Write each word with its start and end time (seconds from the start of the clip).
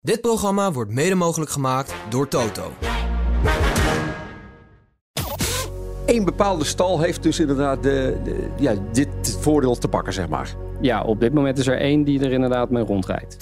Dit 0.00 0.20
programma 0.20 0.72
wordt 0.72 0.90
mede 0.92 1.14
mogelijk 1.14 1.50
gemaakt 1.50 1.94
door 2.08 2.28
Toto. 2.28 2.72
Eén 6.06 6.24
bepaalde 6.24 6.64
stal 6.64 7.00
heeft 7.00 7.22
dus 7.22 7.40
inderdaad 7.40 7.82
de, 7.82 8.16
de- 8.24 8.48
ja, 8.58 8.74
dit 8.92 9.08
voordeel 9.40 9.78
te 9.78 9.88
pakken, 9.88 10.12
zeg 10.12 10.28
maar. 10.28 10.54
Ja, 10.80 11.02
op 11.02 11.20
dit 11.20 11.32
moment 11.34 11.58
is 11.58 11.66
er 11.66 11.78
één 11.80 12.04
die 12.04 12.20
er 12.24 12.32
inderdaad 12.32 12.70
mee 12.70 12.82
rondrijdt. 12.84 13.36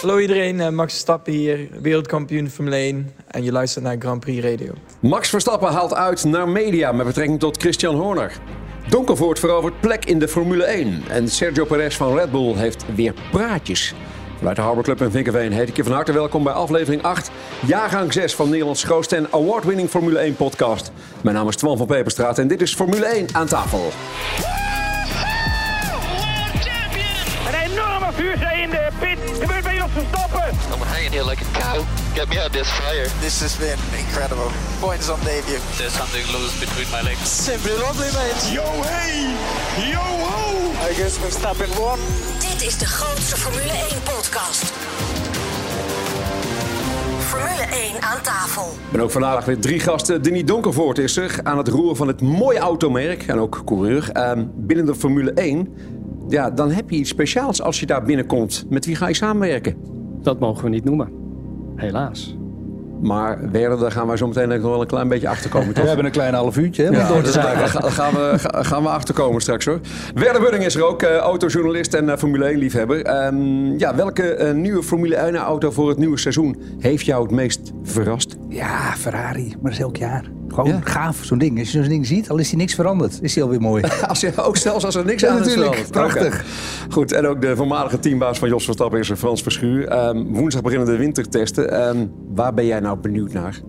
Hallo 0.00 0.18
iedereen, 0.18 0.60
eh, 0.60 0.68
Max 0.68 0.90
Verstappen 0.92 1.32
hier, 1.32 1.68
wereldkampioen 1.80 2.50
Formule 2.50 2.76
1 2.76 3.12
en 3.26 3.42
je 3.42 3.52
luistert 3.52 3.84
naar 3.84 3.96
Grand 3.98 4.20
Prix 4.20 4.44
Radio. 4.44 4.72
Max 5.00 5.28
Verstappen 5.28 5.68
haalt 5.72 5.94
uit 5.94 6.24
naar 6.24 6.48
media 6.48 6.92
met 6.92 7.06
betrekking 7.06 7.38
tot 7.38 7.56
Christian 7.56 7.94
Horner. 7.94 8.32
Donkervoort 8.88 9.38
verovert 9.38 9.80
plek 9.80 10.04
in 10.04 10.18
de 10.18 10.28
Formule 10.28 10.64
1. 10.64 11.02
En 11.08 11.28
Sergio 11.28 11.64
Perez 11.64 11.96
van 11.96 12.14
Red 12.16 12.30
Bull 12.30 12.54
heeft 12.54 12.84
weer 12.94 13.14
praatjes. 13.30 13.94
Vanuit 14.46 14.64
de 14.64 14.72
Harbor 14.72 14.84
Club 14.84 15.08
in 15.08 15.16
Vinkenveen 15.16 15.52
heet 15.52 15.68
ik 15.68 15.76
je 15.76 15.84
van 15.84 15.92
harte 15.92 16.12
welkom 16.12 16.42
bij 16.42 16.52
aflevering 16.52 17.02
8, 17.02 17.30
jaargang 17.66 18.12
6 18.12 18.34
van 18.34 18.48
Nederlands 18.48 18.84
grootste 18.84 19.16
en 19.16 19.28
award-winning 19.32 19.88
Formule 19.88 20.18
1 20.18 20.36
podcast. 20.36 20.90
Mijn 21.20 21.36
naam 21.36 21.48
is 21.48 21.56
Twan 21.56 21.76
van 21.76 21.86
Peperstraat 21.86 22.38
en 22.38 22.48
dit 22.48 22.62
is 22.62 22.74
Formule 22.74 23.06
1 23.06 23.26
aan 23.32 23.46
tafel. 23.46 23.90
Een 27.48 27.70
enorme 27.70 28.12
vuurzee 28.12 28.62
in 28.62 28.70
de 28.70 28.88
pit. 29.00 29.18
Gebeurt 29.40 29.62
bij 29.62 29.82
ons 29.82 29.92
Verstappen. 29.92 30.48
I'm 30.72 30.80
hanging 30.80 31.12
here 31.12 31.30
like 31.30 31.42
a 31.44 31.58
cow. 31.60 31.84
Get 32.14 32.28
me 32.28 32.38
out 32.40 32.46
of 32.46 32.52
this 32.52 32.68
fire. 32.68 33.08
This 33.20 33.40
has 33.40 33.56
been 33.56 33.78
incredible. 33.98 34.50
Points 34.80 35.08
on 35.08 35.18
debut. 35.24 35.60
There's 35.76 35.96
something 35.96 36.24
loose 36.34 36.54
between 36.58 36.88
my 36.90 37.02
legs. 37.08 37.44
Simply 37.44 37.74
lovely, 37.86 38.10
mate. 38.18 38.42
Yo 38.52 38.66
hey, 38.92 39.34
yo 39.92 40.04
ho. 40.28 40.42
I 40.88 40.94
guess 40.98 41.18
Verstappen 41.18 41.70
won. 41.80 41.98
Dit 42.56 42.68
is 42.68 42.78
de 42.78 42.86
grootste 42.86 43.36
Formule 43.36 43.70
1 43.70 43.78
podcast. 44.02 44.64
Formule 47.18 47.62
1 47.92 48.02
aan 48.02 48.22
tafel. 48.22 48.62
Ik 48.62 48.92
ben 48.92 49.00
ook 49.00 49.10
vandaag 49.10 49.44
weer 49.44 49.58
drie 49.58 49.80
gasten. 49.80 50.22
Denis 50.22 50.44
Donkervoort 50.44 50.98
is 50.98 51.16
er 51.16 51.40
aan 51.42 51.58
het 51.58 51.68
roer 51.68 51.96
van 51.96 52.08
het 52.08 52.20
mooie 52.20 52.58
automerk 52.58 53.22
en 53.22 53.38
ook 53.38 53.62
coureur. 53.64 54.10
Ehm, 54.12 54.44
binnen 54.54 54.86
de 54.86 54.94
Formule 54.94 55.32
1, 55.32 55.74
ja, 56.28 56.50
dan 56.50 56.70
heb 56.70 56.90
je 56.90 56.96
iets 56.96 57.10
speciaals 57.10 57.62
als 57.62 57.80
je 57.80 57.86
daar 57.86 58.02
binnenkomt. 58.02 58.64
Met 58.68 58.86
wie 58.86 58.96
ga 58.96 59.08
je 59.08 59.14
samenwerken? 59.14 59.76
Dat 60.22 60.38
mogen 60.38 60.64
we 60.64 60.70
niet 60.70 60.84
noemen. 60.84 61.12
Helaas. 61.74 62.36
Maar 63.00 63.50
Werder, 63.50 63.78
daar 63.78 63.92
gaan 63.92 64.06
wij 64.06 64.16
zo 64.16 64.26
meteen 64.26 64.48
nog 64.48 64.60
wel 64.62 64.80
een 64.80 64.86
klein 64.86 65.08
beetje 65.08 65.28
achter 65.28 65.50
komen, 65.50 65.72
toch? 65.74 65.82
We 65.82 65.88
hebben 65.88 66.06
een 66.06 66.12
klein 66.12 66.34
half 66.34 66.56
uurtje 66.56 66.82
hè, 66.82 66.88
om 66.88 66.94
Ja, 66.94 67.08
door 67.08 67.16
te 67.16 67.22
dus 67.22 67.32
zagen. 67.32 67.58
daar 67.58 67.68
ga- 67.68 67.90
gaan 67.90 68.12
we, 68.14 68.32
ga- 68.38 68.62
gaan 68.62 68.82
we 68.82 68.88
achterkomen 68.88 69.40
straks 69.40 69.64
hoor. 69.64 69.80
Werder 70.14 70.42
Budding 70.42 70.64
is 70.64 70.74
er 70.74 70.84
ook, 70.84 71.02
eh, 71.02 71.16
autojournalist 71.16 71.94
en 71.94 72.08
eh, 72.10 72.16
Formule 72.16 72.44
1 72.50 72.58
liefhebber. 72.58 73.02
Ehm, 73.04 73.78
ja, 73.78 73.94
welke 73.94 74.22
eh, 74.34 74.54
nieuwe 74.54 74.82
Formule 74.82 75.16
1 75.16 75.36
auto 75.36 75.70
voor 75.70 75.88
het 75.88 75.98
nieuwe 75.98 76.18
seizoen 76.18 76.56
heeft 76.78 77.04
jou 77.06 77.22
het 77.22 77.30
meest 77.32 77.72
verrast? 77.82 78.36
Ja, 78.48 78.92
Ferrari, 78.96 79.46
maar 79.48 79.58
dat 79.62 79.72
is 79.72 79.78
elk 79.78 79.96
jaar. 79.96 80.24
Gewoon 80.48 80.70
Ja. 80.70 80.80
gaaf, 80.84 81.18
zo'n 81.22 81.38
ding. 81.38 81.58
Als 81.58 81.72
je 81.72 81.78
zo'n 81.80 81.88
ding 81.88 82.06
ziet, 82.06 82.30
al 82.30 82.38
is 82.38 82.48
hij 82.50 82.58
niks 82.58 82.74
veranderd, 82.74 83.18
is 83.22 83.34
hij 83.34 83.44
alweer 83.44 83.60
mooi. 83.60 83.82
Als 84.08 84.20
je, 84.20 84.32
ook 84.36 84.56
zelfs 84.56 84.84
als 84.84 84.94
er 84.94 85.04
niks 85.04 85.22
Ja, 85.22 85.28
aan 85.28 85.40
is 85.40 85.46
natuurlijk. 85.46 85.74
veranderd. 85.74 85.90
Prachtig. 86.18 86.44
Goed, 86.90 87.12
en 87.12 87.26
ook 87.26 87.40
de 87.40 87.56
voormalige 87.56 87.98
teambaas 87.98 88.38
van 88.38 88.48
Jos 88.48 88.64
Verstappen 88.64 88.98
is 88.98 89.10
er, 89.10 89.16
Frans 89.16 89.42
Verschuur. 89.42 89.88
Ehm, 89.88 90.24
woensdag 90.24 90.62
beginnen 90.62 90.86
de 90.88 90.96
wintertesten. 90.96 91.70
Ehm, 91.70 92.06
waar 92.34 92.54
ben 92.54 92.66
jij 92.66 92.80
nou 92.80 92.98
benieuwd 92.98 93.32
naar? 93.32 93.60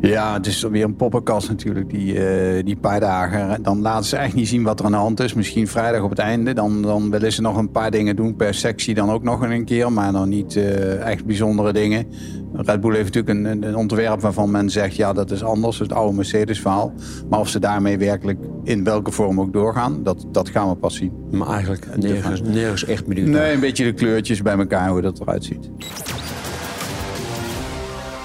Ja, 0.00 0.34
het 0.34 0.46
is 0.46 0.62
weer 0.62 0.84
een 0.84 0.96
poppenkast 0.96 1.48
natuurlijk, 1.48 1.90
die, 1.90 2.26
eh, 2.26 2.64
die 2.64 2.76
paar 2.76 3.00
dagen. 3.00 3.62
Dan 3.62 3.80
laten 3.80 4.04
ze 4.04 4.16
echt 4.16 4.34
niet 4.34 4.48
zien 4.48 4.62
wat 4.62 4.78
er 4.78 4.84
aan 4.84 4.90
de 4.90 4.96
hand 4.96 5.20
is. 5.20 5.34
Misschien 5.34 5.68
vrijdag 5.68 6.02
op 6.02 6.10
het 6.10 6.18
einde. 6.18 6.52
Dan, 6.52 6.82
dan 6.82 7.10
willen 7.10 7.32
ze 7.32 7.42
nog 7.42 7.56
een 7.56 7.70
paar 7.70 7.90
dingen 7.90 8.16
doen 8.16 8.36
per 8.36 8.54
sectie 8.54 8.94
dan 8.94 9.10
ook 9.10 9.22
nog 9.22 9.40
een 9.40 9.64
keer. 9.64 9.92
Maar 9.92 10.12
dan 10.12 10.28
niet 10.28 10.56
eh, 10.56 11.10
echt 11.10 11.24
bijzondere 11.24 11.72
dingen. 11.72 12.06
Red 12.52 12.80
Bull 12.80 12.94
heeft 12.94 13.14
natuurlijk 13.14 13.46
een, 13.48 13.68
een, 13.68 13.76
ontwerp 13.76 14.20
waarvan 14.20 14.50
men 14.50 14.70
zegt... 14.70 14.96
ja, 14.96 15.12
dat 15.12 15.30
is 15.30 15.44
anders, 15.44 15.78
het 15.78 15.92
oude 15.92 16.16
Mercedes-verhaal. 16.16 16.92
Maar 17.30 17.40
of 17.40 17.48
ze 17.48 17.58
daarmee 17.58 17.98
werkelijk 17.98 18.38
in 18.64 18.84
welke 18.84 19.10
vorm 19.10 19.40
ook 19.40 19.52
doorgaan... 19.52 20.02
dat, 20.02 20.26
dat 20.32 20.48
gaan 20.48 20.68
we 20.68 20.74
pas 20.74 20.94
zien. 20.94 21.12
Maar 21.30 21.48
eigenlijk 21.48 21.86
nergens, 21.96 22.42
nergens 22.42 22.84
echt 22.84 23.06
benieuwd 23.06 23.28
Nee, 23.28 23.52
een 23.52 23.60
beetje 23.60 23.84
de 23.84 23.92
kleurtjes 23.92 24.42
bij 24.42 24.58
elkaar, 24.58 24.88
hoe 24.88 25.00
dat 25.00 25.20
eruit 25.20 25.44
ziet. 25.44 25.70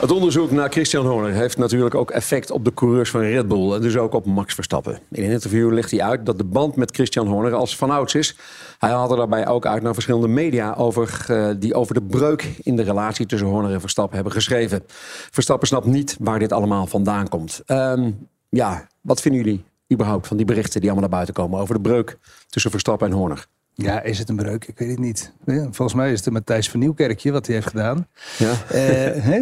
Het 0.02 0.12
onderzoek 0.12 0.52
naar 0.52 0.70
Christian 0.70 1.06
Horner 1.06 1.32
heeft 1.32 1.58
natuurlijk 1.58 1.96
ook 1.96 2.12
effect 2.12 2.52
op 2.52 2.66
de 2.66 2.74
coureurs 2.74 3.10
van 3.10 3.22
Red 3.22 3.48
Bull. 3.48 3.74
En 3.74 3.82
dus 3.82 3.98
ook 3.98 4.14
op 4.14 4.26
Max 4.26 4.54
Verstappen. 4.54 5.00
In 5.12 5.24
een 5.24 5.32
interview 5.32 5.74
legt 5.74 5.92
hij 5.92 6.02
uit 6.02 6.26
dat 6.26 6.38
de 6.38 6.44
band 6.44 6.76
met 6.76 6.92
Christian 6.92 7.28
Horner 7.28 7.54
als 7.54 7.76
vanouds 7.76 8.16
is. 8.16 8.36
Hij 8.78 8.90
haalde 8.90 9.16
daarbij 9.16 9.48
ook 9.48 9.66
uit 9.66 9.82
naar 9.84 9.94
verschillende 9.94 10.28
media 10.28 10.74
over, 10.74 11.26
eh, 11.28 11.50
die 11.60 11.74
over 11.74 11.94
de 11.94 12.02
breuk 12.02 12.50
in 12.64 12.76
de 12.76 12.82
relatie 12.82 13.26
tussen 13.26 13.48
Horner 13.48 13.74
en 13.74 13.80
Verstappen 13.80 14.16
hebben 14.16 14.34
geschreven. 14.34 14.84
Verstappen 15.32 15.68
snapt 15.68 15.86
niet 15.86 16.18
waar 16.20 16.40
dit 16.40 16.52
allemaal 16.52 16.88
vandaan 16.88 17.28
komt. 17.28 17.62
Ehm, 17.66 18.12
ja, 18.50 18.88
wat 19.02 19.22
vinden 19.22 19.44
jullie 19.44 19.64
überhaupt 19.92 20.28
van 20.28 20.38
die 20.38 20.46
berichten 20.46 20.82
die 20.82 20.90
allemaal 20.90 21.10
naar 21.10 21.20
buiten 21.20 21.44
komen 21.44 21.60
over 21.60 21.76
de 21.76 21.82
breuk 21.82 22.18
tussen 22.50 22.72
Verstappen 22.72 23.08
en 23.08 23.14
Horner? 23.14 23.48
Ja, 23.74 24.02
is 24.02 24.20
het 24.20 24.30
een 24.30 24.36
breuk? 24.36 24.68
Ik 24.68 24.78
weet 24.78 24.90
het 24.90 25.00
niet. 25.00 25.34
Volgens 25.46 25.94
mij 25.94 26.12
is 26.12 26.18
het 26.18 26.26
een 26.28 26.34
Matthijs 26.34 26.70
van 26.70 26.80
Nieuwkerkje 26.80 27.32
wat 27.32 27.46
hij 27.46 27.56
heeft 27.56 27.68
gedaan. 27.68 28.08
Ja. 28.38 28.54
Eh? 28.68 29.38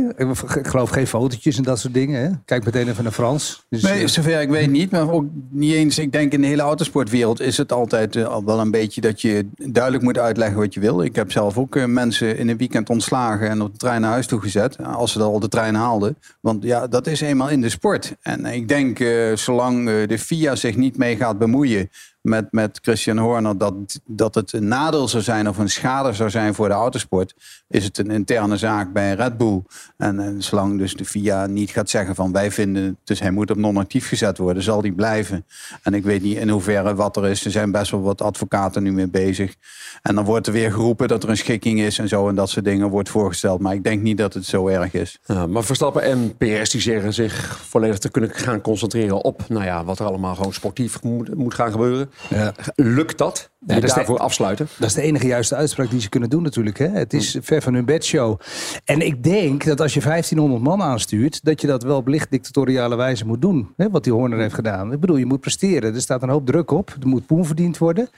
Ik 0.58 0.68
geloof 0.68 0.90
geen 0.90 1.08
fotootjes 1.08 1.58
en 1.58 1.64
dat 1.64 1.80
soort 1.80 1.94
dingen. 1.94 2.22
Hè? 2.22 2.30
Kijk 2.46 2.66
meteen 2.66 2.90
even 2.90 3.04
naar 3.04 3.12
Frans. 3.12 3.66
Dus, 3.70 3.82
Nee, 3.82 4.02
eh, 4.02 4.08
zover 4.08 4.42
ik 4.42 4.50
weet 4.50 4.70
niet. 4.70 4.92
Maar 4.92 5.12
ook 5.12 5.26
niet 5.50 5.74
eens. 5.74 6.00
Ik 6.00 6.12
denk 6.12 6.34
in 6.34 6.42
de 6.42 6.48
hele 6.48 6.62
autosportwereld 6.62 7.40
is 7.40 7.58
het 7.58 7.72
altijd 7.72 8.16
eh, 8.16 8.26
al 8.26 8.46
wel 8.46 8.60
een 8.60 8.72
beetje 8.72 9.02
dat 9.02 9.22
je 9.22 9.48
duidelijk 9.56 10.04
moet 10.04 10.18
uitleggen 10.18 10.58
wat 10.58 10.74
je 10.74 10.80
wil. 10.80 11.02
Ik 11.02 11.16
heb 11.16 11.32
zelf 11.32 11.58
ook 11.58 11.88
mensen 11.88 12.38
in 12.38 12.50
een 12.50 12.58
weekend 12.58 12.90
ontslagen 12.90 13.50
en 13.50 13.62
op 13.62 13.72
de 13.72 13.78
trein 13.78 14.02
naar 14.02 14.12
huis 14.12 14.28
toe 14.28 14.42
gezet. 14.42 14.84
Als 14.84 15.12
ze 15.12 15.18
dan 15.18 15.32
al 15.32 15.40
de 15.40 15.48
trein 15.48 15.76
haalden. 15.76 16.18
Want 16.42 16.64
ja, 16.64 16.88
dat 16.88 17.08
is 17.08 17.22
eenmaal 17.22 17.50
in 17.50 17.62
de 17.62 17.70
sport. 17.70 18.16
En 18.22 18.46
ik 18.46 18.68
denk, 18.68 18.98
zolang 19.34 20.06
de 20.06 20.20
FIA 20.20 20.56
zich 20.56 20.76
niet 20.76 20.98
mee 20.98 21.16
gaat 21.16 21.38
bemoeien 21.38 21.90
met, 22.30 22.48
met 22.52 22.80
Christian 22.82 23.18
Horner, 23.18 23.58
dat, 23.58 23.74
dat 24.06 24.36
het 24.36 24.54
een 24.54 24.68
nadeel 24.68 25.08
zou 25.08 25.24
zijn 25.24 25.50
of 25.50 25.58
een 25.58 25.70
schade 25.70 26.14
zou 26.14 26.30
zijn 26.30 26.54
voor 26.54 26.68
de 26.68 26.74
autosport, 26.74 27.34
is 27.68 27.84
het 27.84 27.98
een 27.98 28.12
interne 28.12 28.58
zaak 28.58 28.94
bij 28.94 29.14
Red 29.14 29.38
Bull. 29.38 29.64
En, 29.98 30.20
en 30.20 30.44
zolang 30.44 30.78
dus 30.78 30.94
de 30.94 31.06
FIA 31.06 31.46
niet 31.46 31.70
gaat 31.70 31.90
zeggen 31.90 32.16
van 32.16 32.32
wij 32.32 32.52
vinden, 32.52 32.98
dus 33.04 33.20
hij 33.20 33.32
moet 33.32 33.52
op 33.52 33.58
non-actief 33.58 34.08
gezet 34.08 34.38
worden, 34.38 34.64
zal 34.64 34.82
die 34.82 34.94
blijven. 34.94 35.46
En 35.84 35.94
ik 35.94 36.04
weet 36.04 36.22
niet 36.22 36.38
in 36.38 36.50
hoeverre 36.50 36.96
wat 36.96 37.18
er 37.18 37.28
is. 37.28 37.46
Er 37.46 37.52
zijn 37.52 37.72
best 37.72 37.92
wel 37.92 38.02
wat 38.02 38.22
advocaten 38.22 38.84
nu 38.84 38.92
mee 38.92 39.10
bezig. 39.10 39.56
En 40.02 40.16
dan 40.16 40.26
wordt 40.26 40.48
er 40.48 40.54
weer 40.54 40.72
geroepen 40.72 41.08
dat 41.08 41.24
er 41.24 41.30
een 41.30 41.38
schikking 41.38 41.80
is 41.80 42.00
en 42.00 42.08
zo 42.08 42.28
en 42.30 42.36
dat 42.36 42.50
soort 42.50 42.66
dingen 42.66 42.90
wordt 42.90 43.10
voorgesteld. 43.10 43.60
Maar 43.60 43.74
ik 43.74 43.84
denk 43.84 44.02
niet 44.02 44.18
dat 44.18 44.34
het 44.34 44.46
zo 44.46 44.68
erg 44.68 44.94
is. 44.94 45.20
Maar 45.50 45.64
Verstappen 45.64 46.02
en 46.04 46.38
PS 46.38 46.70
die 46.70 46.82
zeggen 46.82 47.14
zich 47.14 47.60
volledig 47.68 47.98
te 47.98 48.10
kunnen 48.10 48.30
gaan 48.30 48.62
concentreren 48.62 49.24
op 49.24 49.50
nou 49.50 49.66
ja, 49.66 49.84
wat 49.84 50.00
er 50.00 50.06
allemaal 50.06 50.36
gewoon 50.36 50.54
sportief 50.54 51.04
moet 51.36 51.54
gaan 51.54 51.72
gebeuren. 51.72 52.12
Ja. 52.30 52.54
Lukt 52.76 53.18
dat? 53.18 53.50
Ja, 53.60 53.66
Die 53.74 53.80
dat 53.82 53.90
de- 53.90 53.96
daarvoor 53.96 54.18
afsluiten? 54.20 54.68
Dat 54.78 54.88
is 54.90 54.96
de 54.96 55.02
enige 55.02 55.28
juiste 55.28 55.56
uitspraak 55.56 55.90
die 55.90 56.02
ze 56.02 56.10
kunnen 56.10 56.30
doen 56.30 56.44
natuurlijk. 56.44 56.78
Hè? 56.78 56.88
Het 56.88 57.14
is 57.14 57.38
ver 57.42 57.62
van 57.62 57.74
hun 57.74 57.86
bedshow. 57.86 58.40
En 58.86 59.02
ik 59.02 59.24
denk 59.24 59.66
dat 59.66 59.82
als 59.82 59.94
je 59.94 60.00
1500 60.00 60.64
man 60.64 60.82
aanstuurt... 60.82 61.44
dat 61.44 61.62
je 61.62 61.68
dat 61.68 61.84
wel 61.84 61.98
op 61.98 62.08
licht 62.08 62.32
dictatoriale 62.32 62.96
wijze 62.96 63.26
moet 63.26 63.42
doen. 63.42 63.74
Hè? 63.78 63.90
Wat 63.90 64.04
die 64.04 64.14
Horner 64.14 64.40
heeft 64.40 64.54
gedaan. 64.54 64.92
Ik 64.94 65.00
bedoel, 65.00 65.16
je 65.18 65.26
moet 65.26 65.40
presteren. 65.40 65.94
Er 65.96 66.02
staat 66.02 66.24
een 66.24 66.30
hoop 66.30 66.46
druk 66.46 66.72
op. 66.72 66.96
Er 67.02 67.08
moet 67.08 67.26
poen 67.26 67.46
verdiend 67.46 67.78
worden. 67.78 68.10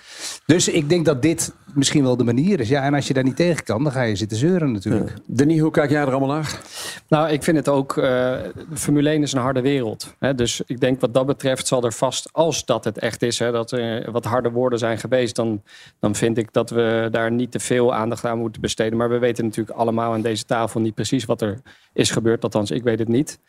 Dus 0.46 0.68
ik 0.68 0.90
denk 0.90 1.06
dat 1.06 1.22
dit 1.22 1.54
misschien 1.74 2.04
wel 2.04 2.18
de 2.18 2.24
manier 2.24 2.60
is. 2.60 2.70
Ja, 2.70 2.84
en 2.84 2.94
als 2.94 3.08
je 3.08 3.14
daar 3.14 3.24
niet 3.24 3.36
tegen 3.36 3.64
kan, 3.64 3.84
dan 3.84 3.92
ga 3.92 4.02
je 4.02 4.16
zitten 4.16 4.38
zeuren 4.38 4.72
natuurlijk. 4.72 5.14
Denis, 5.26 5.60
hoe 5.60 5.72
kijk 5.72 5.90
jij 5.90 6.02
er 6.02 6.12
allemaal 6.12 6.36
naar? 6.36 6.60
Nou, 7.08 7.30
ik 7.30 7.44
vind 7.44 7.58
het 7.58 7.68
ook. 7.70 7.98
eh, 7.98 8.04
de 8.04 8.54
Formule 8.74 9.10
1 9.10 9.22
is 9.22 9.32
een 9.34 9.42
harde 9.42 9.62
wereld. 9.62 10.14
Hè? 10.20 10.36
Dus 10.36 10.62
ik 10.66 10.80
denk 10.80 11.02
wat 11.02 11.14
dat 11.14 11.26
betreft 11.26 11.68
zal 11.68 11.84
er 11.84 11.94
vast, 11.94 12.30
als 12.32 12.66
dat 12.66 12.84
het 12.84 12.98
echt 13.00 13.22
is, 13.22 13.40
hè, 13.40 13.52
dat 13.52 13.72
er 13.82 14.12
wat 14.12 14.26
harde 14.26 14.52
woorden 14.52 14.80
zijn 14.80 14.98
geweest, 14.98 15.36
dan, 15.36 15.64
dan 16.00 16.16
vind 16.16 16.38
ik 16.38 16.54
dat 16.54 16.70
we 16.70 17.08
daar 17.12 17.32
niet 17.32 17.52
te 17.52 17.60
veel 17.60 17.94
aandacht 17.94 18.26
aan 18.26 18.38
moeten 18.38 18.62
besteden. 18.62 18.98
Maar 18.98 19.10
we 19.10 19.20
weten 19.20 19.46
natuurlijk 19.46 19.78
allemaal 19.78 20.14
aan 20.14 20.22
deze 20.22 20.46
tafel 20.46 20.80
niet 20.80 20.96
precies 20.96 21.26
wat 21.26 21.42
er 21.42 21.62
is 21.94 22.12
gebeurd. 22.12 22.44
Althans, 22.44 22.72
ik 22.72 22.84
weet 22.84 23.00
het 23.00 23.08
niet. 23.08 23.40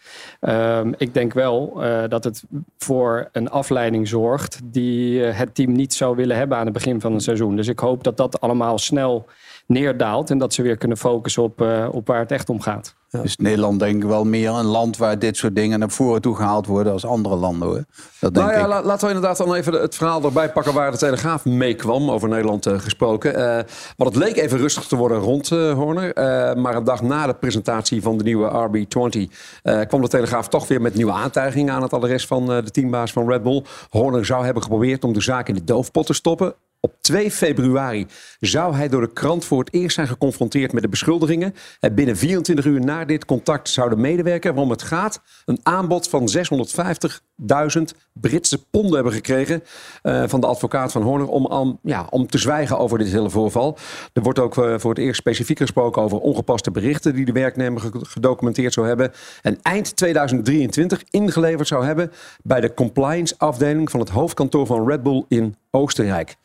Ehm, 0.40 0.92
ik 0.96 1.14
denk 1.14 1.32
wel 1.32 1.82
eh, 1.82 2.08
dat 2.08 2.24
het 2.24 2.44
voor 2.78 3.28
een 3.32 3.50
afleiding 3.50 4.08
zorgt 4.08 4.60
die 4.64 5.24
eh, 5.24 5.38
het 5.38 5.54
team 5.54 5.72
niet 5.72 5.94
zou 5.94 6.16
willen 6.16 6.36
hebben 6.36 6.56
aan 6.58 6.64
het 6.64 6.74
begin 6.74 7.00
van 7.00 7.12
het 7.12 7.22
seizoen. 7.22 7.56
Dus 7.56 7.68
ik 7.68 7.78
hoop 7.78 8.04
dat 8.04 8.16
dat 8.16 8.40
allemaal 8.40 8.78
snel 8.78 9.26
neerdaalt 9.72 10.30
en 10.30 10.38
dat 10.38 10.54
ze 10.54 10.62
weer 10.62 10.76
kunnen 10.76 10.96
focussen 10.96 11.42
op, 11.42 11.60
eh, 11.60 11.88
op 11.92 12.06
waar 12.06 12.18
het 12.18 12.32
echt 12.32 12.48
om 12.50 12.60
gaat. 12.60 12.94
Dus 13.22 13.36
Nederland 13.36 13.78
denk 13.80 14.02
ik 14.02 14.08
wel 14.08 14.24
meer 14.24 14.50
een 14.50 14.64
land 14.64 14.96
waar 14.96 15.18
dit 15.18 15.36
soort 15.36 15.54
dingen 15.56 15.78
naar 15.78 15.90
voren 15.90 16.20
toe 16.22 16.36
gehaald 16.36 16.66
worden 16.66 16.92
als 16.92 17.04
andere 17.06 17.36
landen 17.36 17.68
hoor. 17.68 17.84
Dat 18.20 18.34
denk 18.34 18.46
Nou 18.46 18.58
ja, 18.58 18.62
ik. 18.62 18.68
la- 18.68 18.82
laten 18.82 19.08
we 19.08 19.14
inderdaad 19.14 19.36
dan 19.36 19.54
even 19.54 19.72
het 19.72 19.94
verhaal 19.94 20.22
erbij 20.22 20.52
pakken 20.52 20.74
waar 20.74 20.90
de 20.90 20.96
Telegraaf 20.96 21.44
meekwam, 21.44 22.10
over 22.10 22.28
Nederland 22.28 22.66
eh, 22.66 22.78
gesproken. 22.78 23.34
Eh, 23.34 23.64
want 23.96 24.14
het 24.14 24.24
leek 24.24 24.36
even 24.36 24.58
rustig 24.58 24.84
te 24.86 24.96
worden 24.96 25.18
rond 25.18 25.50
eh, 25.50 25.72
Horner. 25.72 26.12
eh, 26.12 26.54
maar 26.54 26.76
een 26.76 26.84
dag 26.84 27.02
na 27.02 27.26
de 27.26 27.34
presentatie 27.34 28.02
van 28.02 28.18
de 28.18 28.24
nieuwe 28.24 28.48
RB20 28.70 29.30
eh, 29.62 29.80
kwam 29.80 30.00
de 30.00 30.08
Telegraaf 30.08 30.48
toch 30.48 30.68
weer 30.68 30.80
met 30.80 30.94
nieuwe 30.94 31.12
aantijgingen 31.12 31.74
aan 31.74 31.82
het 31.82 31.92
adres 31.92 32.26
van 32.26 32.52
eh, 32.52 32.64
de 32.64 32.70
teambaas 32.70 33.12
van 33.12 33.28
Red 33.28 33.42
Bull. 33.42 33.62
Horner 33.90 34.24
zou 34.24 34.44
hebben 34.44 34.62
geprobeerd 34.62 35.04
om 35.04 35.12
de 35.12 35.20
zaak 35.22 35.48
in 35.48 35.54
de 35.54 35.64
doofpot 35.64 36.06
te 36.06 36.12
stoppen. 36.12 36.54
Op 36.84 36.94
2 37.00 37.30
februari 37.30 38.06
zou 38.40 38.74
hij 38.74 38.88
door 38.88 39.00
de 39.00 39.12
krant 39.12 39.44
voor 39.44 39.58
het 39.58 39.74
eerst 39.74 39.94
zijn 39.94 40.06
geconfronteerd 40.06 40.72
met 40.72 40.82
de 40.82 40.88
beschuldigingen. 40.88 41.54
En 41.80 41.94
binnen 41.94 42.16
24 42.16 42.64
uur 42.64 42.80
na 42.80 43.04
dit 43.04 43.24
contact 43.24 43.68
zou 43.68 43.90
de 43.90 43.96
medewerker 43.96 44.52
waarom 44.52 44.70
het 44.70 44.82
gaat 44.82 45.20
een 45.44 45.58
aanbod 45.62 46.08
van 46.08 46.28
650.000 46.36 47.82
Britse 48.12 48.64
ponden 48.70 48.94
hebben 48.94 49.12
gekregen 49.12 49.62
eh, 50.02 50.22
van 50.26 50.40
de 50.40 50.46
advocaat 50.46 50.92
van 50.92 51.02
Horner 51.02 51.28
om, 51.28 51.46
aan- 51.52 51.78
ja, 51.82 52.06
om 52.10 52.26
te 52.26 52.38
zwijgen 52.38 52.78
over 52.78 52.98
dit 52.98 53.08
hele 53.08 53.30
voorval. 53.30 53.78
Er 54.12 54.22
wordt 54.22 54.38
ook 54.38 54.56
eh, 54.58 54.74
voor 54.78 54.90
het 54.90 54.98
eerst 54.98 55.20
specifiek 55.20 55.58
gesproken 55.58 56.02
over 56.02 56.18
ongepaste 56.18 56.70
berichten 56.70 57.14
die 57.14 57.24
de 57.24 57.32
werknemer 57.32 57.80
ge- 57.80 57.90
gedocumenteerd 58.02 58.72
zou 58.72 58.86
hebben. 58.86 59.12
En 59.42 59.58
eind 59.62 59.96
2023 59.96 61.02
ingeleverd 61.10 61.68
zou 61.68 61.84
hebben 61.84 62.12
bij 62.42 62.60
de 62.60 62.74
compliance 62.74 63.34
afdeling 63.38 63.90
van 63.90 64.00
het 64.00 64.08
hoofdkantoor 64.08 64.66
van 64.66 64.88
Red 64.88 65.02
Bull 65.02 65.24
in 65.28 65.56
Oostenrijk. 65.70 66.36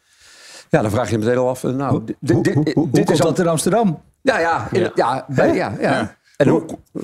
Ja, 0.69 0.81
dan 0.81 0.91
vraag 0.91 1.05
je 1.05 1.11
je 1.11 1.17
meteen 1.17 1.37
al 1.37 1.49
af. 1.49 1.63
eh, 1.63 1.71
Nou, 1.71 2.03
dit, 2.19 2.53
Hoe, 2.53 2.71
hoe 2.73 2.89
dit 2.91 3.05
komt 3.05 3.19
al- 3.21 3.27
dat 3.27 3.39
in 3.39 3.47
Amsterdam? 3.47 4.01
ja, 4.21 4.39
ja, 4.39 4.67
in- 4.71 4.91
ja, 4.95 5.25
bij- 5.27 5.53
ja, 5.55 5.73
ja. 5.79 6.15
En, 6.37 6.47
hoe, 6.47 6.63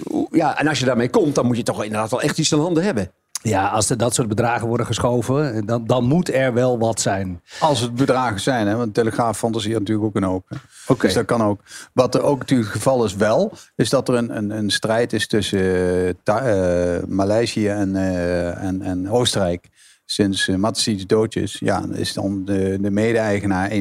hoe- 0.09 0.27
ja, 0.31 0.59
en 0.59 0.67
als 0.67 0.79
je 0.79 0.85
daarmee 0.85 1.09
komt, 1.09 1.35
dan 1.35 1.45
moet 1.45 1.57
je 1.57 1.63
toch 1.63 1.83
inderdaad 1.83 2.09
wel 2.11 2.21
echt 2.21 2.37
iets 2.37 2.53
aan 2.53 2.59
handen 2.59 2.83
hebben. 2.83 3.11
Ja, 3.41 3.67
als 3.67 3.89
er 3.89 3.97
dat 3.97 4.13
soort 4.13 4.27
bedragen 4.27 4.67
worden 4.67 4.85
geschoven, 4.85 5.65
dan, 5.65 5.85
dan 5.85 6.03
moet 6.03 6.33
er 6.33 6.53
wel 6.53 6.79
wat 6.79 6.99
zijn. 7.01 7.41
Als 7.59 7.79
het 7.79 7.95
bedragen 7.95 8.39
zijn, 8.39 8.67
hè, 8.67 8.75
want 8.75 8.85
de 8.95 9.01
Telegraaf 9.01 9.37
fantaseert 9.37 9.79
natuurlijk 9.79 10.07
ook 10.07 10.15
een 10.15 10.23
hoop. 10.23 10.47
Oké. 10.87 11.05
Dus 11.05 11.13
dat 11.13 11.25
kan 11.25 11.43
ook. 11.43 11.59
Wat 11.93 12.15
er 12.15 12.21
ook 12.21 12.39
natuurlijk 12.39 12.69
het 12.69 12.77
geval 12.77 13.03
is 13.05 13.15
wel, 13.15 13.51
is 13.75 13.89
dat 13.89 14.07
er 14.09 14.15
een, 14.15 14.37
een, 14.37 14.49
een 14.49 14.69
strijd 14.71 15.13
is 15.13 15.27
tussen 15.27 16.15
eh, 16.23 17.03
Maleisië 17.07 17.67
en, 17.67 17.95
eh, 17.95 18.63
en, 18.63 18.81
en 18.81 19.09
Oostenrijk. 19.09 19.69
Sinds 20.13 20.47
uh, 20.47 20.55
Matsushita 20.55 21.05
dood 21.05 21.35
is, 21.35 21.57
ja, 21.59 21.85
is 21.91 22.13
dan 22.13 22.45
de, 22.45 22.77
de 22.81 22.91
mede-eigenaar, 22.91 23.71
51% 23.71 23.73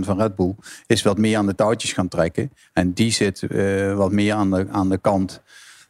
van 0.00 0.18
Red 0.18 0.34
Bull, 0.34 0.54
is 0.86 1.02
wat 1.02 1.18
meer 1.18 1.36
aan 1.36 1.46
de 1.46 1.54
touwtjes 1.54 1.92
gaan 1.92 2.08
trekken. 2.08 2.52
En 2.72 2.92
die 2.92 3.10
zit 3.12 3.42
eh, 3.42 3.94
wat 3.94 4.12
meer 4.12 4.34
aan 4.34 4.50
de, 4.50 4.66
aan 4.70 4.88
de 4.88 4.98
kant 4.98 5.42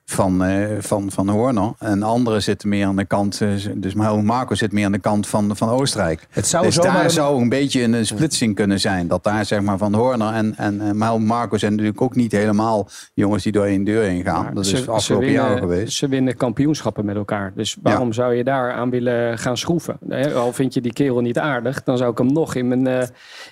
van, 0.04 0.44
eh, 0.44 0.66
van, 0.78 1.10
van 1.10 1.28
Horner. 1.28 1.72
En 1.78 2.02
anderen 2.02 2.42
zitten 2.42 2.68
meer 2.68 2.86
aan 2.86 2.96
de 2.96 3.04
kant, 3.04 3.40
eh, 3.40 3.48
dus 3.74 3.94
Marco 3.94 4.54
zit 4.54 4.72
meer 4.72 4.84
aan 4.84 4.92
de 4.92 4.98
kant 4.98 5.26
van, 5.26 5.56
van 5.56 5.68
Oostenrijk. 5.68 6.26
Het 6.30 6.46
zou 6.46 6.64
dus 6.64 6.74
daar 6.74 7.04
een- 7.04 7.10
zou 7.10 7.42
een 7.42 7.48
beetje 7.48 7.82
een 7.82 8.06
splitsing 8.06 8.54
kunnen 8.54 8.80
zijn. 8.80 9.08
Dat 9.08 9.24
daar 9.24 9.44
zeg 9.44 9.60
maar 9.60 9.78
van 9.78 9.94
Horner 9.94 10.32
en, 10.32 10.54
en, 10.56 10.96
Marco 11.26 11.56
zijn 11.56 11.70
natuurlijk 11.72 12.00
ook 12.00 12.14
niet 12.14 12.32
helemaal 12.32 12.88
jongens 13.14 13.42
die 13.42 13.52
door 13.52 13.64
één 13.64 13.84
deur 13.84 14.02
heen 14.02 14.22
gaan. 14.22 14.42
Maar 14.44 14.54
dat 14.54 14.66
ze- 14.66 14.76
is 14.76 14.88
afgelopen 14.88 15.30
jaar 15.30 15.58
geweest. 15.58 15.96
Ze 15.96 16.08
winnen 16.08 16.36
kampioenschappen 16.36 17.04
met 17.04 17.16
elkaar. 17.16 17.52
Dus 17.56 17.76
waarom 17.82 18.12
zou 18.12 18.34
je 18.34 18.44
daar 18.44 18.72
aan 18.72 18.90
willen 18.90 19.38
gaan 19.38 19.56
schroeven? 19.56 19.98
Al 20.34 20.52
vind 20.52 20.74
je 20.74 20.80
die 20.80 20.92
kerel 20.92 21.20
niet 21.20 21.38
aardig, 21.38 21.82
dan 21.82 21.96
zou 21.96 22.10
ik 22.10 22.18
hem 22.18 22.32
nog 22.32 22.54
in 22.54 22.68
mijn, 22.68 22.86
eh, 22.86 23.06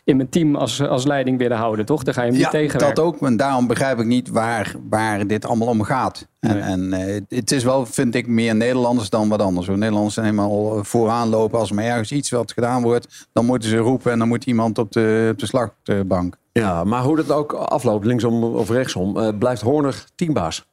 in 0.04 0.16
mijn 0.16 0.28
team 0.28 0.54
als, 0.56 0.82
als 0.82 1.04
leiding 1.04 1.38
willen 1.38 1.56
houden, 1.56 1.84
toch? 1.84 2.02
Dan 2.02 2.14
ga 2.14 2.22
je 2.22 2.26
hem 2.30 2.36
Ja, 2.38 2.42
niet 2.42 2.50
tegenwerken. 2.50 2.94
dat 2.94 3.04
ook. 3.04 3.20
En 3.20 3.36
daarom 3.36 3.66
begrijp 3.66 3.98
ik 3.98 4.06
niet 4.06 4.28
waar, 4.28 4.74
waar 4.88 5.26
dit 5.26 5.46
allemaal 5.46 5.68
om 5.68 5.82
gaat. 5.82 6.30
En, 6.42 6.50
Nee. 6.50 6.60
en 6.60 6.92
eh, 6.92 7.20
het 7.38 7.50
is 7.52 7.64
wel, 7.64 7.86
vind 7.86 8.14
ik, 8.14 8.26
meer 8.26 8.54
Nederlanders 8.54 9.10
dan 9.10 9.28
wat 9.28 9.40
anders. 9.42 9.66
hoor. 9.66 9.78
Nederlanders 9.78 10.14
zijn 10.14 10.26
helemaal 10.26 10.76
eh, 10.78 10.84
vooraan 10.84 11.28
lopen. 11.28 11.58
Als 11.58 11.68
er 11.68 11.74
maar 11.74 11.84
ergens 11.84 12.12
iets 12.12 12.30
wat 12.30 12.52
gedaan 12.52 12.82
wordt, 12.82 13.28
dan 13.32 13.46
moeten 13.46 13.68
ze 13.68 13.76
roepen 13.76 14.12
en 14.12 14.18
dan 14.18 14.28
moet 14.28 14.44
iemand 14.44 14.78
op 14.78 14.92
de, 14.92 15.28
op 15.32 15.38
de 15.38 15.46
slagbank. 15.46 16.36
Ja, 16.52 16.84
maar 16.84 17.02
hoe 17.02 17.16
dat 17.16 17.30
ook 17.30 17.52
afloopt, 17.52 18.04
linksom 18.04 18.44
of 18.44 18.70
rechtsom, 18.70 19.18
eh, 19.18 19.28
blijft 19.38 19.62
Horner 19.62 20.04
teambaas. 20.14 20.70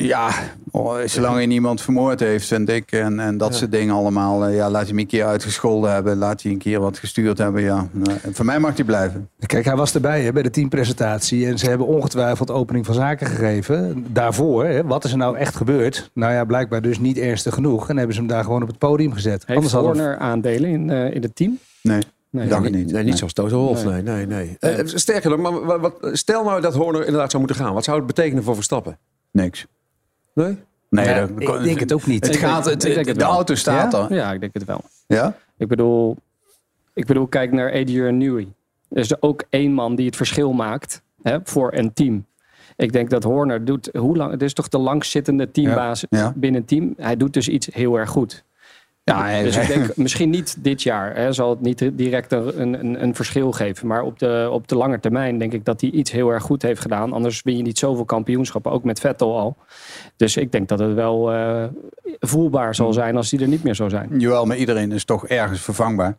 Ja, 0.00 0.30
oh, 0.70 0.96
zolang 1.04 1.34
hij 1.34 1.46
niemand 1.46 1.80
vermoord 1.80 2.20
heeft, 2.20 2.46
vind 2.46 2.68
ik. 2.68 2.92
En, 2.92 3.20
en 3.20 3.36
dat 3.38 3.54
soort 3.54 3.70
dingen 3.72 3.94
allemaal. 3.94 4.44
eh, 4.46 4.54
ja, 4.56 4.70
laat 4.70 4.80
hij 4.80 4.88
hem 4.90 4.98
een 4.98 5.06
keer 5.06 5.24
uitgescholden 5.26 5.92
hebben. 5.92 6.16
Laat 6.16 6.42
hij 6.42 6.52
een 6.52 6.58
keer 6.58 6.80
wat 6.80 6.98
gestuurd 6.98 7.38
hebben. 7.38 7.62
Ja, 7.62 7.88
Nou, 7.92 8.18
voor 8.32 8.44
mij 8.44 8.58
mag 8.58 8.74
hij 8.76 8.84
blijven. 8.84 9.28
Kijk, 9.46 9.64
hij 9.64 9.76
was 9.76 9.94
erbij 9.94 10.22
hè, 10.22 10.32
bij 10.32 10.42
de 10.42 10.50
teampresentatie. 10.50 11.46
En 11.46 11.58
ze 11.58 11.68
hebben 11.68 11.86
ongetwijfeld 11.86 12.50
opening 12.50 12.86
van 12.86 12.94
zaken 12.94 13.26
gegeven. 13.26 14.06
Daarvoor, 14.08 14.64
hè, 14.64 14.84
wat 14.84 15.04
is 15.04 15.10
er 15.10 15.16
nou 15.18 15.36
echt 15.36 15.56
gebeurd? 15.56 16.10
Nou 16.14 16.32
ja, 16.32 16.44
blijkbaar 16.44 16.82
dus 16.82 16.98
niet 16.98 17.18
ernstig 17.18 17.54
genoeg. 17.54 17.88
En 17.88 17.96
hebben 17.96 18.14
ze 18.14 18.20
hem 18.20 18.30
daar 18.30 18.44
gewoon 18.44 18.62
op 18.62 18.68
het 18.68 18.78
podium 18.78 19.12
gezet. 19.12 19.42
Heeft 19.46 19.72
Horner 19.72 20.18
aandelen 20.18 20.70
in, 20.70 20.90
eh, 20.90 21.14
in 21.14 21.22
het 21.22 21.36
team? 21.36 21.58
Nee, 21.82 22.02
Nee. 22.30 22.48
dacht 22.48 22.64
ik 22.64 22.74
niet. 22.74 22.92
Nee, 22.92 23.04
niet 23.04 23.18
zoals 23.18 23.32
Toto 23.32 23.58
Wolff. 23.58 23.84
Nee. 23.84 24.02
Nee, 24.02 24.26
nee, 24.26 24.56
nee. 24.60 24.72
Eh, 24.74 24.86
sterker 24.86 25.30
nog, 25.30 25.40
maar 25.40 25.64
wat, 25.64 25.80
wat- 25.80 26.10
stel 26.12 26.44
nou 26.44 26.60
dat 26.60 26.74
Horner 26.74 27.04
inderdaad 27.04 27.30
zou 27.30 27.42
moeten 27.44 27.64
gaan. 27.64 27.74
Wat 27.74 27.84
zou 27.84 27.96
het 27.96 28.06
betekenen 28.06 28.42
voor 28.42 28.54
Verstappen? 28.54 28.98
Niks. 29.30 29.66
Nee? 30.44 30.56
Nee, 30.90 31.04
Ja, 31.08 31.26
dat- 31.26 31.40
ik 31.58 31.62
denk 31.62 31.80
het 31.80 31.92
ook 31.92 32.06
niet. 32.06 32.26
Het 32.26 32.34
Ik 32.34 32.40
gaat, 32.40 32.64
denk- 32.64 32.74
het, 32.76 32.84
ik 32.84 32.94
denk 32.94 33.06
het 33.06 33.18
de 33.18 33.24
auto 33.24 33.54
staat 33.54 33.92
Ja? 33.92 34.06
Ja, 34.08 34.32
ik 34.32 34.40
denk 34.40 34.54
het 34.54 34.64
wel. 34.64 34.80
Ja? 35.06 35.36
Ik 35.56 35.68
bedoel, 35.68 36.16
ik 36.94 37.06
bedoel 37.06 37.26
kijk 37.26 37.52
naar 37.52 37.72
Adrian 37.72 38.16
Newey. 38.18 38.48
Er 38.88 38.98
is 38.98 39.10
er 39.10 39.16
ook 39.20 39.42
één 39.50 39.72
man 39.72 39.94
die 39.94 40.06
het 40.06 40.16
verschil 40.16 40.52
maakt 40.52 41.02
hè, 41.22 41.38
voor 41.44 41.72
een 41.74 41.92
team. 41.92 42.26
Ik 42.76 42.92
denk 42.92 43.10
dat 43.10 43.22
Horner 43.22 43.64
doet, 43.64 43.88
hoe 43.92 44.16
lang, 44.16 44.30
het 44.30 44.42
is 44.42 44.52
toch 44.52 44.68
de 44.68 44.78
langstzittende 44.78 45.50
teambaas 45.50 46.04
Ja, 46.10 46.18
ja. 46.18 46.32
binnen 46.36 46.60
het 46.60 46.68
team. 46.70 46.94
Hij 46.96 47.16
doet 47.16 47.32
dus 47.32 47.48
iets 47.48 47.68
heel 47.72 47.98
erg 47.98 48.10
goed. 48.10 48.44
Ja, 49.08 49.22
hij- 49.24 49.42
dus 49.42 49.56
ik 49.56 49.66
denk 49.66 49.96
misschien 49.96 50.30
niet 50.30 50.56
dit 50.64 50.82
jaar. 50.82 51.16
Hè, 51.16 51.32
zal 51.32 51.50
het 51.50 51.60
niet 51.60 51.90
direct 51.92 52.32
een, 52.32 52.60
een, 52.60 53.02
een 53.02 53.14
verschil 53.14 53.52
geven. 53.52 53.86
Maar 53.86 54.02
op 54.02 54.18
de, 54.18 54.48
op 54.52 54.68
de 54.68 54.76
lange 54.76 55.00
termijn 55.00 55.38
denk 55.38 55.52
ik 55.52 55.64
dat 55.64 55.80
hij 55.80 55.90
iets 55.90 56.10
heel 56.10 56.30
erg 56.30 56.42
goed 56.42 56.62
heeft 56.62 56.80
gedaan. 56.80 57.12
Anders 57.12 57.42
win 57.42 57.56
je 57.56 57.62
niet 57.62 57.78
zoveel 57.78 58.04
kampioenschappen. 58.04 58.72
Ook 58.72 58.84
met 58.84 59.00
Vettel 59.00 59.38
al. 59.38 59.56
Dus 60.16 60.36
ik 60.36 60.52
denk 60.52 60.68
dat 60.68 60.78
het 60.78 60.94
wel 60.94 61.32
eh, 61.32 61.64
voelbaar 62.20 62.74
zal 62.74 62.92
zijn 62.92 63.16
als 63.16 63.30
die 63.30 63.40
er 63.40 63.48
niet 63.48 63.62
meer 63.62 63.74
zou 63.74 63.90
zijn. 63.90 64.10
Jawel, 64.18 64.44
maar 64.46 64.56
iedereen 64.56 64.92
is 64.92 65.04
toch 65.04 65.26
ergens 65.26 65.60
vervangbaar. 65.60 66.16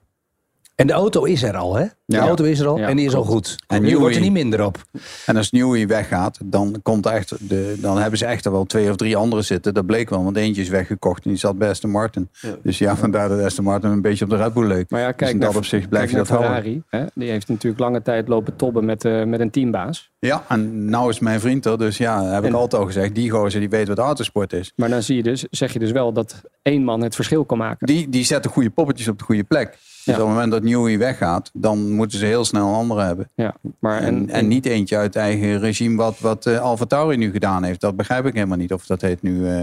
En 0.79 0.87
de 0.87 0.93
auto 0.93 1.23
is 1.23 1.43
er 1.43 1.55
al, 1.57 1.75
hè? 1.75 1.83
De 2.05 2.15
Ja. 2.15 2.19
auto 2.21 2.43
is 2.43 2.59
er 2.59 2.67
al 2.67 2.77
Ja, 2.77 2.87
en 2.87 2.95
die 2.95 3.05
is 3.05 3.15
al 3.15 3.23
goed. 3.23 3.55
En 3.67 3.81
nu 3.81 3.97
wordt 3.97 4.15
er 4.15 4.21
niet 4.21 4.31
minder 4.31 4.65
op. 4.65 4.83
En 5.25 5.37
als 5.37 5.51
Newey 5.51 5.87
weggaat, 5.87 6.37
dan, 6.45 6.79
komt 6.83 7.05
echt 7.05 7.49
de, 7.49 7.75
dan 7.81 7.97
hebben 7.97 8.19
ze 8.19 8.25
echt 8.25 8.45
er 8.45 8.51
wel 8.51 8.65
twee 8.65 8.89
of 8.89 8.95
drie 8.95 9.15
anderen 9.15 9.45
zitten. 9.45 9.73
Dat 9.73 9.85
bleek 9.85 10.09
wel, 10.09 10.23
want 10.23 10.37
eentje 10.37 10.61
is 10.61 10.69
weggekocht 10.69 11.23
en 11.23 11.29
die 11.29 11.39
zat 11.39 11.57
bij 11.57 11.69
Aston 11.69 11.89
Martin. 11.91 12.29
Dus 12.63 12.77
ja, 12.77 12.95
vandaar 12.95 13.29
dat 13.29 13.39
Aston 13.39 13.63
Martin 13.63 13.89
een 13.89 14.01
beetje 14.01 14.23
op 14.23 14.29
de 14.29 14.37
Red 14.37 14.53
Bull 14.53 14.67
leek. 14.67 14.89
Maar 14.89 14.99
ja, 14.99 15.07
Dus 15.07 15.15
kijk, 15.15 15.31
in 15.31 15.39
dat 15.39 15.49
naar- 15.49 15.57
opzicht 15.57 15.89
blijf 15.89 16.09
je 16.11 16.15
dat. 16.17 16.27
Ferrari. 16.27 16.83
Hè? 16.89 17.05
Die 17.15 17.29
heeft 17.29 17.47
natuurlijk 17.47 17.81
lange 17.81 18.01
tijd 18.01 18.27
lopen 18.27 18.55
tobben 18.55 18.85
met, 18.85 19.05
eh, 19.05 19.23
met 19.23 19.39
een 19.39 19.49
teambaas. 19.51 20.11
Ja, 20.19 20.43
en 20.47 20.85
nou 20.89 21.09
is 21.09 21.19
mijn 21.19 21.39
vriend 21.39 21.65
er, 21.65 21.77
dus 21.77 21.97
ja, 21.97 22.23
heb 22.23 22.45
ik 22.45 22.53
altijd 22.53 22.81
al 22.81 22.87
gezegd. 22.87 23.15
Die 23.15 23.29
gozer 23.29 23.59
die 23.59 23.69
weet 23.69 23.87
wat 23.87 23.97
autosport 23.97 24.53
is. 24.53 24.71
Maar 24.75 24.89
dan 24.89 25.03
zie 25.03 25.15
je 25.15 25.23
dus, 25.23 25.45
zeg 25.51 25.73
je 25.73 25.79
dus 25.79 25.91
wel 25.91 26.13
dat 26.13 26.41
één 26.61 26.83
man 26.83 27.01
het 27.01 27.15
verschil 27.15 27.45
kan 27.45 27.57
maken. 27.57 27.87
Die, 27.87 28.09
die 28.09 28.23
zetten 28.23 28.51
goede 28.51 28.69
poppetjes 28.69 29.07
op 29.07 29.17
de 29.19 29.23
goede 29.23 29.43
plek. 29.43 29.77
Dus 30.06 30.16
Ja. 30.16 30.22
op 30.22 30.28
het 30.28 30.28
moment 30.36 30.51
dat 30.51 30.63
Newey 30.63 30.98
weggaat, 30.98 31.50
dan 31.54 31.92
moeten 31.92 32.19
ze 32.19 32.25
heel 32.25 32.46
snel 32.46 32.68
een 32.68 32.74
andere 32.74 33.01
hebben. 33.01 33.30
Ja, 33.36 33.56
maar 33.80 33.98
En, 34.01 34.06
en, 34.16 34.30
en 34.30 34.48
niet 34.48 34.66
eentje 34.66 34.98
uit 34.98 35.13
het 35.13 35.24
eigen 35.24 35.60
regime 35.60 35.96
wat, 35.96 36.19
wat 36.19 36.48
Alfa 36.48 36.86
Tauri 36.86 37.18
nu 37.18 37.31
gedaan 37.31 37.63
heeft. 37.63 37.82
Dat 37.82 37.96
begrijp 37.96 38.25
ik 38.25 38.34
helemaal 38.34 38.58
niet. 38.58 38.74
Of 38.74 38.86
dat 38.86 39.01
heet 39.01 39.22
nu 39.22 39.48
eh, 39.48 39.62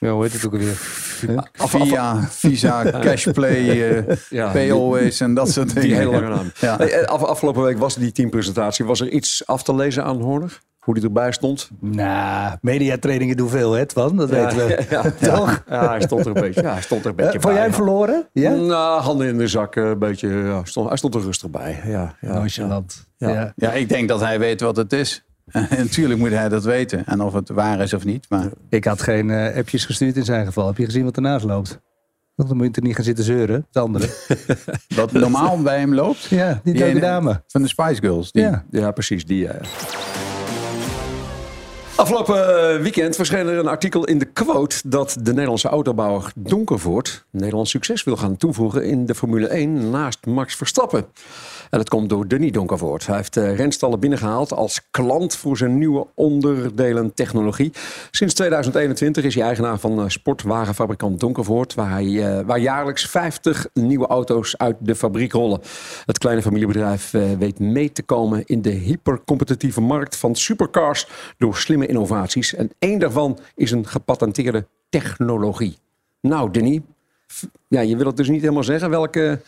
Ja, 0.00 0.10
hoe 0.10 0.22
heet 0.22 0.32
het 0.32 0.46
ook 0.46 0.52
alweer? 0.52 0.76
via, 1.52 2.22
Visa, 2.30 2.90
Cashplay, 3.00 3.70
eh 3.80 4.16
Ja, 4.30 4.50
Pay 4.50 4.62
die- 4.62 4.72
Always 4.72 5.20
en 5.20 5.34
dat 5.34 5.50
soort 5.50 5.68
dingen. 5.74 5.82
Die 5.88 5.94
hele 5.96 6.10
lange 6.10 6.28
naam. 6.28 6.50
Ja. 6.60 6.76
Hey, 6.76 7.06
af- 7.06 7.22
afgelopen 7.22 7.62
week 7.62 7.78
was 7.78 7.94
die 7.94 8.12
teampresentatie. 8.12 8.84
Was 8.84 9.00
er 9.00 9.08
iets 9.08 9.46
af 9.46 9.62
te 9.62 9.74
lezen 9.74 10.04
aan 10.04 10.20
Horner? 10.20 10.60
Hoe 10.86 10.94
die 10.94 11.04
erbij 11.04 11.32
stond? 11.32 11.70
Nou, 11.80 12.56
mediatrainingen 12.60 13.36
doen 13.36 13.48
veel, 13.48 13.72
hè, 13.72 13.86
Twan? 13.86 14.16
Dat 14.16 14.30
weten 14.30 14.56
we. 14.56 14.84
Ja, 14.90 15.02
Toch? 15.20 15.62
Ja, 15.68 15.88
hij 15.88 16.00
stond 16.00 16.20
er 16.20 16.36
een 16.36 16.42
beetje, 16.42 16.62
ja, 16.62 16.72
hij 16.72 16.82
stond 16.82 17.04
er 17.04 17.10
een 17.10 17.16
beetje 17.16 17.32
Eh, 17.32 17.40
vond 17.40 17.54
jij 17.54 17.62
hem 17.62 17.72
verloren? 17.72 18.28
Ja? 18.32 18.54
Nou, 18.54 19.00
handen 19.00 19.26
in 19.26 19.38
de 19.38 19.46
zak, 19.48 19.76
eh, 19.76 19.84
een 19.84 19.98
beetje. 19.98 20.28
Ja, 20.28 20.64
stond, 20.64 20.88
hij 20.88 20.96
stond 20.96 21.14
er 21.14 21.20
rustig 21.20 21.50
bij. 21.50 21.80
Ja, 21.84 22.14
ja. 22.20 22.44
Ja. 22.46 22.82
Ja. 23.16 23.52
Ja, 23.56 23.72
ik 23.72 23.88
denk 23.88 24.08
dat 24.08 24.20
hij 24.20 24.38
weet 24.38 24.60
wat 24.60 24.76
het 24.76 24.92
is. 24.92 25.24
En 25.46 25.68
natuurlijk 25.84 26.20
moet 26.20 26.30
hij 26.30 26.48
dat 26.48 26.64
weten. 26.64 27.06
En 27.06 27.20
of 27.20 27.32
het 27.32 27.48
waar 27.48 27.80
is 27.80 27.94
of 27.94 28.04
niet. 28.04 28.26
Maar 28.28 28.46
Ik 28.68 28.84
had 28.84 29.02
geen 29.02 29.30
eh, 29.30 29.56
appjes 29.56 29.84
gestuurd 29.84 30.16
in 30.16 30.24
zijn 30.24 30.46
geval. 30.46 30.66
Heb 30.66 30.76
je 30.76 30.84
gezien 30.84 31.04
wat 31.04 31.16
ernaast 31.16 31.44
loopt? 31.44 31.80
Dan 32.36 32.56
moet 32.56 32.66
je 32.66 32.72
er 32.72 32.82
niet 32.82 32.94
gaan 32.94 33.04
zitten 33.04 33.24
zeuren. 33.24 33.66
Het 33.72 33.82
andere. 33.82 34.08
wat 34.96 35.12
normaal 35.12 35.62
bij 35.62 35.78
hem 35.78 35.94
loopt. 35.94 36.24
Ja, 36.24 36.60
die 36.64 36.74
leuke 36.74 37.00
dame. 37.00 37.42
Van 37.46 37.62
de 37.62 37.68
Spice 37.68 38.00
Girls. 38.00 38.32
Die, 38.32 38.42
Ja. 38.42 38.64
Ja, 38.70 38.90
precies. 38.90 39.26
Die. 39.26 39.48
Afgelopen 41.96 42.74
eh, 42.74 42.80
weekend 42.80 43.16
verscheen 43.16 43.46
er 43.46 43.58
een 43.58 43.68
artikel 43.68 44.04
in 44.04 44.18
de 44.18 44.24
quote 44.24 44.76
dat 44.84 45.16
de 45.20 45.32
Nederlandse 45.32 45.68
autobouwer 45.68 46.32
Donkervoort 46.34 47.24
Nederlands 47.30 47.70
succes 47.70 48.04
wil 48.04 48.16
gaan 48.16 48.36
toevoegen 48.36 48.84
in 48.84 49.06
de 49.06 49.14
Formule 49.14 49.46
1 49.46 49.90
naast 49.90 50.26
Max 50.26 50.54
Verstappen. 50.54 51.06
En 51.70 51.78
dat 51.78 51.88
komt 51.88 52.08
door 52.08 52.28
Denis 52.28 52.52
Donkervoort. 52.52 53.06
Hij 53.06 53.16
heeft 53.16 53.36
eh, 53.36 53.56
renstallen 53.56 54.00
binnengehaald 54.00 54.52
als 54.52 54.80
klant 54.90 55.36
voor 55.36 55.56
zijn 55.56 55.78
nieuwe 55.78 56.06
onderdelen 56.14 57.14
technologie. 57.14 57.72
Sinds 58.10 58.34
2021 58.34 59.24
is 59.24 59.34
hij 59.34 59.44
eigenaar 59.44 59.78
van 59.78 60.00
eh, 60.00 60.08
sportwagenfabrikant 60.08 61.20
Donkervoort, 61.20 61.74
waar, 61.74 61.90
hij, 61.90 62.38
eh, 62.38 62.44
waar 62.46 62.58
jaarlijks 62.58 63.06
50 63.08 63.66
nieuwe 63.72 64.06
auto's 64.06 64.56
uit 64.56 64.76
de 64.78 64.94
fabriek 64.94 65.32
rollen. 65.32 65.60
Het 66.04 66.18
kleine 66.18 66.42
familiebedrijf 66.42 67.10
weet 67.38 67.58
mee 67.58 67.92
te 67.92 68.02
komen 68.02 68.42
in 68.44 68.62
de 68.62 68.70
hypercompetitieve 68.70 69.80
markt 69.80 70.16
van 70.16 70.34
supercars 70.34 71.08
door 71.38 71.56
slimme 71.56 71.86
innovaties. 71.86 72.54
En 72.54 72.70
één 72.78 72.98
daarvan 72.98 73.38
is 73.54 73.70
een 73.70 73.86
gepatenteerde 73.86 74.66
technologie. 74.88 75.78
Nou, 76.20 76.50
Denis, 76.50 76.80
Ja, 77.68 77.80
je 77.80 77.96
wil 77.96 78.06
het 78.06 78.16
dus 78.16 78.28
niet 78.28 78.40
helemaal 78.40 78.64
zeggen 78.64 78.90
welke 78.90 79.40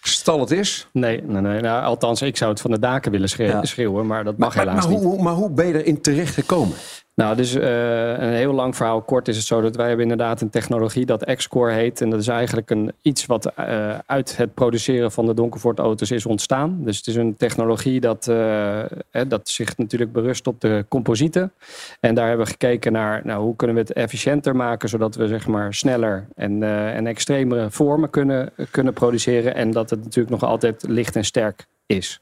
stal 0.00 0.40
het 0.40 0.50
is. 0.50 0.88
Nee, 0.92 1.22
nee, 1.22 1.40
nee. 1.40 1.60
Nou, 1.60 1.84
althans, 1.84 2.22
ik 2.22 2.36
zou 2.36 2.50
het 2.50 2.60
van 2.60 2.70
de 2.70 2.78
daken 2.78 3.10
willen 3.10 3.28
schreeuwen, 3.28 4.00
Ja. 4.02 4.02
maar 4.02 4.24
dat 4.24 4.38
mag 4.38 4.54
Maar, 4.54 4.64
helaas 4.66 4.84
maar, 4.84 4.94
niet. 4.94 5.02
hoe, 5.04 5.22
maar 5.22 5.34
hoe 5.34 5.50
ben 5.50 5.66
je 5.66 5.82
erin 5.82 6.00
terecht 6.00 6.34
gekomen? 6.34 6.76
Nou, 7.14 7.36
dus 7.36 7.54
eh, 7.54 8.18
een 8.18 8.32
heel 8.32 8.52
lang 8.52 8.76
verhaal 8.76 9.02
kort 9.02 9.28
is 9.28 9.36
het 9.36 9.46
zo 9.46 9.60
dat 9.60 9.76
wij 9.76 9.86
hebben 9.86 10.10
inderdaad 10.10 10.40
een 10.40 10.50
technologie 10.50 11.06
dat 11.06 11.34
X-Core 11.34 11.72
heet. 11.72 12.00
En 12.00 12.10
dat 12.10 12.20
is 12.20 12.28
eigenlijk 12.28 12.70
een, 12.70 12.92
iets 13.02 13.26
wat 13.26 13.46
eh, 13.46 13.98
uit 14.06 14.36
het 14.36 14.54
produceren 14.54 15.12
van 15.12 15.26
de 15.26 15.34
Donkervoort 15.34 15.78
auto's 15.78 16.10
is 16.10 16.26
ontstaan. 16.26 16.84
Dus 16.84 16.96
het 16.96 17.06
is 17.06 17.14
een 17.14 17.36
technologie 17.36 18.00
dat, 18.00 18.28
eh, 18.28 18.82
dat 19.28 19.48
zich 19.48 19.76
natuurlijk 19.76 20.12
berust 20.12 20.46
op 20.46 20.60
de 20.60 20.84
composieten. 20.88 21.52
En 22.00 22.14
daar 22.14 22.28
hebben 22.28 22.46
we 22.46 22.52
gekeken 22.52 22.92
naar 22.92 23.20
nou, 23.24 23.42
hoe 23.42 23.56
kunnen 23.56 23.76
we 23.76 23.82
het 23.82 23.92
efficiënter 23.92 24.56
maken, 24.56 24.88
zodat 24.88 25.14
we 25.14 25.26
zeg 25.26 25.46
maar 25.46 25.74
sneller 25.74 26.26
en, 26.34 26.62
en 26.92 27.06
extremere 27.06 27.70
vormen 27.70 28.10
kunnen, 28.10 28.52
kunnen 28.70 28.92
produceren. 28.92 29.54
En 29.54 29.70
dat 29.70 29.90
het 29.90 30.04
natuurlijk 30.04 30.40
nog 30.40 30.50
altijd 30.50 30.84
licht 30.88 31.16
en 31.16 31.24
sterk 31.24 31.66
is. 31.86 32.20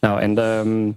Nou, 0.00 0.20
en 0.20 0.38
ehm, 0.38 0.92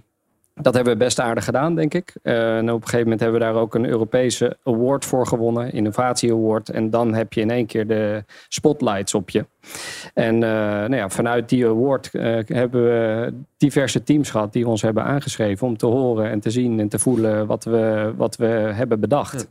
dat 0.54 0.74
hebben 0.74 0.92
we 0.92 0.98
best 0.98 1.20
aardig 1.20 1.44
gedaan, 1.44 1.74
denk 1.74 1.94
ik. 1.94 2.14
Eh, 2.22 2.56
en 2.56 2.70
op 2.70 2.76
een 2.76 2.82
gegeven 2.82 3.02
moment 3.02 3.20
hebben 3.20 3.40
we 3.40 3.46
daar 3.46 3.54
ook 3.54 3.74
een 3.74 3.86
Europese 3.86 4.56
award 4.62 5.04
voor 5.04 5.26
gewonnen, 5.26 5.72
Innovatie 5.72 6.32
Award. 6.32 6.68
En 6.68 6.90
dan 6.90 7.14
heb 7.14 7.32
je 7.32 7.40
in 7.40 7.50
één 7.50 7.66
keer 7.66 7.86
de 7.86 8.24
spotlights 8.48 9.14
op 9.14 9.30
je. 9.30 9.46
En 10.14 10.34
eh, 10.34 10.50
nou 10.50 10.96
ja, 10.96 11.08
vanuit 11.08 11.48
die 11.48 11.66
award 11.66 12.10
eh, 12.12 12.38
hebben 12.46 12.84
we 12.84 13.32
diverse 13.56 14.02
teams 14.02 14.30
gehad 14.30 14.52
die 14.52 14.68
ons 14.68 14.82
hebben 14.82 15.04
aangeschreven 15.04 15.66
om 15.66 15.76
te 15.76 15.86
horen 15.86 16.30
en 16.30 16.40
te 16.40 16.50
zien 16.50 16.80
en 16.80 16.88
te 16.88 16.98
voelen 16.98 17.46
wat 17.46 17.64
we, 17.64 18.12
wat 18.16 18.36
we 18.36 18.46
hebben 18.46 19.00
bedacht. 19.00 19.50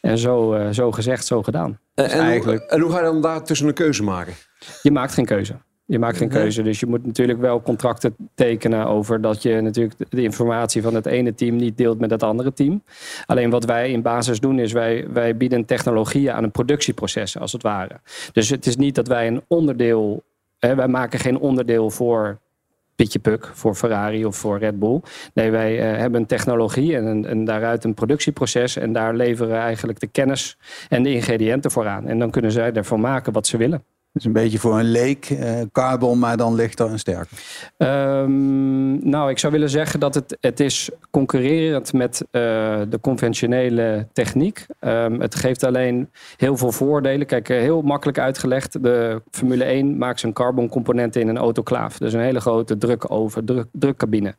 En 0.00 0.18
zo, 0.18 0.52
eh, 0.52 0.68
zo 0.70 0.92
gezegd, 0.92 1.26
zo 1.26 1.42
gedaan. 1.42 1.78
En, 1.94 2.04
Dus 2.04 2.12
en, 2.12 2.18
hoe, 2.18 2.28
eigenlijk, 2.28 2.62
en 2.62 2.80
hoe 2.80 2.90
ga 2.90 2.98
je 2.98 3.04
dan 3.04 3.22
daar 3.22 3.44
tussen 3.44 3.68
een 3.68 3.74
keuze 3.74 4.02
maken? 4.02 4.34
je 4.82 4.90
maakt 4.90 5.12
geen 5.12 5.24
keuze. 5.24 5.54
Je 5.92 5.98
maakt 5.98 6.16
geen 6.16 6.28
keuze. 6.28 6.62
Dus 6.62 6.80
je 6.80 6.86
moet 6.86 7.06
natuurlijk 7.06 7.40
wel 7.40 7.62
contracten 7.62 8.14
tekenen 8.34 8.86
over 8.86 9.20
dat 9.20 9.42
je 9.42 9.60
natuurlijk 9.60 9.94
de- 10.10 10.22
informatie 10.22 10.82
van 10.82 10.94
het 10.94 11.06
ene 11.06 11.34
team 11.34 11.56
niet 11.56 11.76
deelt 11.76 11.98
met 11.98 12.10
het 12.10 12.22
andere 12.22 12.52
team. 12.52 12.82
Alleen 13.26 13.50
wat 13.50 13.64
wij 13.64 13.90
in 13.90 14.02
basis 14.02 14.40
doen 14.40 14.58
is 14.58 14.72
wij, 14.72 15.06
wij 15.12 15.36
bieden 15.36 15.64
technologieën 15.64 16.32
aan 16.32 16.42
een 16.44 16.50
productieproces 16.50 17.38
als 17.38 17.52
het 17.52 17.62
ware. 17.62 18.00
Dus 18.32 18.48
het 18.48 18.66
is 18.66 18.76
niet 18.76 18.94
dat 18.94 19.06
wij 19.08 19.26
een 19.26 19.42
onderdeel, 19.46 20.22
hè, 20.58 20.74
wij 20.74 20.88
maken 20.88 21.18
geen 21.18 21.38
onderdeel 21.38 21.90
voor 21.90 22.38
Pietje 22.96 23.18
Puk, 23.18 23.50
voor 23.52 23.74
Ferrari 23.74 24.24
of 24.24 24.36
voor 24.36 24.58
Red 24.58 24.78
Bull. 24.78 25.00
Nee, 25.34 25.50
wij 25.50 25.78
eh, 25.92 25.98
hebben 25.98 26.20
een 26.20 26.26
technologie 26.26 26.96
en, 26.96 27.06
een- 27.06 27.26
en 27.26 27.44
daaruit 27.44 27.84
een 27.84 27.94
productieproces. 27.94 28.76
En 28.76 28.92
daar 28.92 29.14
leveren 29.14 29.50
we 29.52 29.58
eigenlijk 29.58 30.00
de 30.00 30.06
kennis 30.06 30.56
en 30.88 31.02
de 31.02 31.12
ingrediënten 31.12 31.70
voor 31.70 31.86
aan. 31.86 32.06
En 32.06 32.18
dan 32.18 32.30
kunnen 32.30 32.52
zij 32.52 32.72
ervan 32.72 33.00
maken 33.00 33.32
wat 33.32 33.46
ze 33.46 33.56
willen. 33.56 33.82
Is 34.12 34.24
een 34.24 34.32
beetje 34.32 34.58
voor 34.58 34.78
een 34.78 34.90
leek, 34.90 35.30
eh, 35.30 35.60
carbon, 35.72 36.18
maar 36.18 36.36
dan 36.36 36.54
lichter 36.54 36.88
en 36.90 36.98
sterker. 36.98 37.38
Ehm, 37.76 39.08
nou, 39.08 39.30
ik 39.30 39.38
zou 39.38 39.52
willen 39.52 39.70
zeggen 39.70 40.00
dat 40.00 40.14
het, 40.14 40.36
het 40.40 40.60
is 40.60 40.90
concurrerend 41.10 41.92
met 41.92 42.24
eh, 42.30 42.40
de 42.88 42.98
conventionele 43.00 44.06
techniek. 44.12 44.66
Ehm, 44.78 45.20
het 45.20 45.34
geeft 45.34 45.64
alleen 45.64 46.10
heel 46.36 46.56
veel 46.56 46.72
voordelen. 46.72 47.26
Kijk, 47.26 47.48
eh, 47.48 47.58
heel 47.58 47.82
makkelijk 47.82 48.18
uitgelegd. 48.18 48.82
De 48.82 49.22
Formule 49.30 49.64
1 49.64 49.98
maakt 49.98 50.20
zijn 50.20 50.32
carboncomponenten 50.32 51.20
in 51.20 51.28
een 51.28 51.38
autoclaaf. 51.38 51.98
Dus 51.98 52.12
een 52.12 52.20
hele 52.20 52.40
grote 52.40 52.78
drukoven, 52.78 53.44
druk, 53.44 53.66
drukcabine. 53.72 54.34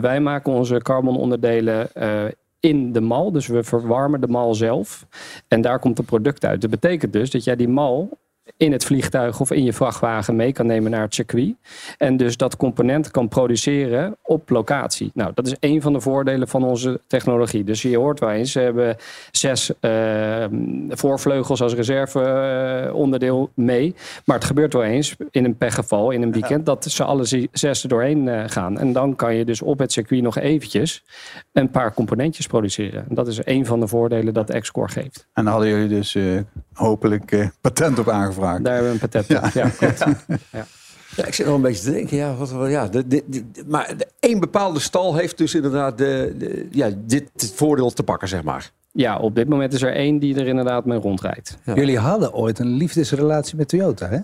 Wij 0.00 0.20
maken 0.20 0.52
onze 0.52 0.78
carbononderdelen 0.78 1.92
eh, 1.92 2.24
in 2.60 2.92
de 2.92 3.00
mal. 3.00 3.32
Dus 3.32 3.46
we 3.46 3.62
verwarmen 3.62 4.20
de 4.20 4.28
mal 4.28 4.54
zelf. 4.54 5.06
En 5.48 5.60
daar 5.60 5.78
komt 5.78 5.98
het 5.98 6.06
product 6.06 6.44
uit. 6.44 6.60
Dat 6.60 6.70
betekent 6.70 7.12
dus 7.12 7.30
dat 7.30 7.44
jij 7.44 7.56
die 7.56 7.68
mal 7.68 8.18
in 8.56 8.72
het 8.72 8.84
vliegtuig 8.84 9.40
of 9.40 9.50
in 9.50 9.64
je 9.64 9.72
vrachtwagen 9.72 10.36
mee 10.36 10.52
kan 10.52 10.66
nemen 10.66 10.90
naar 10.90 11.02
het 11.02 11.14
circuit. 11.14 11.54
En 11.96 12.16
dus 12.16 12.36
dat 12.36 12.56
component 12.56 13.10
kan 13.10 13.28
produceren 13.28 14.16
op 14.22 14.50
locatie. 14.50 15.10
Nou, 15.14 15.30
dat 15.34 15.46
is 15.46 15.54
een 15.60 15.82
van 15.82 15.92
de 15.92 16.00
voordelen 16.00 16.48
van 16.48 16.64
onze 16.64 17.00
technologie. 17.06 17.64
Dus 17.64 17.82
je 17.82 17.96
hoort 17.96 18.20
wel 18.20 18.30
eens, 18.30 18.52
ze 18.52 18.60
hebben 18.60 18.96
zes 19.30 19.72
eh, 19.80 20.44
voorvleugels 20.88 21.62
als 21.62 21.74
reserveonderdeel 21.74 23.50
mee. 23.54 23.94
Maar 24.24 24.36
het 24.36 24.44
gebeurt 24.44 24.72
wel 24.72 24.82
eens 24.82 25.16
in 25.30 25.44
een 25.44 25.56
pechgeval, 25.56 26.10
in 26.10 26.22
een 26.22 26.32
weekend, 26.32 26.66
dat 26.66 26.84
ze 26.84 27.04
alle 27.04 27.48
zes 27.52 27.82
er 27.82 27.88
doorheen 27.88 28.28
eh, 28.28 28.42
gaan. 28.46 28.78
En 28.78 28.92
dan 28.92 29.16
kan 29.16 29.34
je 29.34 29.44
dus 29.44 29.62
op 29.62 29.78
het 29.78 29.92
circuit 29.92 30.22
nog 30.22 30.38
eventjes 30.38 31.04
een 31.52 31.70
paar 31.70 31.94
componentjes 31.94 32.46
produceren. 32.46 33.04
En 33.08 33.14
dat 33.14 33.28
is 33.28 33.40
een 33.44 33.66
van 33.66 33.80
de 33.80 33.88
voordelen 33.88 34.34
dat 34.34 34.58
X-Core 34.60 34.88
geeft. 34.88 35.26
En 35.32 35.44
daar 35.44 35.52
hadden 35.52 35.70
jullie 35.70 35.88
dus 35.88 36.14
eh, 36.14 36.24
hopelijk 36.78 37.32
eh, 37.32 37.46
patent 37.60 37.98
op 37.98 38.08
aangevraagd. 38.08 38.64
Daar 38.64 38.74
hebben 38.74 38.92
we 38.92 38.98
een 39.02 39.08
patent 39.08 39.44
op. 39.44 39.52
Ja, 39.52 39.68
klopt. 39.68 39.98
Ja. 40.52 40.66
Ja, 41.16 41.24
ik 41.26 41.34
zit 41.34 41.46
nog 41.46 41.54
een 41.54 41.60
beetje 41.62 41.82
te 41.84 41.90
denken. 41.90 42.16
Ja, 42.16 42.34
wat, 42.34 42.50
wat- 42.50 42.70
ja, 42.70 42.86
de, 42.86 43.06
de, 43.06 43.22
de- 43.26 43.44
maar 43.66 43.94
één 44.20 44.40
bepaalde 44.40 44.80
stal 44.80 45.14
heeft 45.16 45.38
dus 45.38 45.54
inderdaad 45.54 45.98
de, 45.98 46.34
de- 46.38 46.66
ja, 46.70 46.90
dit 47.06 47.52
voordeel 47.54 47.90
te 47.90 48.02
pakken, 48.02 48.28
zeg 48.28 48.42
maar. 48.42 48.70
Ja, 48.92 49.18
op 49.18 49.34
dit 49.34 49.48
moment 49.48 49.72
is 49.72 49.82
er 49.82 49.94
één 49.94 50.18
die 50.18 50.34
er 50.40 50.46
inderdaad 50.46 50.84
mee 50.84 50.98
rondrijdt. 50.98 51.58
Jullie 51.74 51.98
hadden 51.98 52.34
ooit 52.34 52.58
een 52.58 52.66
liefdesrelatie 52.76 53.56
met 53.56 53.68
Toyota, 53.68 54.08
hè? 54.08 54.18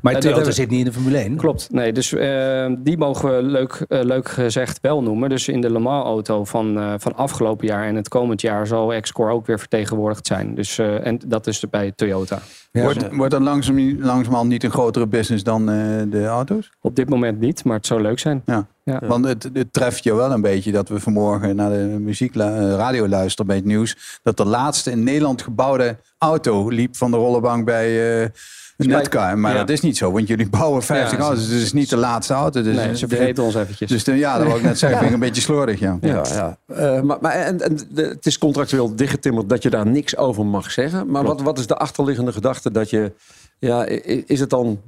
Maar 0.00 0.20
Toyota 0.20 0.50
zit 0.50 0.70
niet 0.70 0.78
in 0.78 0.84
de 0.84 0.92
Formule 0.92 1.18
1. 1.18 1.36
Klopt, 1.36 1.68
nee, 1.72 1.92
dus 1.92 2.12
eh, 2.12 2.72
die 2.78 2.98
mogen 2.98 3.36
we 3.36 3.42
leuk, 3.42 3.84
eh, 3.88 4.02
leuk 4.02 4.28
gezegd 4.28 4.78
wel 4.80 5.02
noemen. 5.02 5.28
Dus 5.28 5.48
in 5.48 5.60
de 5.60 5.70
Le 5.70 5.78
Mans 5.78 6.04
auto 6.04 6.44
van, 6.44 6.78
eh, 6.78 6.94
van 6.98 7.16
afgelopen 7.16 7.66
jaar 7.66 7.86
en 7.86 7.94
het 7.94 8.08
komend 8.08 8.40
jaar 8.40 8.66
zal 8.66 9.00
X-Core 9.00 9.32
ook 9.32 9.46
weer 9.46 9.58
vertegenwoordigd 9.58 10.26
zijn. 10.26 10.54
Dus, 10.54 10.78
eh, 10.78 11.06
en 11.06 11.20
dat 11.26 11.46
is 11.46 11.64
bij 11.70 11.92
Toyota. 11.96 12.38
wordt, 12.72 13.14
wordt 13.14 13.30
dat 13.30 13.40
langzaam, 13.40 14.00
langzamerhand 14.00 14.48
niet 14.48 14.64
een 14.64 14.70
grotere 14.70 15.06
business 15.06 15.44
dan 15.44 15.70
eh, 15.70 16.02
de 16.08 16.24
auto's? 16.26 16.70
Op 16.80 16.96
dit 16.96 17.08
moment 17.08 17.40
niet, 17.40 17.64
maar 17.64 17.76
het 17.76 17.86
zou 17.86 18.02
leuk 18.02 18.18
zijn. 18.18 18.42
Ja. 18.44 18.66
Ja. 18.84 19.00
Want 19.06 19.24
het, 19.24 19.50
het 19.52 19.72
treft 19.72 20.04
je 20.04 20.14
wel 20.14 20.30
een 20.32 20.40
beetje 20.40 20.72
dat 20.72 20.88
we 20.88 21.00
vanmorgen 21.00 21.56
naar 21.56 21.70
de 21.70 21.76
muziek 22.00 22.36
eh, 22.36 23.04
luisteren 23.08 23.46
bij 23.46 23.56
het 23.56 23.64
nieuws. 23.64 24.18
Dat 24.22 24.36
de 24.36 24.44
laatste 24.44 24.90
in 24.90 25.02
Nederland 25.02 25.42
gebouwde 25.42 25.96
auto 26.18 26.68
liep 26.68 26.96
van 26.96 27.10
de 27.10 27.16
rollenbank 27.16 27.64
bij 27.64 28.22
eh 28.22 28.28
Netcar. 28.76 29.38
Maar 29.38 29.52
Ja. 29.52 29.58
dat 29.58 29.68
is 29.68 29.80
niet 29.80 29.96
zo, 29.96 30.12
want 30.12 30.28
jullie 30.28 30.48
bouwen 30.48 30.82
50 30.82 31.18
Ja, 31.18 31.24
auto's. 31.24 31.44
Dus 31.44 31.52
het 31.54 31.62
is 31.62 31.72
niet 31.72 31.90
de 31.90 31.96
laatste 31.96 32.34
auto. 32.34 32.62
Dus 32.62 32.76
nee, 32.76 32.96
ze 32.96 33.06
de- 33.06 33.16
vergeten 33.16 33.42
ons 33.44 33.54
eventjes. 33.54 33.90
Dus 33.90 34.04
de- 34.04 34.14
ja, 34.14 34.38
dat 34.38 34.46
wil 34.46 34.56
ik 34.56 34.62
net 34.62 34.78
zeggen. 34.78 34.98
Vind 35.02 35.10
ik 35.10 35.14
een 35.16 35.26
beetje 35.26 35.42
slordig, 35.42 35.80
ja. 35.80 35.98
Ja, 36.00 36.22
ja. 36.32 36.58
Eh, 36.66 37.00
maar, 37.00 37.18
maar 37.20 37.32
en, 37.32 37.60
het 37.94 38.26
is 38.26 38.38
contractueel 38.38 38.96
dichtgetimmerd 38.96 39.48
dat 39.48 39.62
je 39.62 39.70
daar 39.70 39.86
niks 39.86 40.16
over 40.16 40.46
mag 40.46 40.70
zeggen. 40.70 41.10
Maar 41.10 41.24
wat, 41.24 41.40
wat 41.42 41.58
is 41.58 41.66
de 41.66 41.76
achterliggende 41.76 42.32
gedachte 42.32 42.70
dat 42.70 42.90
je... 42.90 43.12
Ja, 43.58 43.84
is 44.26 44.40
het 44.40 44.50
dan... 44.50 44.80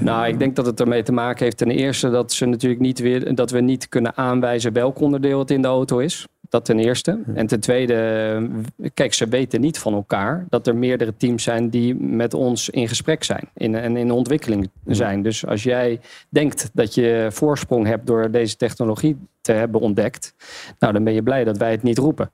Nou, 0.00 0.26
ik 0.26 0.38
denk 0.38 0.56
dat 0.56 0.66
het 0.66 0.80
ermee 0.80 1.02
te 1.02 1.12
maken 1.12 1.44
heeft. 1.44 1.56
Ten 1.56 1.70
eerste 1.70 2.10
dat 2.10 2.32
ze 2.32 2.46
natuurlijk 2.46 2.80
niet 2.80 2.98
weer 2.98 3.34
dat 3.34 3.50
we 3.50 3.60
niet 3.60 3.88
kunnen 3.88 4.16
aanwijzen 4.16 4.72
welk 4.72 5.00
onderdeel 5.00 5.38
het 5.38 5.50
in 5.50 5.62
de 5.62 5.68
auto 5.68 5.98
is. 5.98 6.26
Dat 6.48 6.64
ten 6.64 6.78
eerste. 6.78 7.18
En 7.34 7.46
ten 7.46 7.60
tweede, 7.60 8.50
kijk, 8.94 9.14
ze 9.14 9.28
weten 9.28 9.60
niet 9.60 9.78
van 9.78 9.94
elkaar 9.94 10.46
dat 10.48 10.66
er 10.66 10.76
meerdere 10.76 11.16
teams 11.16 11.42
zijn 11.42 11.68
die 11.70 11.94
met 11.94 12.34
ons 12.34 12.70
in 12.70 12.88
gesprek 12.88 13.24
zijn 13.24 13.48
in, 13.54 13.74
en 13.74 13.96
in 13.96 14.10
ontwikkeling 14.10 14.70
zijn. 14.86 15.22
Dus 15.22 15.46
als 15.46 15.62
jij 15.62 16.00
denkt 16.28 16.70
dat 16.72 16.94
je 16.94 17.28
voorsprong 17.30 17.86
hebt 17.86 18.06
door 18.06 18.30
deze 18.30 18.56
technologie 18.56 19.16
te 19.40 19.52
hebben 19.52 19.80
ontdekt, 19.80 20.34
nou 20.78 20.92
dan 20.92 21.04
ben 21.04 21.12
je 21.12 21.22
blij 21.22 21.44
dat 21.44 21.56
wij 21.56 21.70
het 21.70 21.82
niet 21.82 21.98
roepen. 21.98 22.30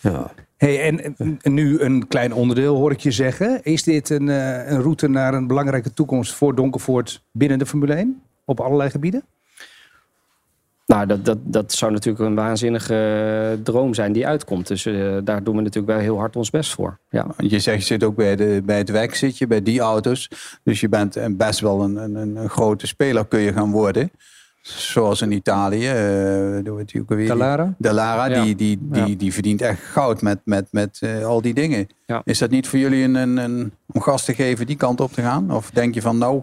Ja. 0.00 0.30
Hey, 0.58 0.82
en, 0.82 1.16
en 1.42 1.54
nu 1.54 1.80
een 1.80 2.08
klein 2.08 2.32
onderdeel 2.34 2.76
hoor 2.76 2.90
ik 2.92 3.00
je 3.00 3.10
zeggen. 3.10 3.62
Is 3.62 3.82
dit 3.82 4.10
een, 4.10 4.28
eh, 4.28 4.70
een 4.70 4.80
route 4.82 5.08
naar 5.08 5.34
een 5.34 5.46
belangrijke 5.46 5.92
toekomst 5.92 6.34
voor 6.34 6.54
Donkervoort 6.54 7.22
binnen 7.32 7.58
de 7.58 7.66
Formule 7.66 7.94
1? 7.94 8.22
Op 8.44 8.60
allerlei 8.60 8.90
gebieden? 8.90 9.22
Nou, 10.86 11.06
dat, 11.06 11.24
dat, 11.24 11.38
dat 11.42 11.72
zou 11.72 11.92
natuurlijk 11.92 12.24
een 12.24 12.34
waanzinnige 12.34 12.94
eh, 13.56 13.62
droom 13.64 13.94
zijn 13.94 14.12
die 14.12 14.26
uitkomt. 14.26 14.66
Dus 14.66 14.86
eh, 14.86 15.16
daar 15.24 15.42
doen 15.44 15.56
we 15.56 15.62
natuurlijk 15.62 15.92
wel 15.92 16.02
heel 16.02 16.18
hard 16.18 16.36
ons 16.36 16.50
best 16.50 16.74
voor. 16.74 16.98
Ja. 17.10 17.26
Want 17.36 17.50
Je 17.50 17.58
zegt, 17.58 17.78
je 17.78 17.84
zit 17.84 18.04
ook 18.04 18.16
bij, 18.16 18.36
de, 18.36 18.62
bij 18.64 18.78
het 18.78 18.90
WEC, 18.90 19.14
zit 19.14 19.38
je 19.38 19.46
bij 19.46 19.62
die 19.62 19.80
auto's. 19.80 20.30
Dus 20.62 20.80
je 20.80 20.88
bent 20.88 21.16
een- 21.16 21.36
best 21.36 21.60
wel 21.60 21.82
een, 21.82 21.96
een, 21.96 22.36
een 22.36 22.48
grote 22.48 22.86
speler 22.86 23.26
kun 23.26 23.40
je 23.40 23.52
gaan 23.52 23.70
worden. 23.70 24.10
Zoals 24.60 25.22
in 25.22 25.32
Italië. 25.32 25.86
eh 25.88 26.64
doen 26.64 26.74
we 26.74 26.80
het 26.86 26.94
ook 27.00 27.08
weer. 27.08 27.26
Dallara, 27.78 28.26
Ja. 28.28 28.42
die, 28.44 28.54
die, 28.54 28.78
die, 28.82 29.06
Ja. 29.06 29.14
die 29.16 29.32
verdient 29.32 29.62
echt 29.62 29.80
goud 29.82 30.22
met, 30.22 30.38
met, 30.44 30.68
met 30.70 30.98
eh, 31.00 31.24
al 31.26 31.40
die 31.42 31.54
dingen. 31.54 31.86
Ja. 32.06 32.20
Is 32.24 32.38
dat 32.38 32.50
niet 32.50 32.68
voor 32.68 32.78
jullie 32.78 33.04
een, 33.04 33.14
een, 33.14 33.36
een, 33.36 33.72
om 33.92 34.00
gas 34.00 34.24
te 34.24 34.34
geven 34.34 34.66
die 34.66 34.76
kant 34.76 35.00
op 35.00 35.12
te 35.12 35.22
gaan? 35.22 35.50
Of 35.50 35.70
denk 35.70 35.94
je 35.94 36.00
van 36.02 36.18
nou, 36.18 36.42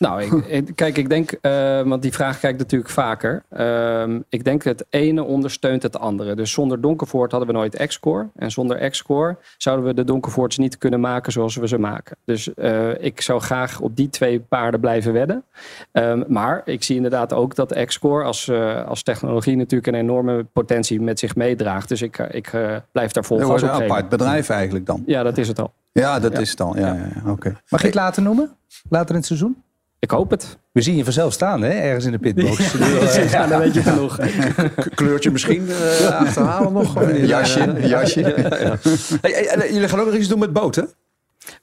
Nou, 0.00 0.22
ik, 0.22 0.32
ik- 0.68 0.70
kijk, 0.76 0.96
ik 0.96 1.08
denk, 1.08 1.30
eh, 1.32 1.82
want 1.82 2.02
die 2.02 2.12
vraag 2.12 2.38
krijg 2.38 2.54
ik 2.54 2.60
natuurlijk 2.60 2.90
vaker. 2.90 3.42
Ehm, 3.48 4.20
ik 4.28 4.44
denk 4.44 4.62
het 4.62 4.84
ene 4.90 5.22
ondersteunt 5.24 5.82
het 5.82 5.98
andere. 5.98 6.34
Dus 6.34 6.52
zonder 6.52 6.80
Donkervoort 6.80 7.30
hadden 7.30 7.48
we 7.50 7.54
nooit 7.54 7.86
X-Core. 7.86 8.26
En 8.36 8.50
zonder 8.50 8.90
X-Core 8.90 9.36
zouden 9.58 9.86
we 9.86 9.94
de 9.94 10.04
Donkervoorts 10.04 10.58
niet 10.58 10.78
kunnen 10.78 11.00
maken 11.00 11.32
zoals 11.32 11.56
we 11.56 11.68
ze 11.68 11.78
maken. 11.78 12.16
Dus 12.24 12.54
eh, 12.54 13.04
ik 13.04 13.20
zou 13.20 13.40
graag 13.40 13.80
op 13.80 13.96
die 13.96 14.08
twee 14.10 14.40
paarden 14.40 14.80
blijven 14.80 15.12
wedden. 15.12 15.44
Ehm, 15.92 16.22
maar 16.28 16.62
ik 16.64 16.82
zie 16.82 16.96
inderdaad 16.96 17.32
ook 17.32 17.54
dat 17.54 17.84
X-Core 17.84 18.24
als, 18.24 18.48
eh, 18.48 18.86
als 18.86 19.02
technologie 19.02 19.56
natuurlijk 19.56 19.86
een 19.86 20.00
enorme 20.00 20.44
potentie 20.52 21.00
met 21.00 21.18
zich 21.18 21.36
meedraagt. 21.36 21.88
Dus 21.88 22.02
ik, 22.02 22.18
ik 22.18 22.50
blijf 22.92 23.12
daar 23.12 23.24
vol 23.24 23.38
Dat 23.38 23.46
gas 23.48 23.62
op 23.62 23.68
een 23.68 23.82
apart 23.82 24.08
bedrijf 24.08 24.48
eigenlijk 24.48 24.86
dan. 24.86 25.02
Ja, 25.06 25.22
dat 25.22 25.38
is 25.38 25.48
het 25.48 25.58
al. 25.58 25.72
Ja, 25.92 26.18
dat 26.20 26.32
Ja. 26.32 26.38
is 26.38 26.50
het 26.50 26.60
al. 26.60 26.76
Ja, 26.78 26.86
ja. 26.94 27.08
ja, 27.24 27.30
oké. 27.30 27.56
Mag 27.68 27.80
je 27.80 27.86
het 27.86 27.94
later 27.96 28.22
noemen? 28.22 28.50
Later 28.88 29.10
in 29.10 29.16
het 29.16 29.26
seizoen? 29.26 29.62
Ik 30.00 30.10
hoop 30.10 30.30
het. 30.30 30.58
We 30.72 30.80
zien 30.82 30.96
je 30.96 31.04
vanzelf 31.04 31.32
staan, 31.32 31.62
hè? 31.62 31.70
Ergens 31.70 32.04
in 32.04 32.12
de 32.12 32.18
pitbox. 32.18 32.72
Ja, 33.32 33.46
dan 33.46 33.58
weet 33.58 33.74
je 33.74 33.82
genoeg. 33.82 34.18
Kleurtje 34.94 35.30
misschien 35.30 35.68
eh, 35.70 36.06
achterhalen 36.20 36.72
nog? 36.72 37.04
Jasje, 37.16 37.58
Ja, 37.60 37.74
ja. 37.78 37.86
jasje. 37.86 38.20
Ja, 38.20 38.56
ja. 38.58 38.78
Hey, 39.20 39.30
hey, 39.32 39.46
en 39.46 39.72
jullie 39.72 39.88
gaan 39.88 40.00
ook 40.00 40.06
nog 40.06 40.14
iets 40.14 40.28
doen 40.28 40.38
met 40.38 40.52
boten? 40.52 40.88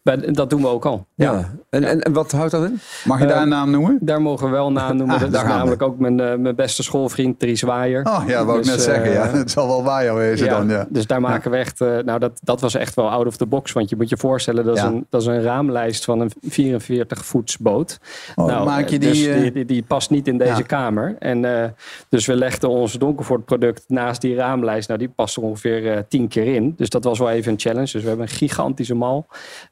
Bij- 0.04 0.18
Dat 0.32 0.50
doen 0.50 0.62
we 0.62 0.68
ook 0.68 0.86
al. 0.86 1.06
Ja. 1.16 1.50
En, 1.70 1.84
en, 1.84 2.02
en 2.02 2.14
wat 2.14 2.32
houdt 2.32 2.52
dat 2.52 2.64
in? 2.64 2.80
Mag 3.06 3.20
je 3.20 3.26
daar 3.26 3.42
een 3.42 3.50
naam 3.50 3.72
noemen? 3.72 3.98
Daar 4.02 4.22
mogen 4.22 4.46
we 4.46 4.52
wel 4.52 4.72
naam 4.72 4.98
noemen. 4.98 5.16
Ah, 5.16 5.22
dat 5.22 5.32
daar 5.32 5.44
is 5.46 5.48
we. 5.52 5.54
namelijk 5.58 5.82
ook 5.82 6.00
mijn, 6.00 6.20
eh, 6.20 6.36
mijn 6.36 6.56
beste 6.56 6.84
schoolvriend 6.84 7.40
Dries 7.40 7.62
Waaier. 7.62 8.06
Oh 8.06 8.24
ja, 8.28 8.38
dat 8.38 8.46
wou 8.46 8.58
ik 8.58 8.64
Dus, 8.64 8.74
net 8.74 8.82
zeggen. 8.84 9.12
Ja. 9.12 9.24
eh, 9.28 9.34
Het 9.48 9.52
zal 9.52 9.84
wel 9.84 10.04
jou 10.04 10.18
wezen 10.18 10.46
ja, 10.46 10.58
dan. 10.58 10.70
Ja. 10.70 10.86
Dus 10.90 11.08
daar 11.08 11.22
maken 11.22 11.52
we 11.52 11.58
echt... 11.58 11.82
eh, 11.82 11.98
nou, 11.98 12.20
dat, 12.20 12.40
dat 12.44 12.62
was 12.62 12.76
echt 12.76 12.96
wel 12.96 13.10
out 13.10 13.26
of 13.28 13.38
the 13.38 13.46
box. 13.46 13.72
Want 13.72 13.90
je 13.90 13.96
moet 13.96 14.10
je 14.10 14.18
voorstellen, 14.18 14.66
dat 14.66 14.76
is, 14.78 14.82
een, 14.84 15.06
dat 15.10 15.22
is 15.22 15.28
een 15.28 15.42
raamlijst 15.42 16.06
van 16.06 16.20
een 16.20 16.32
44 16.42 17.26
voets 17.26 17.58
boot. 17.58 18.00
Oh, 18.36 18.64
maak 18.66 18.88
je 18.90 19.00
die, 19.00 19.10
dus 19.10 19.26
eh, 19.26 19.42
die, 19.42 19.52
die, 19.52 19.66
die 19.66 19.84
past 19.84 20.10
niet 20.10 20.28
in 20.28 20.38
deze 20.38 20.64
kamer. 20.64 21.16
En, 21.20 21.62
eh, 21.64 21.70
dus 22.10 22.26
we 22.26 22.36
legden 22.36 22.70
ons 22.70 22.94
Donkervoort 22.94 23.46
product 23.46 23.84
naast 23.88 24.22
die 24.22 24.36
raamlijst. 24.36 24.88
Nou, 24.88 25.00
die 25.00 25.10
past 25.10 25.36
er 25.38 25.44
ongeveer 25.44 25.92
eh, 25.92 25.98
tien 26.10 26.28
keer 26.28 26.56
in. 26.56 26.74
Dus 26.78 26.90
dat 26.90 27.04
was 27.04 27.20
wel 27.20 27.30
even 27.30 27.52
een 27.52 27.60
challenge. 27.60 27.92
Dus 27.92 28.02
we 28.02 28.08
hebben 28.08 28.26
een 28.28 28.34
gigantische 28.34 28.96
mal. 28.96 29.26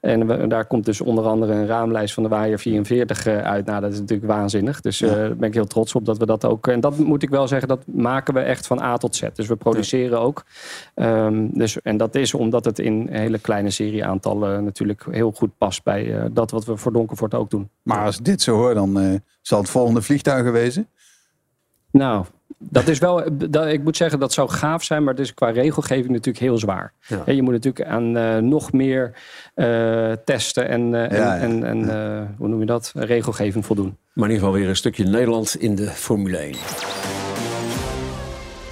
En 0.05 0.27
we- 0.27 0.47
daar 0.47 0.65
komt 0.65 0.85
dus 0.85 1.01
onder 1.01 1.25
andere 1.25 1.53
een 1.53 1.67
raamlijst 1.67 2.13
van 2.13 2.23
de 2.23 2.29
Waaier 2.29 2.59
44 2.59 3.25
eh, 3.25 3.41
uit. 3.41 3.65
Nou, 3.65 3.81
dat 3.81 3.91
is 3.91 3.99
natuurlijk 3.99 4.31
waanzinnig. 4.31 4.81
Dus 4.81 5.01
eh, 5.01 5.09
daar 5.09 5.35
ben 5.35 5.47
ik 5.47 5.53
heel 5.53 5.65
trots 5.65 5.95
op 5.95 6.05
dat 6.05 6.17
we 6.17 6.25
dat 6.25 6.45
ook... 6.45 6.67
En 6.67 6.79
dat 6.79 6.97
moet 6.97 7.23
ik 7.23 7.29
wel 7.29 7.47
zeggen, 7.47 7.67
dat 7.67 7.81
maken 7.85 8.33
we 8.33 8.39
echt 8.39 8.67
van 8.67 8.81
A 8.81 8.97
tot 8.97 9.15
Z. 9.15 9.21
Dus 9.33 9.47
we 9.47 9.55
produceren 9.55 10.19
ook. 10.19 10.43
Ehm, 10.95 11.47
dus, 11.53 11.81
en 11.81 11.97
dat 11.97 12.15
is 12.15 12.33
omdat 12.33 12.65
het 12.65 12.79
in 12.79 13.07
hele 13.11 13.39
kleine 13.39 13.69
serie 13.69 14.05
aantallen 14.05 14.63
natuurlijk 14.63 15.05
heel 15.11 15.31
goed 15.31 15.57
past 15.57 15.83
bij 15.83 16.15
eh, 16.17 16.25
dat 16.31 16.51
wat 16.51 16.65
we 16.65 16.77
voor 16.77 16.91
Donkervoort 16.93 17.33
ook 17.33 17.49
doen. 17.49 17.69
Maar 17.81 18.05
als 18.05 18.17
dit 18.17 18.41
zo 18.41 18.55
hoor, 18.55 18.73
dan 18.73 18.99
eh, 18.99 19.13
zal 19.41 19.59
het 19.59 19.69
volgende 19.69 20.01
vliegtuig 20.01 20.51
wezen. 20.51 20.87
Nou, 21.91 22.25
dat 22.57 22.87
is 22.87 22.99
wel. 22.99 23.23
Dat, 23.49 23.67
ik 23.67 23.83
moet 23.83 23.97
zeggen, 23.97 24.19
dat 24.19 24.33
zou 24.33 24.49
gaaf 24.49 24.83
zijn, 24.83 25.03
maar 25.03 25.13
het 25.13 25.23
is 25.23 25.33
qua 25.33 25.49
regelgeving 25.49 26.09
natuurlijk 26.09 26.45
heel 26.45 26.57
zwaar. 26.57 26.93
Ja. 27.07 27.23
Je 27.25 27.41
moet 27.41 27.53
natuurlijk 27.53 27.87
aan 27.87 28.17
eh, 28.17 28.37
nog 28.37 28.71
meer 28.71 29.11
eh, 29.53 30.11
testen 30.25 30.69
en, 30.69 31.09
eh, 31.09 31.17
Ja, 31.17 31.37
en, 31.37 31.63
en, 31.63 31.89
en 31.89 32.35
hoe 32.37 32.47
noem 32.47 32.59
je 32.59 32.65
dat? 32.65 32.91
Regelgeving 32.95 33.65
voldoen. 33.65 33.97
Maar 34.13 34.29
in 34.29 34.33
ieder 34.33 34.47
geval 34.47 34.61
weer 34.61 34.69
een 34.69 34.75
stukje 34.75 35.03
Nederland 35.03 35.55
in 35.55 35.75
de 35.75 35.87
Formule 35.87 36.37
1. 36.37 36.55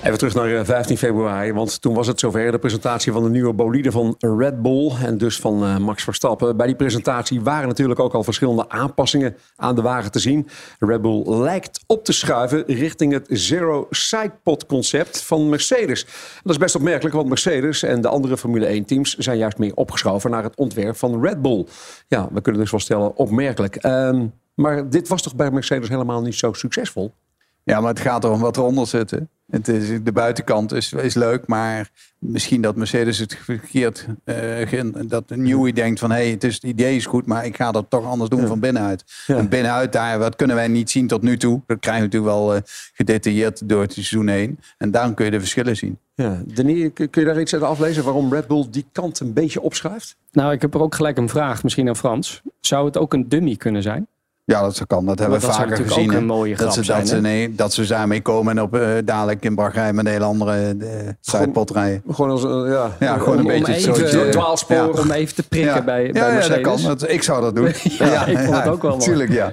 Even 0.03 0.17
terug 0.17 0.33
naar 0.33 0.55
eh, 0.55 0.65
15 0.65 0.97
februari, 0.97 1.53
want 1.53 1.81
toen 1.81 1.93
was 1.93 2.07
het 2.07 2.19
zover 2.19 2.51
de 2.51 2.59
presentatie 2.59 3.11
van 3.11 3.23
de 3.23 3.29
nieuwe 3.29 3.53
bolide 3.53 3.91
van 3.91 4.15
Red 4.19 4.61
Bull 4.61 4.91
en 5.01 5.17
dus 5.17 5.39
van 5.39 5.63
eh, 5.63 5.77
Max 5.77 6.03
Verstappen. 6.03 6.57
Bij 6.57 6.67
die 6.67 6.75
presentatie 6.75 7.41
waren 7.41 7.67
natuurlijk 7.67 7.99
ook 7.99 8.13
al 8.13 8.23
verschillende 8.23 8.69
aanpassingen 8.69 9.35
aan 9.55 9.75
de 9.75 9.81
wagen 9.81 10.11
te 10.11 10.19
zien. 10.19 10.47
Red 10.79 11.01
Bull 11.01 11.23
lijkt 11.25 11.79
op 11.87 12.05
te 12.05 12.13
schuiven 12.13 12.63
richting 12.67 13.13
het 13.13 13.27
Zero 13.29 13.87
Sidepod 13.89 14.65
concept 14.65 15.21
van 15.21 15.49
Mercedes. 15.49 16.05
Dat 16.43 16.51
is 16.51 16.57
best 16.57 16.75
opmerkelijk, 16.75 17.15
want 17.15 17.27
Mercedes 17.27 17.83
en 17.83 18.01
de 18.01 18.07
andere 18.07 18.37
Formule 18.37 18.65
1 18.65 18.85
teams 18.85 19.15
zijn 19.17 19.37
juist 19.37 19.57
meer 19.57 19.75
opgeschoven 19.75 20.31
naar 20.31 20.43
het 20.43 20.55
ontwerp 20.55 20.97
van 20.97 21.21
Red 21.21 21.41
Bull. 21.41 21.65
Ja, 22.07 22.29
we 22.31 22.41
kunnen 22.41 22.61
dus 22.61 22.71
wel 22.71 22.79
stellen 22.79 23.15
opmerkelijk. 23.17 23.75
Ehm, 23.75 24.27
maar 24.53 24.89
dit 24.89 25.07
was 25.07 25.21
toch 25.21 25.35
bij 25.35 25.51
Mercedes 25.51 25.89
helemaal 25.89 26.21
niet 26.21 26.35
zo 26.35 26.53
succesvol? 26.53 27.13
Ja, 27.63 27.79
maar 27.79 27.89
het 27.89 27.99
gaat 27.99 28.23
erom 28.23 28.39
wat 28.39 28.57
eronder 28.57 28.87
zit. 28.87 29.11
hè. 29.11 29.17
Het 29.49 29.67
is, 29.67 30.03
de 30.03 30.11
buitenkant 30.11 30.71
is, 30.71 30.93
is 30.93 31.13
leuk, 31.13 31.47
maar 31.47 31.89
misschien 32.19 32.61
dat 32.61 32.75
Mercedes 32.75 33.17
het 33.17 33.35
verkeerd... 33.41 34.05
eh, 34.23 34.35
ge- 34.67 35.05
dat 35.07 35.29
Newey 35.29 35.71
denkt 35.71 35.99
van, 35.99 36.09
hé, 36.11 36.15
hey, 36.17 36.29
het, 36.29 36.43
is, 36.43 36.53
het 36.53 36.63
idee 36.63 36.95
is 36.95 37.05
goed, 37.05 37.25
maar 37.25 37.45
ik 37.45 37.55
ga 37.55 37.71
dat 37.71 37.85
toch 37.89 38.05
anders 38.05 38.29
doen 38.29 38.47
van 38.47 38.59
binnenuit. 38.59 39.03
Ja. 39.27 39.37
En 39.37 39.49
binnenuit 39.49 39.91
daar, 39.91 40.19
wat 40.19 40.35
kunnen 40.35 40.55
wij 40.55 40.67
niet 40.67 40.89
zien 40.91 41.07
tot 41.07 41.21
nu 41.21 41.37
toe? 41.37 41.61
Dat 41.67 41.79
krijgen 41.79 42.09
we 42.09 42.09
natuurlijk 42.15 42.33
wel 42.37 42.55
eh, 42.55 42.61
gedetailleerd 42.93 43.69
door 43.69 43.81
het 43.81 43.93
seizoen 43.93 44.27
heen. 44.27 44.59
En 44.77 44.91
daarom 44.91 45.13
kun 45.13 45.25
je 45.25 45.31
de 45.31 45.39
verschillen 45.39 45.75
zien. 45.77 45.97
Ja, 46.15 46.41
Denis, 46.45 46.89
kun 46.93 47.09
kun 47.09 47.21
je 47.21 47.27
daar 47.27 47.41
iets 47.41 47.53
uit 47.53 47.63
aflezen 47.63 48.03
waarom 48.03 48.33
Red 48.33 48.47
Bull 48.47 48.67
die 48.71 48.85
kant 48.91 49.19
een 49.19 49.33
beetje 49.33 49.61
opschuift? 49.61 50.15
Nou, 50.31 50.51
ik 50.53 50.61
heb 50.61 50.73
er 50.73 50.81
ook 50.81 50.95
gelijk 50.95 51.17
een 51.17 51.29
vraag, 51.29 51.63
misschien 51.63 51.87
aan 51.87 51.95
Frans. 51.95 52.41
Zou 52.59 52.85
het 52.85 52.97
ook 52.97 53.13
een 53.13 53.29
dummy 53.29 53.55
kunnen 53.55 53.81
zijn? 53.81 54.07
Ja, 54.45 54.61
dat 54.61 54.81
kan. 54.87 55.05
Dat 55.05 55.19
hebben 55.19 55.39
we 55.39 55.45
dat 55.45 55.55
vaker 55.55 55.69
natuurlijk 55.69 55.95
gezien. 55.95 56.09
ook 56.09 56.15
hè. 56.15 56.21
een 56.21 56.25
mooie 56.27 56.55
dat, 56.55 56.71
grap 56.71 56.83
ze, 56.85 56.93
dat, 56.93 57.07
ze, 57.07 57.21
nee, 57.21 57.55
dat 57.55 57.73
ze 57.73 57.87
daarmee 57.87 58.21
komen 58.21 58.57
en 58.57 58.63
op 58.63 58.75
eh, 58.75 58.87
dadelijk 59.05 59.43
in 59.45 59.55
Bahrein 59.55 59.95
met 59.95 60.05
een 60.05 60.11
hele 60.11 60.23
andere 60.25 60.75
uh, 60.77 60.87
sidepot 61.19 61.71
rijden. 61.71 62.03
Gewoon 62.09 62.31
als 62.31 62.43
een, 62.43 62.71
ja, 62.71 62.95
Ja, 62.99 63.17
gewoon 63.17 63.37
een 63.37 63.45
om 63.45 63.47
beetje 63.51 63.73
even- 63.73 63.89
het 64.01 64.09
zootje. 64.09 64.29
dwaalspoor. 64.29 64.75
Ja. 64.75 64.87
Om 64.87 65.11
even 65.11 65.35
te 65.35 65.43
prikken 65.47 65.75
Ja. 65.75 65.81
bij, 65.83 66.05
ja, 66.05 66.11
bij 66.11 66.21
ja, 66.21 66.27
dat 66.27 66.33
Mercedes. 66.35 66.61
kan. 66.61 66.81
Dat, 66.97 67.09
ik 67.09 67.23
zou 67.23 67.41
dat 67.41 67.55
doen. 67.55 67.65
Ja, 68.13 68.25
ik 68.25 68.37
vond 68.39 68.55
het 68.57 68.67
ook 68.67 68.81
wel 68.81 68.91
mooi. 68.91 69.03
Tuurlijk, 69.03 69.31
ja. 69.31 69.51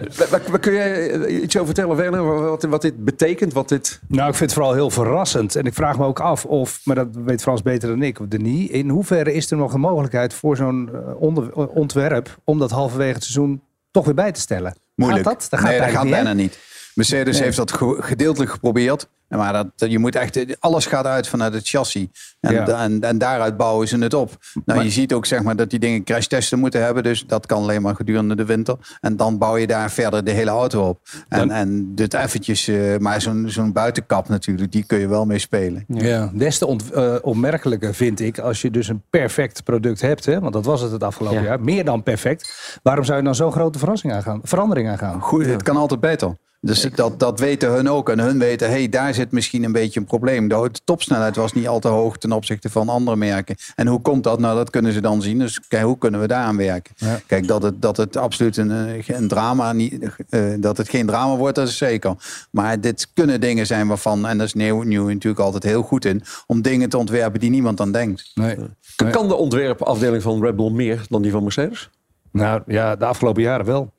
Kun 0.61 0.73
jij 0.73 1.11
eh, 1.11 1.43
iets 1.43 1.55
over 1.55 1.67
vertellen, 1.67 1.97
Werner? 1.97 2.41
Wat, 2.49 2.63
wat 2.63 2.83
dit 2.83 3.05
betekent? 3.05 3.53
Wat 3.53 3.69
dit... 3.69 4.01
Nou, 4.09 4.29
ik 4.29 4.35
vind 4.35 4.51
het 4.51 4.59
vooral 4.59 4.75
heel 4.75 4.91
verrassend. 4.91 5.57
En 5.57 5.65
ik 5.65 5.75
vraag 5.75 5.99
me 5.99 6.05
ook 6.05 6.21
af 6.21 6.45
of, 6.45 6.81
maar 6.85 6.97
dat 6.97 7.09
weet 7.25 7.43
Frans 7.43 7.63
beter 7.63 7.89
dan 7.89 8.03
ik, 8.03 8.21
of 8.21 8.27
Denis. 8.27 8.69
In 8.69 8.89
hoeverre 8.89 9.33
is 9.33 9.51
er 9.51 9.57
nog 9.57 9.73
een 9.73 9.81
mogelijkheid 9.81 10.35
voor 10.35 10.57
zo'n 10.57 10.91
eh, 10.93 11.67
ontwerp 11.75 12.39
om 12.45 12.59
dat 12.59 12.71
halverwege 12.71 13.15
het 13.15 13.23
seizoen 13.25 13.61
toch 13.91 14.05
weer 14.05 14.15
bij 14.15 14.33
te 14.33 14.41
stellen? 14.41 14.77
Moeilijk. 14.95 15.25
Gaat 15.27 15.41
dat? 15.41 15.51
Dat 15.51 15.61
gaat 15.61 15.69
nee, 15.69 15.81
dat 15.81 15.91
gaat 15.91 16.11
bijna 16.11 16.33
niet. 16.33 16.59
Mercedes 16.95 17.35
Nee. 17.35 17.45
heeft 17.45 17.57
dat 17.57 17.73
ge- 17.73 17.97
gedeeltelijk 18.01 18.51
geprobeerd. 18.51 19.09
Maar 19.39 19.53
dat, 19.53 19.67
je 19.91 19.99
moet 19.99 20.15
echt, 20.17 20.61
alles 20.61 20.87
gaat 20.87 21.05
uit 21.07 21.29
vanuit 21.29 21.55
het 21.55 21.69
chassis. 21.69 22.07
En, 22.41 22.53
Ja. 22.55 22.67
en, 22.67 23.01
en 23.01 23.19
daaruit 23.19 23.57
bouwen 23.57 23.89
ze 23.89 23.99
het 23.99 24.15
op. 24.15 24.31
Nou, 24.53 24.63
Maar- 24.65 24.85
je 24.85 24.91
ziet 24.93 25.13
ook 25.13 25.27
zeg 25.27 25.43
maar, 25.43 25.57
dat 25.57 25.71
die 25.71 25.79
dingen 25.79 26.05
crashtesten 26.05 26.59
moeten 26.59 26.83
hebben. 26.85 27.03
Dus 27.03 27.27
dat 27.27 27.47
kan 27.47 27.63
alleen 27.63 27.83
maar 27.83 27.95
gedurende 27.97 28.35
de 28.37 28.45
winter. 28.45 28.77
En 29.01 29.17
dan 29.17 29.39
bouw 29.39 29.57
je 29.57 29.67
daar 29.67 29.91
verder 29.91 30.25
de 30.25 30.31
hele 30.31 30.51
auto 30.51 30.89
op. 30.89 31.01
En, 31.29 31.39
Dan- 31.39 31.51
en 31.51 31.95
dit 31.95 32.15
eventjes, 32.15 32.69
eh, 32.69 32.97
maar 32.99 33.21
zo'n 33.21 33.45
zo'n 33.49 33.73
buitenkap 33.73 34.29
natuurlijk, 34.29 34.73
die 34.73 34.85
kun 34.87 34.99
je 34.99 35.09
wel 35.09 35.27
mee 35.27 35.39
spelen. 35.39 35.85
Ja, 35.89 36.31
des 36.35 36.59
te 36.59 36.67
ont, 36.67 36.91
eh, 36.93 37.15
opmerkelijker 37.23 37.95
vind 37.95 38.21
ik 38.21 38.39
als 38.39 38.63
je 38.63 38.71
dus 38.71 38.89
een 38.89 39.03
perfect 39.11 39.65
product 39.65 40.01
hebt, 40.01 40.25
hè, 40.27 40.41
want 40.41 40.53
dat 40.53 40.65
was 40.65 40.81
het 40.81 40.93
het 40.93 41.03
afgelopen 41.05 41.39
Ja. 41.43 41.45
jaar, 41.45 41.61
meer 41.61 41.85
dan 41.85 42.03
perfect. 42.03 42.79
Waarom 42.83 43.05
zou 43.05 43.19
je 43.19 43.25
dan 43.25 43.35
zo'n 43.35 43.53
grote 43.53 43.79
verrassing 43.79 44.13
aangaan, 44.13 44.41
verandering 44.43 44.89
aangaan? 44.89 45.21
Goed, 45.21 45.47
het 45.47 45.63
kan 45.63 45.77
altijd 45.77 46.01
beter. 46.01 46.37
Dus 46.63 46.83
dat, 46.95 47.19
dat 47.21 47.41
weten 47.41 47.71
hun 47.73 47.89
ook. 47.89 48.09
En 48.09 48.19
hun 48.19 48.39
weten, 48.39 48.69
hé, 48.69 48.73
hey, 48.75 48.89
daar 48.89 49.15
zit 49.15 49.20
misschien 49.31 49.65
een 49.65 49.73
beetje 49.73 50.01
een 50.01 50.07
probleem. 50.07 50.49
De 50.49 50.69
de 50.73 50.81
topsnelheid 50.85 51.37
was 51.37 51.53
niet 51.53 51.69
al 51.69 51.79
te 51.79 51.89
hoog 51.89 52.19
ten 52.19 52.33
opzichte 52.33 52.71
van 52.71 52.89
andere 52.89 53.17
merken. 53.17 53.57
En 53.75 53.87
hoe 53.87 54.01
komt 54.01 54.25
dat? 54.25 54.39
Nou, 54.39 54.57
dat 54.57 54.71
kunnen 54.71 54.93
ze 54.93 55.01
dan 55.01 55.23
zien. 55.23 55.39
Dus 55.39 55.61
kijk, 55.69 55.85
hoe 55.85 55.99
kunnen 55.99 56.21
we 56.21 56.27
daar 56.27 56.45
aan 56.45 56.57
werken? 56.57 56.95
Ja. 56.97 57.21
Kijk, 57.27 57.47
dat 57.47 57.63
het, 57.63 57.83
dat 57.83 57.97
het 57.97 58.17
absoluut 58.17 58.57
een, 58.57 58.71
eh, 58.71 59.09
een 59.09 59.29
drama 59.29 59.73
niet, 59.73 60.09
eh, 60.29 60.43
dat 60.59 60.77
het 60.77 60.89
geen 60.89 61.07
drama 61.07 61.37
wordt, 61.37 61.57
dat 61.57 61.69
is 61.69 61.77
zeker. 61.77 62.15
Maar 62.51 62.81
dit 62.81 63.11
kunnen 63.15 63.41
dingen 63.41 63.67
zijn 63.67 63.89
waarvan, 63.89 64.27
en 64.27 64.37
daar 64.37 64.47
is 64.47 64.55
Nieuw, 64.55 64.83
Nieuw 64.83 65.09
natuurlijk 65.09 65.43
altijd 65.43 65.63
heel 65.63 65.83
goed 65.83 66.05
in, 66.05 66.23
om 66.47 66.63
dingen 66.63 66.89
te 66.89 66.99
ontwerpen 66.99 67.41
die 67.41 67.51
niemand 67.51 67.81
aan 67.81 67.93
denkt. 67.93 68.31
Nee. 68.35 68.57
Nee. 68.97 69.11
Kan 69.11 69.29
de 69.29 69.37
ontwerpafdeling 69.37 70.23
van 70.23 70.43
Red 70.43 70.57
Bull 70.57 70.71
meer 70.71 71.05
dan 71.09 71.23
die 71.23 71.31
van 71.31 71.43
Mercedes? 71.43 71.91
Nou 72.33 72.63
ja, 72.67 72.97
de 72.97 73.05
afgelopen 73.05 73.43
jaren 73.43 73.67
wel. 73.67 73.93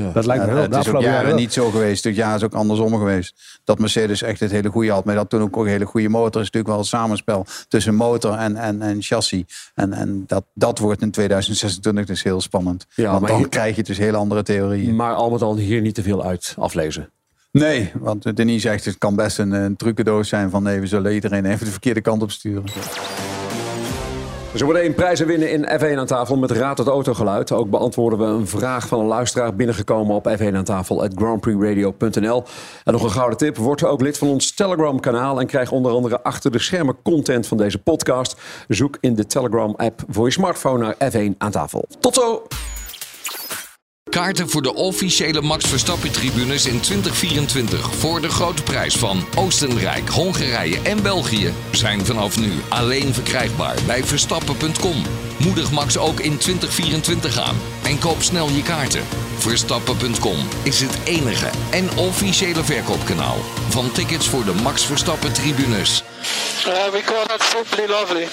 Ja. 0.00 0.10
Dat 0.12 0.26
lijkt 0.26 0.42
me 0.44 0.48
Ja, 0.48 0.54
wel. 0.54 0.62
het 0.62 0.86
is 0.86 0.88
ook 0.92 1.02
jaren 1.02 1.36
niet 1.36 1.52
zo 1.52 1.70
geweest. 1.70 2.02
Dit 2.02 2.16
jaar 2.16 2.36
is 2.36 2.42
ook 2.42 2.54
andersom 2.54 2.92
geweest. 2.96 3.60
Dat 3.64 3.78
Mercedes 3.78 4.22
echt 4.22 4.40
het 4.40 4.50
hele 4.50 4.68
goede 4.68 4.90
had. 4.90 5.04
Maar 5.04 5.14
dat 5.14 5.30
toen 5.30 5.42
ook 5.42 5.56
een 5.56 5.66
hele 5.66 5.84
goede 5.84 6.08
motor 6.08 6.40
is 6.40 6.46
natuurlijk 6.50 6.66
wel 6.66 6.78
een 6.78 6.84
samenspel 6.84 7.46
tussen 7.68 7.94
motor 7.94 8.32
en, 8.34 8.56
en, 8.56 8.82
en 8.82 9.02
chassis. 9.02 9.70
En, 9.74 9.92
en 9.92 10.24
dat, 10.26 10.44
dat 10.54 10.78
wordt 10.78 11.02
in 11.02 11.10
2026 11.10 12.06
dus 12.06 12.22
heel 12.22 12.40
spannend. 12.40 12.86
Ja, 12.94 13.08
Want 13.08 13.20
maar 13.20 13.30
dan 13.30 13.38
hier- 13.38 13.48
krijg 13.48 13.76
je 13.76 13.82
dus 13.82 13.98
hele 13.98 14.16
andere 14.16 14.42
theorieën. 14.42 14.96
Maar 14.96 15.14
al 15.14 15.30
met 15.30 15.42
al 15.42 15.56
hier 15.56 15.80
niet 15.80 15.94
te 15.94 16.02
veel 16.02 16.24
uit 16.24 16.54
aflezen. 16.58 17.08
Nee, 17.52 17.92
want 17.98 18.36
Denis 18.36 18.62
zegt 18.62 18.84
het 18.84 18.98
kan 18.98 19.16
best 19.16 19.38
een, 19.38 19.52
een 19.52 19.76
trucendoos 19.76 20.28
zijn 20.28 20.50
van 20.50 20.62
nee, 20.62 20.80
we 20.80 20.86
zullen 20.86 21.12
iedereen 21.14 21.44
even 21.44 21.64
de 21.64 21.70
verkeerde 21.72 22.00
kant 22.00 22.22
op 22.22 22.30
sturen. 22.30 22.64
Zo 24.54 24.64
worden 24.64 24.82
één 24.82 24.94
prijzen 24.94 25.26
winnen 25.26 25.50
in 25.50 25.68
F1 25.80 25.98
aan 25.98 26.06
tafel 26.06 26.36
met 26.36 26.50
Raad 26.50 26.78
het 26.78 26.86
Autogeluid. 26.86 27.52
Ook 27.52 27.70
beantwoorden 27.70 28.18
we 28.18 28.24
een 28.24 28.46
vraag 28.46 28.86
van 28.86 29.00
een 29.00 29.06
luisteraar 29.06 29.54
binnengekomen 29.54 30.14
op 30.14 30.36
F1 30.38 30.54
aan 30.54 30.64
tafel 30.64 31.02
at 31.02 31.12
grandprixradio.nl. 31.14 32.44
En 32.84 32.92
nog 32.92 33.02
een 33.02 33.10
gouden 33.10 33.38
tip, 33.38 33.56
word 33.56 33.84
ook 33.84 34.00
lid 34.00 34.18
van 34.18 34.28
ons 34.28 34.54
Telegram 34.54 35.00
kanaal 35.00 35.40
en 35.40 35.46
krijg 35.46 35.70
onder 35.70 35.92
andere 35.92 36.22
achter 36.22 36.50
de 36.50 36.58
schermen 36.58 36.96
content 37.02 37.46
van 37.46 37.56
deze 37.56 37.78
podcast. 37.78 38.40
Zoek 38.68 38.98
in 39.00 39.14
de 39.14 39.26
Telegram 39.26 39.74
app 39.76 40.02
voor 40.08 40.24
je 40.26 40.32
smartphone 40.32 40.78
naar 40.78 41.12
F1 41.12 41.36
aan 41.38 41.50
tafel. 41.50 41.88
Tot 42.00 42.14
zo! 42.14 42.46
Kaarten 44.14 44.48
voor 44.48 44.62
de 44.62 44.74
officiële 44.74 45.40
Max 45.40 45.68
Verstappen-tribunes 45.68 46.66
in 46.66 46.80
2024 46.80 47.94
voor 47.94 48.20
de 48.20 48.28
grote 48.28 48.62
prijs 48.62 48.96
van 48.96 49.24
Oostenrijk, 49.36 50.08
Hongarije 50.08 50.80
en 50.82 51.02
België 51.02 51.52
zijn 51.72 52.06
vanaf 52.06 52.38
nu 52.38 52.52
alleen 52.68 53.14
verkrijgbaar 53.14 53.76
bij 53.86 54.04
Verstappen.com. 54.04 55.02
Moedig 55.38 55.70
Max 55.70 55.98
ook 55.98 56.20
in 56.20 56.38
2024 56.38 57.38
aan 57.38 57.56
en 57.84 57.98
koop 57.98 58.22
snel 58.22 58.48
je 58.48 58.62
kaarten. 58.62 59.02
Verstappen.com 59.38 60.38
is 60.62 60.80
het 60.80 60.98
enige 61.04 61.50
en 61.70 61.96
officiële 61.96 62.64
verkoopkanaal 62.64 63.36
van 63.68 63.92
tickets 63.92 64.28
voor 64.28 64.44
de 64.44 64.54
Max 64.62 64.86
Verstappen-tribunes. 64.86 66.02
Uh, 66.66 66.90
we 66.92 67.02
call 67.04 67.26
that 67.26 67.42
simply 67.42 67.86
lovely. 67.86 68.28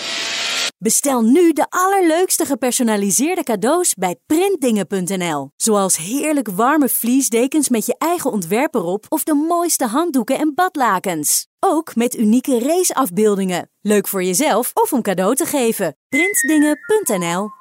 Bestel 0.83 1.21
nu 1.21 1.53
de 1.53 1.65
allerleukste 1.69 2.45
gepersonaliseerde 2.45 3.43
cadeaus 3.43 3.93
bij 3.93 4.15
printdingen.nl. 4.25 5.49
Zoals 5.55 5.97
heerlijk 5.97 6.49
warme 6.49 6.89
vliesdekens 6.89 7.69
met 7.69 7.85
je 7.85 7.95
eigen 7.97 8.31
ontwerp 8.31 8.75
erop 8.75 9.05
of 9.09 9.23
de 9.23 9.33
mooiste 9.33 9.85
handdoeken 9.85 10.37
en 10.39 10.51
badlakens. 10.55 11.47
Ook 11.59 11.95
met 11.95 12.17
unieke 12.17 12.59
raceafbeeldingen. 12.59 13.69
Leuk 13.81 14.07
voor 14.07 14.23
jezelf 14.23 14.71
of 14.73 14.93
om 14.93 15.01
cadeau 15.01 15.35
te 15.35 15.45
geven. 15.45 15.97
Printdingen.nl 16.09 17.60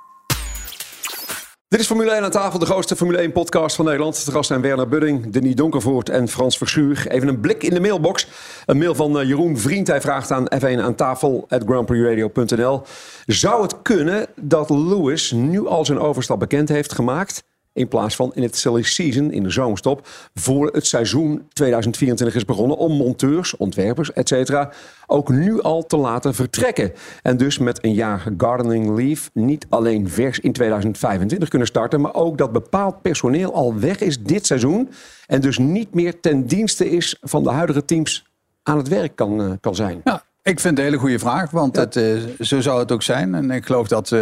Dit 1.71 1.81
is 1.81 1.87
Formule 1.87 2.11
1 2.11 2.23
aan 2.25 2.31
tafel, 2.31 2.59
de 2.59 2.67
grootste 2.67 2.97
Formule 2.97 3.29
1-podcast 3.29 3.77
van 3.77 3.85
Nederland. 3.85 4.25
De 4.25 4.31
gast 4.31 4.47
zijn 4.47 4.61
Werner 4.61 4.89
Budding, 4.89 5.33
Denis 5.33 5.55
Donkervoort 5.55 6.09
en 6.09 6.29
Frans 6.29 6.57
Verschuur. 6.59 7.07
Even 7.09 7.29
een 7.29 7.41
blik 7.41 7.63
in 7.63 7.75
de 7.75 7.81
mailbox. 7.81 8.27
Een 8.67 8.79
mail 8.79 8.95
van 8.95 9.19
eh, 9.19 9.27
Jeroen 9.27 9.59
Vriend. 9.59 9.87
Hij 9.87 10.01
vraagt 10.01 10.31
aan 10.31 10.47
F1 10.55 10.81
aan 10.81 10.95
tafel, 10.95 11.47
at. 11.49 12.89
Zou 13.27 13.63
het 13.63 13.83
kunnen 13.83 14.27
dat 14.41 14.71
Lewis 14.71 15.33
nu 15.33 15.67
al 15.67 15.85
zijn 15.85 15.99
overstap 15.99 16.39
bekend 16.39 16.69
heeft 16.69 16.93
gemaakt... 16.93 17.43
in 17.73 17.89
plaats 17.89 18.17
van 18.17 18.33
in 18.35 18.43
het 18.43 18.57
silly 18.57 18.83
season, 18.83 19.33
in 19.33 19.43
de 19.43 19.51
zomerstop... 19.51 20.09
voor 20.35 20.67
het 20.73 20.87
seizoen 20.87 21.47
2024 21.53 22.37
is 22.37 22.45
begonnen... 22.45 22.77
om 22.77 22.93
monteurs, 22.93 23.57
ontwerpers, 23.57 24.13
etc. 24.13 24.67
ook 25.07 25.29
nu 25.29 25.63
al 25.63 25.87
te 25.87 25.97
laten 25.97 26.35
vertrekken. 26.35 26.93
En 27.23 27.37
dus 27.37 27.59
met 27.59 27.85
een 27.85 27.95
jaar 27.95 28.33
gardening 28.37 28.97
leave... 28.97 29.31
niet 29.33 29.67
alleen 29.69 30.09
vers 30.09 30.41
in 30.41 30.53
2025 30.53 31.49
kunnen 31.49 31.69
starten... 31.69 32.01
maar 32.01 32.15
ook 32.15 32.39
dat 32.39 32.53
bepaald 32.53 33.03
personeel 33.03 33.55
al 33.55 33.79
weg 33.79 34.01
is 34.01 34.23
dit 34.23 34.47
seizoen... 34.47 34.91
en 35.27 35.41
dus 35.41 35.59
niet 35.59 35.95
meer 35.95 36.21
ten 36.21 36.47
dienste 36.47 36.91
is 36.91 37.17
van 37.21 37.43
de 37.43 37.51
huidige 37.51 37.85
teams 37.85 38.25
aan 38.63 38.77
het 38.77 38.89
werk 38.89 39.17
kan, 39.17 39.41
eh, 39.43 39.51
kan 39.61 39.75
zijn. 39.75 40.01
Ik 40.43 40.61
vind 40.61 40.65
het 40.65 40.79
een 40.79 40.85
hele 40.85 40.97
goede 40.97 41.19
vraag, 41.19 41.51
want 41.51 41.77
het, 41.77 41.97
eh, 41.97 42.05
zo 42.41 42.61
zou 42.61 42.79
het 42.79 42.93
ook 42.93 43.03
zijn. 43.03 43.35
En 43.35 43.51
ik 43.51 43.67
geloof 43.67 43.89
dat 43.89 44.13
eh, 44.13 44.21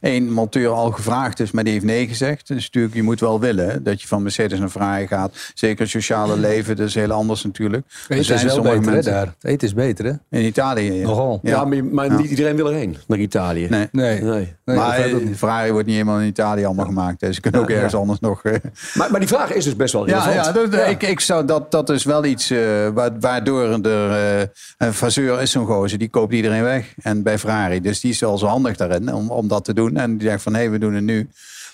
één 0.00 0.32
monteur 0.32 0.68
al 0.68 0.90
gevraagd 0.90 1.40
is, 1.40 1.50
maar 1.50 1.64
die 1.64 1.72
heeft 1.72 1.84
nee 1.84 2.08
gezegd. 2.08 2.46
Dus 2.48 2.64
natuurlijk, 2.64 2.94
je 2.94 3.02
moet 3.02 3.20
wel 3.20 3.40
willen 3.40 3.68
hè, 3.70 3.82
dat 3.82 4.00
je 4.00 4.06
van 4.08 4.22
Mercedes 4.22 4.58
naar 4.58 4.68
Ferrari 4.68 5.06
gaat. 5.06 5.32
Zeker 5.54 5.80
het 5.82 5.90
sociale 5.90 6.36
leven, 6.38 6.76
dat 6.76 6.86
is 6.88 6.94
heel 6.94 7.10
anders 7.12 7.44
natuurlijk. 7.44 7.86
Het 8.08 8.18
is 8.30 8.42
wel 8.42 8.60
beter 8.62 8.80
mensen- 8.80 9.12
daar. 9.12 9.26
Het 9.26 9.44
eten 9.44 9.68
is 9.68 9.74
beter 9.74 10.04
hè? 10.04 10.12
In 10.38 10.44
Italië, 10.44 10.92
ja. 10.92 11.06
Nogal. 11.06 11.40
Ja, 11.42 11.64
maar, 11.64 11.84
maar 11.84 12.10
niet 12.16 12.30
iedereen 12.30 12.56
wil 12.56 12.68
erheen, 12.70 12.96
naar 13.06 13.18
Italië. 13.18 13.66
Nee. 13.68 13.88
Nee. 13.92 14.20
Nee. 14.22 14.54
Nee, 14.64 14.76
maar 14.76 14.98
eh. 14.98 15.14
Ferrari 15.36 15.70
wordt 15.72 15.86
niet 15.86 15.96
helemaal 15.96 16.20
in 16.20 16.26
Italië 16.26 16.64
allemaal 16.64 16.86
gemaakt. 16.86 17.20
Dus 17.20 17.34
ze 17.34 17.40
kunnen 17.40 17.60
ook 17.60 17.70
ergens 17.70 17.92
ja. 17.92 17.98
anders 17.98 18.20
nog... 18.20 18.42
eh, 18.44 18.52
Maar, 18.94 19.10
maar 19.10 19.20
die 19.20 19.28
vraag 19.28 19.52
is 19.52 19.64
dus 19.64 19.76
best 19.76 19.92
wel 19.92 20.08
Ja, 20.08 20.18
relevant. 20.24 20.46
ja, 20.72 20.78
dat, 20.78 20.88
Ik, 20.88 21.02
ik 21.02 21.20
zou, 21.20 21.44
dat, 21.44 21.70
dat 21.70 21.90
is 21.90 22.04
wel 22.04 22.24
iets 22.24 22.50
eh, 22.50 22.58
wa- 22.94 23.18
waardoor 23.20 23.62
er 23.86 24.10
eh, 24.40 24.46
een 24.78 24.92
faseur 24.94 25.40
is 25.40 25.55
zo'n 25.56 25.66
gozer. 25.66 25.98
Die 25.98 26.08
koopt 26.08 26.32
iedereen 26.32 26.62
weg. 26.62 26.94
En 27.02 27.22
bij 27.22 27.38
Ferrari. 27.38 27.80
Dus 27.80 28.00
die 28.00 28.10
is 28.10 28.20
wel 28.20 28.38
zo 28.38 28.46
handig 28.46 28.76
daarin 28.76 29.14
om, 29.14 29.30
om 29.30 29.48
dat 29.48 29.64
te 29.64 29.74
doen. 29.74 29.96
En 29.96 30.18
die 30.18 30.28
zegt 30.28 30.42
van, 30.42 30.54
hé, 30.54 30.68
we 30.68 30.78
doen 30.78 30.94
het 30.94 31.04
nu. 31.04 31.28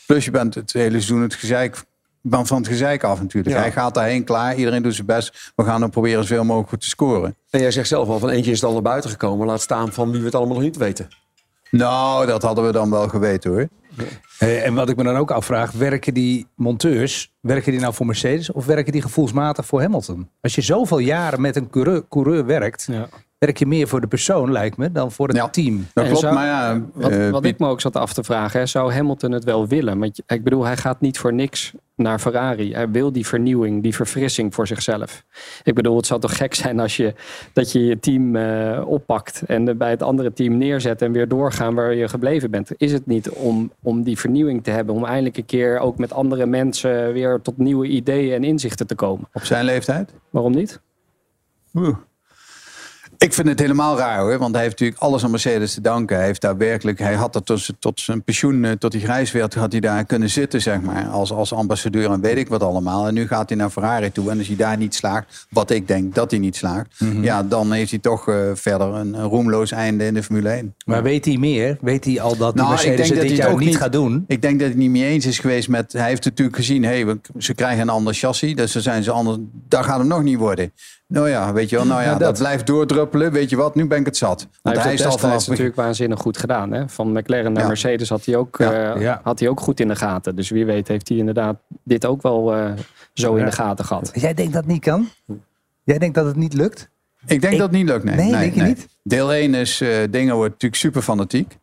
Plus 0.07 0.25
je 0.25 0.31
bent 0.31 0.55
het 0.55 0.73
hele 0.73 0.91
seizoen 0.91 1.23
het 1.23 1.35
gezeik 1.35 1.77
van 2.31 2.47
van 2.47 2.59
het 2.59 2.69
gezeik 2.69 3.05
af 3.05 3.21
natuurlijk. 3.21 3.55
Ja. 3.55 3.61
Hij 3.61 3.73
gaat 3.73 3.95
daarheen 3.95 4.25
klaar. 4.25 4.55
Iedereen 4.57 4.83
doet 4.83 4.95
zijn 4.95 5.07
best. 5.07 5.53
We 5.57 5.65
gaan 5.65 5.81
dan 5.81 5.91
proberen 5.91 6.23
zoveel 6.23 6.45
mogelijk 6.45 6.69
goed 6.69 6.81
te 6.81 6.89
scoren. 6.89 7.37
En 7.51 7.61
jij 7.61 7.71
zegt 7.71 7.89
zelf 7.89 8.09
al, 8.09 8.19
van 8.19 8.31
eentje 8.31 8.51
is 8.51 8.57
het 8.57 8.67
al 8.67 8.73
naar 8.73 8.83
buiten 8.83 9.11
gekomen. 9.11 9.47
Laat 9.47 9.61
staan 9.61 9.93
van 9.93 10.11
wie 10.11 10.19
we 10.21 10.27
het 10.27 10.35
allemaal 10.35 10.55
nog 10.55 10.65
niet 10.65 10.77
weten. 10.77 11.09
Nou, 11.71 12.27
dat 12.27 12.43
hadden 12.43 12.67
we 12.67 12.73
dan 12.73 12.91
wel 12.91 13.09
geweten 13.09 13.51
hoor. 13.51 13.69
Eh, 14.39 14.67
en 14.67 14.75
wat 14.75 14.89
ik 14.89 14.97
me 14.97 15.03
dan 15.03 15.17
ook 15.17 15.31
afvraag, 15.31 15.73
werken 15.73 16.15
die 16.15 16.47
monteurs, 16.55 17.33
werken 17.41 17.73
die 17.73 17.81
nou 17.81 17.95
voor 17.95 18.07
Mercedes 18.07 18.53
of 18.53 18.67
werken 18.67 18.93
die 18.93 19.03
gevoelsmatig 19.03 19.67
voor 19.67 19.81
Hamilton? 19.81 20.29
Als 20.41 20.55
je 20.55 20.61
zoveel 20.61 20.99
jaren 20.99 21.41
met 21.41 21.57
een 21.57 21.71
coureur, 21.71 22.09
coureur 22.09 22.47
werkt, 22.47 22.87
Ja. 22.91 23.09
Werk 23.45 23.59
je 23.59 23.67
meer 23.67 23.89
voor 23.89 24.01
de 24.01 24.07
persoon, 24.07 24.53
lijkt 24.53 24.77
me, 24.77 24.93
dan 24.93 25.13
voor 25.13 25.29
het 25.29 25.37
Ja. 25.37 25.49
team. 25.49 25.87
Dat 25.93 26.05
En 26.05 26.11
klopt, 26.11 26.21
zou- 26.21 26.35
maar 26.35 26.47
ja... 26.47 26.81
Wat, 26.93 27.11
eh, 27.11 27.31
wat 27.31 27.41
Piet- 27.43 27.53
ik 27.53 27.59
me 27.59 27.67
ook 27.67 27.81
zat 27.81 27.97
af 27.97 28.13
te 28.13 28.25
vragen, 28.25 28.61
hè, 28.61 28.67
zou 28.67 28.93
Hamilton 28.93 29.33
het 29.33 29.45
wel 29.45 29.67
willen? 29.69 29.99
Want 29.99 30.21
ik 30.27 30.45
bedoel, 30.45 30.65
hij 30.65 30.77
gaat 30.77 31.01
niet 31.01 31.19
voor 31.19 31.33
niks 31.33 31.73
naar 31.97 32.19
Ferrari. 32.19 32.73
Hij 32.75 32.91
wil 32.91 33.13
die 33.13 33.27
vernieuwing, 33.27 33.83
die 33.83 33.95
verfrissing 33.95 34.55
voor 34.55 34.67
zichzelf. 34.67 35.25
Ik 35.63 35.75
bedoel, 35.75 35.97
het 35.97 36.07
zou 36.07 36.21
toch 36.21 36.37
gek 36.37 36.55
zijn 36.55 36.81
als 36.81 36.97
je 36.97 37.15
dat 37.53 37.73
je 37.73 37.85
je 37.85 38.01
team 38.01 38.37
eh, 38.37 38.83
oppakt 38.87 39.43
en 39.47 39.69
er 39.69 39.77
bij 39.77 39.91
het 39.91 40.03
andere 40.03 40.33
team 40.33 40.57
neerzet 40.57 41.03
en 41.03 41.13
weer 41.13 41.29
doorgaan 41.29 41.75
waar 41.75 41.95
je 41.95 42.09
gebleven 42.09 42.51
bent. 42.51 42.71
Is 42.77 42.93
het 42.93 43.07
niet 43.07 43.31
om, 43.31 43.73
om 43.83 44.03
die 44.03 44.19
vernieuwing 44.19 44.65
te 44.65 44.71
hebben, 44.71 44.95
om 44.95 45.05
eindelijk 45.05 45.37
een 45.37 45.45
keer 45.47 45.79
ook 45.79 45.99
met 45.99 46.13
andere 46.13 46.47
mensen 46.47 47.13
weer 47.13 47.41
tot 47.43 47.59
nieuwe 47.59 47.87
ideeën 47.87 48.33
en 48.35 48.45
inzichten 48.45 48.87
te 48.87 48.95
komen? 48.95 49.29
Op 49.33 49.45
zijn 49.45 49.65
leeftijd? 49.65 50.15
Waarom 50.31 50.53
niet? 50.55 50.81
Oeh. 51.75 51.97
Ik 53.23 53.33
vind 53.33 53.49
het 53.49 53.59
helemaal 53.61 53.97
raar 53.97 54.19
hoor, 54.21 54.39
want 54.39 54.55
hij 54.55 54.63
heeft 54.65 54.79
natuurlijk 54.79 55.03
alles 55.03 55.25
aan 55.25 55.31
Mercedes 55.31 55.75
te 55.75 55.81
danken. 55.81 56.17
Hij 56.17 56.27
heeft 56.27 56.41
daar 56.41 56.57
werkelijk, 56.57 56.99
hij 56.99 57.15
had 57.15 57.33
dat 57.33 57.47
tot, 57.47 57.69
tot 57.79 58.01
zijn 58.01 58.23
pensioen, 58.23 58.65
eh, 58.65 58.71
tot 58.73 58.93
hij 58.93 59.03
grijs 59.03 59.33
werd, 59.33 59.55
had 59.55 59.73
hij 59.73 59.81
daar 59.81 60.05
kunnen 60.05 60.31
zitten, 60.31 60.61
zeg 60.63 60.81
maar. 60.81 61.07
Als, 61.09 61.33
als 61.33 61.53
ambassadeur 61.53 62.11
en 62.11 62.21
weet 62.21 62.37
ik 62.37 62.49
wat 62.49 62.63
allemaal. 62.63 63.07
En 63.07 63.15
nu 63.15 63.27
gaat 63.27 63.49
hij 63.49 63.59
naar 63.59 63.71
Ferrari 63.71 64.13
toe. 64.13 64.31
En 64.31 64.39
als 64.39 64.47
hij 64.47 64.57
daar 64.57 64.77
niet 64.77 64.95
slaagt, 64.95 65.47
wat 65.51 65.71
ik 65.71 65.89
denk 65.89 66.15
dat 66.15 66.31
hij 66.31 66.41
niet 66.41 66.57
slaagt, 66.57 66.95
ja, 67.21 67.43
dan 67.43 67.73
heeft 67.73 67.91
hij 67.91 67.99
toch 68.01 68.29
eh, 68.29 68.37
verder 68.55 68.87
een, 68.95 69.15
een 69.15 69.25
roemloos 69.29 69.71
einde 69.71 70.05
in 70.05 70.15
de 70.15 70.23
Formule 70.23 70.49
1. 70.49 70.75
Maar 70.85 71.03
weet 71.03 71.25
hij 71.25 71.37
meer? 71.37 71.79
Weet 71.81 72.05
hij 72.05 72.21
al 72.21 72.37
dat 72.37 72.55
Nou, 72.55 72.67
ik 72.67 72.75
Mercedes 72.75 73.09
denk 73.09 73.21
dat 73.21 73.29
dit 73.29 73.39
hij 73.39 73.53
ook 73.53 73.61
niet 73.61 73.77
gaat 73.77 73.93
doen? 73.93 74.25
Ik 74.27 74.43
denk 74.43 74.53
dat 74.53 74.61
hij 74.61 74.69
het 74.69 74.79
niet 74.79 74.91
mee 74.91 75.05
eens 75.05 75.27
is 75.27 75.39
geweest 75.39 75.69
met. 75.69 75.93
Hij 75.93 76.09
heeft 76.09 76.25
natuurlijk 76.25 76.57
gezien, 76.57 76.85
hey, 76.85 77.07
we- 77.07 77.21
ze 77.39 77.55
krijgen 77.55 77.81
een 77.83 77.89
ander 77.89 78.15
chassis. 78.15 78.55
Dus 78.55 78.73
dan 78.73 78.83
zijn 78.83 79.03
ze 79.03 79.11
anders. 79.11 79.39
Dat 79.69 79.85
gaat 79.85 79.99
hem 79.99 80.07
nog 80.07 80.23
niet 80.23 80.39
worden. 80.39 80.73
Nou 81.13 81.29
ja, 81.29 81.53
weet 81.53 81.71
je 81.71 81.77
wel. 81.77 81.85
Nou 81.87 82.01
ja, 82.01 82.07
Ja, 82.07 82.11
dat. 82.13 82.21
dat. 82.21 82.39
blijft 82.39 82.67
doordruppelen. 82.67 83.33
Weet 83.33 83.51
je 83.51 83.57
wat, 83.57 83.75
nu 83.75 83.87
ben 83.87 83.99
ik 83.99 84.07
het 84.07 84.17
zat. 84.17 84.41
Hij 84.41 84.49
Want 84.63 84.75
heeft 84.77 84.83
hij 84.87 84.93
het 84.97 85.01
is 85.07 85.07
al 85.13 85.19
vanaf. 85.19 85.49
natuurlijk 85.49 85.77
waanzinnig 85.77 86.21
goed 86.21 86.37
gedaan. 86.39 86.73
Hè? 86.73 86.89
Van 86.89 87.13
McLaren 87.13 87.53
naar 87.53 87.63
Ja. 87.63 87.69
Mercedes 87.69 88.09
had 88.09 88.25
hij, 88.25 88.37
ook, 88.37 88.57
Ja. 88.59 88.95
eh, 88.95 89.01
Ja. 89.01 89.21
had 89.23 89.39
hij 89.41 89.49
ook 89.49 89.61
goed 89.61 89.81
in 89.81 89.89
de 89.89 89.97
gaten. 89.97 90.37
Dus 90.37 90.51
wie 90.51 90.65
weet 90.67 90.89
heeft 90.89 91.09
hij 91.09 91.19
inderdaad 91.19 91.57
dit 91.85 92.07
ook 92.07 92.23
wel 92.23 92.55
eh, 92.55 92.71
zo 93.13 93.35
in 93.35 93.45
de 93.45 93.53
gaten 93.53 93.85
gehad. 93.85 94.11
Jij 94.15 94.35
denkt 94.35 94.53
dat 94.53 94.63
het 94.63 94.73
niet 94.73 94.83
kan? 94.85 95.09
Jij 95.85 95.99
denkt 95.99 96.15
dat 96.15 96.27
het 96.27 96.37
niet 96.37 96.55
lukt? 96.55 96.89
Ik 97.27 97.41
denk 97.41 97.53
Ik- 97.53 97.59
dat 97.59 97.69
het 97.69 97.77
niet 97.79 97.87
lukt. 97.89 98.05
Nee, 98.05 98.15
Nee, 98.17 98.31
denk 98.31 98.55
je 98.55 98.63
niet? 98.63 98.89
Deel 99.03 99.33
1 99.35 99.55
is. 99.55 99.81
eh 99.81 99.89
dingen 100.11 100.35
wordt 100.35 100.53
natuurlijk 100.53 100.81
super 100.81 101.03
fanatiek. 101.03 101.59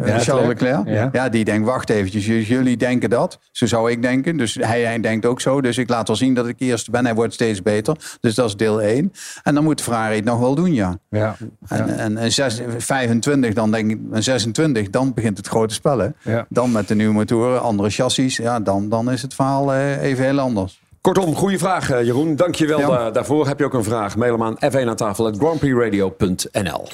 Eh, 0.00 0.08
Ja, 0.08 0.18
Charles 0.18 0.46
Leclerc. 0.46 0.76
Leclerc. 0.76 1.12
Ja. 1.12 1.22
Ja. 1.22 1.28
die 1.28 1.44
denkt, 1.44 1.66
wacht 1.66 1.90
eventjes, 1.90 2.26
jullie 2.48 2.76
denken 2.76 3.10
dat. 3.10 3.38
Zo 3.52 3.66
zou 3.66 3.90
ik 3.90 4.02
denken. 4.02 4.36
Dus 4.36 4.54
hij, 4.60 4.82
hij 4.82 5.00
denkt 5.00 5.26
ook 5.26 5.40
zo. 5.40 5.60
Dus 5.60 5.78
ik 5.78 5.88
laat 5.88 6.06
wel 6.06 6.16
zien 6.16 6.34
dat 6.34 6.46
ik 6.48 6.54
eerst 6.58 6.90
ben. 6.90 7.04
Hij 7.04 7.14
wordt 7.14 7.34
steeds 7.34 7.62
beter. 7.62 7.96
Dus 8.20 8.34
dat 8.34 8.48
is 8.48 8.56
deel 8.56 8.82
1. 8.82 9.12
En 9.42 9.54
dan 9.54 9.64
moet 9.64 9.80
Ferrari 9.80 10.14
het 10.16 10.24
nog 10.24 10.38
wel 10.38 10.54
doen, 10.54 10.74
ja. 10.74 10.98
Ja. 11.10 11.36
En, 11.68 11.98
en, 11.98 12.16
en 12.16 12.32
zes- 12.32 12.60
25, 12.78 13.54
dan 13.54 13.70
denk 13.70 13.90
ik, 13.90 13.98
en 14.12 14.22
26, 14.22 14.90
dan 14.90 15.14
begint 15.14 15.36
het 15.36 15.46
grote 15.48 15.74
spel. 15.74 15.98
Hè? 15.98 16.08
Ja. 16.22 16.46
Dan 16.48 16.72
met 16.72 16.88
de 16.88 16.94
nieuwe 16.94 17.12
motoren, 17.14 17.62
andere 17.62 17.90
chassis. 17.90 18.36
Ja, 18.36 18.60
dan, 18.60 18.88
dan 18.88 19.10
is 19.10 19.22
het 19.22 19.34
verhaal 19.34 19.72
eh, 19.74 20.02
even 20.02 20.24
heel 20.24 20.38
anders. 20.38 20.80
Kortom, 21.00 21.34
goede 21.34 21.58
vraag 21.58 21.90
eh, 21.90 22.02
Jeroen. 22.04 22.36
Dank 22.36 22.54
je 22.54 22.66
wel 22.66 22.78
Ja. 22.80 23.10
daarvoor. 23.10 23.46
Heb 23.46 23.58
je 23.58 23.64
ook 23.64 23.74
een 23.74 23.84
vraag? 23.84 24.16
Mail 24.16 24.32
hem 24.32 24.42
aan 24.42 24.56
f1 24.72 24.88
aan 24.88 24.96
tafel 24.96 25.32
grandprixradio.nl 25.38 26.86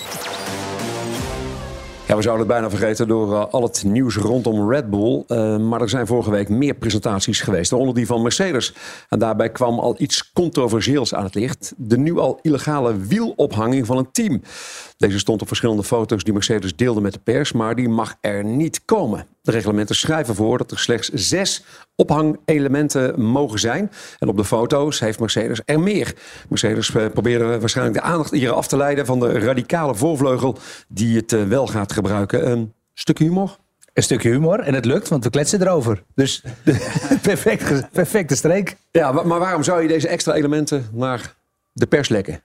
ja, 2.06 2.16
we 2.16 2.22
zouden 2.22 2.46
het 2.46 2.54
bijna 2.54 2.70
vergeten 2.70 3.08
door 3.08 3.34
eh, 3.34 3.52
al 3.52 3.62
het 3.62 3.84
nieuws 3.86 4.16
rondom 4.16 4.70
Red 4.70 4.90
Bull. 4.90 5.24
Eh, 5.26 5.56
maar 5.56 5.80
er 5.80 5.88
zijn 5.88 6.06
vorige 6.06 6.30
week 6.30 6.48
meer 6.48 6.74
presentaties 6.74 7.40
geweest, 7.40 7.70
waaronder 7.70 7.96
die 7.96 8.06
van 8.06 8.22
Mercedes. 8.22 8.74
En 9.08 9.18
daarbij 9.18 9.50
kwam 9.50 9.78
al 9.78 9.94
iets 9.98 10.32
controversieels 10.32 11.14
aan 11.14 11.24
het 11.24 11.34
licht. 11.34 11.72
De 11.76 11.98
nu 11.98 12.18
al 12.18 12.38
illegale 12.42 12.96
wielophanging 12.96 13.86
van 13.86 13.96
een 13.96 14.10
team. 14.12 14.42
Deze 14.96 15.18
stond 15.18 15.40
op 15.40 15.46
verschillende 15.46 15.84
foto's 15.84 16.24
die 16.24 16.32
Mercedes 16.32 16.76
deelde 16.76 17.00
met 17.00 17.12
de 17.12 17.18
pers, 17.18 17.52
maar 17.52 17.74
die 17.74 17.88
mag 17.88 18.14
er 18.20 18.44
niet 18.44 18.84
komen. 18.84 19.26
De 19.42 19.50
reglementen 19.50 19.94
schrijven 19.94 20.34
voor 20.34 20.58
dat 20.58 20.70
er 20.70 20.78
slechts 20.78 21.08
zes 21.08 21.64
ophangelementen 21.96 23.20
mogen 23.22 23.58
zijn. 23.58 23.90
En 24.18 24.28
op 24.28 24.36
de 24.36 24.44
foto's 24.44 25.00
heeft 25.00 25.20
Mercedes 25.20 25.60
er 25.64 25.80
meer. 25.80 26.14
Mercedes 26.48 26.94
eh, 26.94 27.06
probeerde 27.06 27.60
waarschijnlijk 27.60 27.96
de 27.96 28.02
aandacht 28.02 28.30
hier 28.30 28.52
af 28.52 28.66
te 28.66 28.76
leiden 28.76 29.06
van 29.06 29.20
de 29.20 29.38
radicale 29.38 29.94
voorvleugel 29.94 30.58
die 30.88 31.16
het 31.16 31.48
wel 31.48 31.66
gaat 31.66 31.92
gebruiken. 31.94 32.50
Een 32.50 32.72
stukje 32.94 33.24
humor? 33.24 33.56
Een 33.92 34.02
stukje 34.02 34.30
humor 34.30 34.60
en 34.60 34.74
het 34.74 34.84
lukt, 34.84 35.08
want 35.08 35.24
we 35.24 35.30
kletsen 35.30 35.60
erover. 35.62 36.02
Dus 36.14 36.42
perfect, 37.22 37.62
ge- 37.62 37.84
perfecte 37.92 38.36
streek. 38.36 38.76
Ja, 38.90 39.12
maar 39.12 39.38
waarom 39.38 39.62
zou 39.62 39.82
je 39.82 39.88
deze 39.88 40.08
extra 40.08 40.32
elementen 40.34 40.88
naar 40.92 41.34
de 41.72 41.86
pers 41.86 42.08
lekken? 42.08 42.42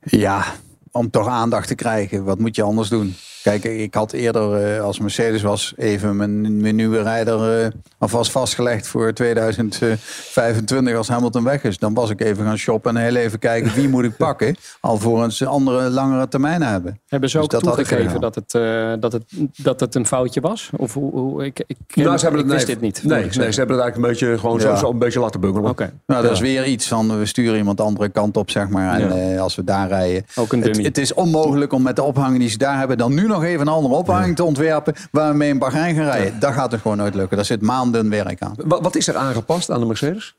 Ja, 0.00 0.44
om 0.90 1.10
toch 1.10 1.26
aandacht 1.28 1.68
te 1.68 1.74
krijgen. 1.74 2.24
Wat 2.24 2.38
moet 2.38 2.56
je 2.56 2.62
anders 2.62 2.88
doen? 2.88 3.14
Kijk, 3.42 3.64
ik 3.64 3.94
had 3.94 4.12
eerder 4.12 4.74
eh, 4.76 4.82
als 4.82 4.98
Mercedes 4.98 5.42
was 5.42 5.72
even 5.76 6.16
mijn, 6.16 6.60
mijn 6.60 6.74
nieuwe 6.76 7.02
rijder 7.02 7.62
eh, 7.64 7.70
alvast 7.98 8.30
vastgelegd 8.30 8.86
voor 8.86 9.12
2025 9.12 10.96
als 10.96 11.08
Hamilton 11.08 11.44
weg 11.44 11.62
is. 11.64 11.78
Dan 11.78 11.94
was 11.94 12.10
ik 12.10 12.20
even 12.20 12.44
gaan 12.44 12.58
shoppen 12.58 12.96
en 12.96 13.02
heel 13.02 13.14
even 13.16 13.38
kijken 13.38 13.74
wie 13.74 13.88
moet 13.88 14.04
ik 14.04 14.16
pakken. 14.26 14.56
Alvorens 14.80 15.36
ze 15.36 15.46
andere 15.46 15.90
langere 15.90 16.28
termijnen 16.28 16.68
hebben. 16.68 17.00
Hebben 17.08 17.28
ze 17.30 17.36
Dus 17.36 17.44
ook 17.44 17.50
dat 17.52 17.62
toegegeven 17.62 18.20
dat 18.20 18.34
het, 18.34 18.54
eh, 18.54 18.92
dat, 19.00 19.12
het, 19.12 19.24
dat 19.56 19.80
het 19.80 19.94
een 19.94 20.06
foutje 20.06 20.40
was? 20.40 20.70
Of 20.76 20.94
hoe, 20.94 21.10
hoe 21.10 21.44
ik, 21.44 21.64
ik, 21.66 21.76
Nou, 21.94 22.16
ze 22.18 22.24
hebben 22.24 22.44
ik 22.44 22.50
het, 22.50 22.54
wist 22.54 22.66
nee, 22.66 22.76
dit 22.76 22.80
niet. 22.84 23.02
Nee, 23.04 23.22
nee, 23.22 23.52
ze 23.52 23.58
hebben 23.58 23.76
het 23.76 23.84
eigenlijk 23.84 23.96
een 23.96 24.02
beetje, 24.02 24.38
gewoon 24.38 24.58
Ja. 24.60 24.74
zo, 24.76 24.84
zo 24.84 24.90
een 24.90 24.98
beetje 24.98 25.20
laten 25.20 25.40
bungelen. 25.40 25.70
Oké. 25.70 25.92
Nou, 26.06 26.20
dat 26.22 26.30
Ja. 26.30 26.36
is 26.36 26.40
weer 26.40 26.64
iets 26.66 26.88
van 26.88 27.18
we 27.18 27.26
sturen 27.26 27.56
iemand 27.56 27.76
de 27.76 27.82
andere 27.82 28.08
kant 28.08 28.36
op, 28.36 28.50
zeg 28.50 28.68
maar. 28.68 29.00
En 29.00 29.08
Ja. 29.16 29.32
eh, 29.34 29.40
als 29.40 29.54
we 29.56 29.64
daar 29.64 29.88
rijden. 29.88 30.24
Ook 30.34 30.52
een 30.52 30.58
Het, 30.62 30.72
dummy. 30.72 30.88
het 30.88 30.98
is 30.98 31.14
onmogelijk 31.14 31.72
om 31.72 31.82
met 31.82 31.96
de 31.96 32.02
ophanging 32.02 32.38
die 32.38 32.48
ze 32.48 32.58
daar 32.58 32.78
hebben, 32.78 32.98
dan 32.98 33.14
nu 33.14 33.26
nog 33.32 33.44
even 33.44 33.60
een 33.66 33.72
andere 33.72 33.94
ophanging 33.94 34.36
te 34.36 34.44
ontwerpen 34.44 34.94
waar 35.10 35.30
we 35.30 35.36
mee 35.36 35.48
in 35.48 35.58
Bahrein 35.58 35.94
gaan 35.94 36.04
rijden. 36.04 36.40
Dat 36.40 36.52
gaat 36.52 36.72
er 36.72 36.78
gewoon 36.78 36.96
nooit 36.96 37.14
lukken. 37.14 37.36
Daar 37.36 37.46
zit 37.46 37.60
maanden 37.62 38.08
werk 38.10 38.42
aan. 38.42 38.54
Wat, 38.56 38.80
wat 38.82 38.96
is 38.96 39.08
er 39.08 39.16
aangepast 39.16 39.70
aan 39.70 39.80
de 39.80 39.86
Mercedes? 39.86 40.36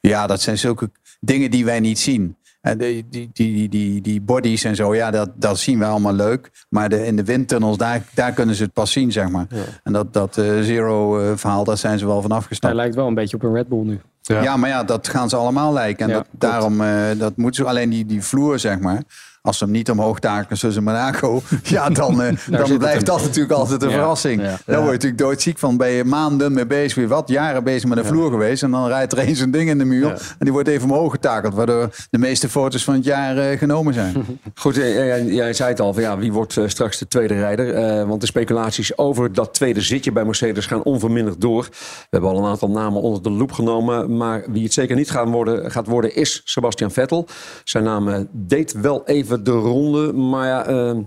Ja, 0.00 0.26
dat 0.26 0.40
zijn 0.40 0.58
zulke 0.58 0.90
dingen 1.20 1.50
die 1.50 1.64
wij 1.64 1.80
niet 1.80 1.98
zien. 1.98 2.36
En 2.60 2.78
die, 2.78 3.06
die, 3.10 3.30
die, 3.32 3.68
die, 3.68 4.00
die 4.00 4.20
bodies 4.20 4.64
en 4.64 4.76
zo, 4.76 4.94
ja, 4.94 5.10
dat, 5.10 5.30
dat 5.34 5.58
zien 5.58 5.78
wij 5.78 5.88
allemaal 5.88 6.12
leuk. 6.12 6.50
Maar 6.68 6.88
de, 6.88 7.06
in 7.06 7.16
de 7.16 7.24
windtunnels, 7.24 7.76
daar, 7.76 8.02
daar 8.14 8.32
kunnen 8.32 8.54
ze 8.54 8.62
het 8.62 8.72
pas 8.72 8.92
zien, 8.92 9.12
zeg 9.12 9.28
maar. 9.28 9.46
En 9.82 9.92
dat, 9.92 10.12
dat 10.12 10.38
eh, 10.38 10.60
zero-verhaal, 10.60 11.64
daar 11.64 11.76
zijn 11.76 11.98
ze 11.98 12.06
wel 12.06 12.20
van 12.20 12.30
Hij 12.30 12.38
afgestapt. 12.40 12.74
lijkt 12.74 12.94
wel 12.94 13.06
een 13.06 13.14
beetje 13.14 13.36
op 13.36 13.42
een 13.42 13.54
Red 13.54 13.68
Bull 13.68 13.84
nu. 13.84 14.00
Ja. 14.22 14.56
maar 14.56 14.68
ja, 14.70 14.84
dat 14.84 15.08
gaan 15.08 15.28
ze 15.28 15.36
allemaal 15.36 15.72
lijken. 15.72 16.04
En 16.04 16.10
Ja, 16.10 16.16
dat, 16.16 16.26
daarom 16.30 16.80
eh, 16.80 17.18
dat 17.18 17.36
moeten 17.36 17.62
ze 17.64 17.70
alleen 17.70 17.90
die, 17.90 18.06
die 18.06 18.22
vloer, 18.22 18.58
zeg 18.58 18.78
maar. 18.80 19.02
Als 19.46 19.58
ze 19.58 19.64
hem 19.64 19.72
niet 19.72 19.90
omhoog 19.90 20.18
takelen 20.18 20.58
zoals 20.58 20.76
in 20.76 20.82
Monaco, 20.84 21.42
ja, 21.62 21.90
dan, 21.90 22.22
eh, 22.22 22.36
dan 22.50 22.78
blijft 22.78 23.06
dat 23.06 23.22
natuurlijk 23.22 23.52
altijd 23.52 23.82
een 23.82 23.88
Ja, 23.88 23.94
verrassing. 23.94 24.42
ja. 24.42 24.58
Daar 24.66 24.76
word 24.76 24.86
je 24.86 24.92
natuurlijk 24.92 25.18
doodziek 25.18 25.58
van. 25.58 25.76
Ben 25.76 25.88
je 25.90 26.04
maanden 26.04 26.52
mee 26.52 26.66
bezig, 26.66 26.94
weer 26.94 27.08
wat 27.08 27.28
jaren 27.28 27.64
bezig 27.64 27.88
met 27.88 27.98
een 27.98 28.04
vloer 28.04 28.30
geweest. 28.30 28.62
En 28.62 28.70
dan 28.70 28.86
rijdt 28.86 29.12
er 29.12 29.18
eens 29.18 29.40
een 29.40 29.50
ding 29.50 29.68
in 29.68 29.78
de 29.78 29.84
muur. 29.84 30.10
En 30.10 30.36
die 30.38 30.52
wordt 30.52 30.68
even 30.68 30.90
omhoog 30.90 31.10
getakeld. 31.12 31.54
Waardoor 31.54 31.90
de 32.10 32.18
meeste 32.18 32.48
foto's 32.48 32.84
van 32.84 32.94
het 32.94 33.04
jaar 33.04 33.38
eh, 33.38 33.58
genomen 33.58 33.94
zijn. 33.94 34.14
Goed, 34.54 34.78
eh, 34.78 34.94
jij, 34.94 35.24
jij 35.24 35.52
zei 35.52 35.70
het 35.70 35.80
al, 35.80 35.92
van, 35.92 36.02
ja, 36.02 36.18
wie 36.18 36.32
wordt 36.32 36.58
straks 36.66 36.98
de 36.98 37.08
tweede 37.08 37.34
rijder? 37.34 38.06
Want 38.06 38.20
de 38.20 38.26
speculaties 38.26 38.98
over 38.98 39.32
dat 39.32 39.54
tweede 39.54 39.80
zitje 39.80 40.12
bij 40.12 40.24
Mercedes 40.24 40.66
gaan 40.66 40.82
onverminderd 40.82 41.40
door. 41.40 41.62
We 41.62 42.06
hebben 42.10 42.30
al 42.30 42.38
een 42.38 42.50
aantal 42.50 42.70
namen 42.70 43.00
onder 43.02 43.22
de 43.22 43.30
loep 43.30 43.52
genomen. 43.52 44.16
Maar 44.16 44.44
wie 44.48 44.62
het 44.62 44.72
zeker 44.72 44.96
niet 44.96 45.10
gaan 45.10 45.30
worden, 45.30 45.70
gaat 45.70 45.86
worden 45.86 46.14
is 46.14 46.40
Sebastian 46.44 46.90
Vettel. 46.90 47.26
Zijn 47.64 47.84
naam 47.84 48.28
deed 48.32 48.72
wel 48.72 49.02
even 49.06 49.35
de 49.42 49.50
ronde. 49.50 50.12
Maar 50.12 50.46
ja, 50.46 50.66
eh, 50.66 50.98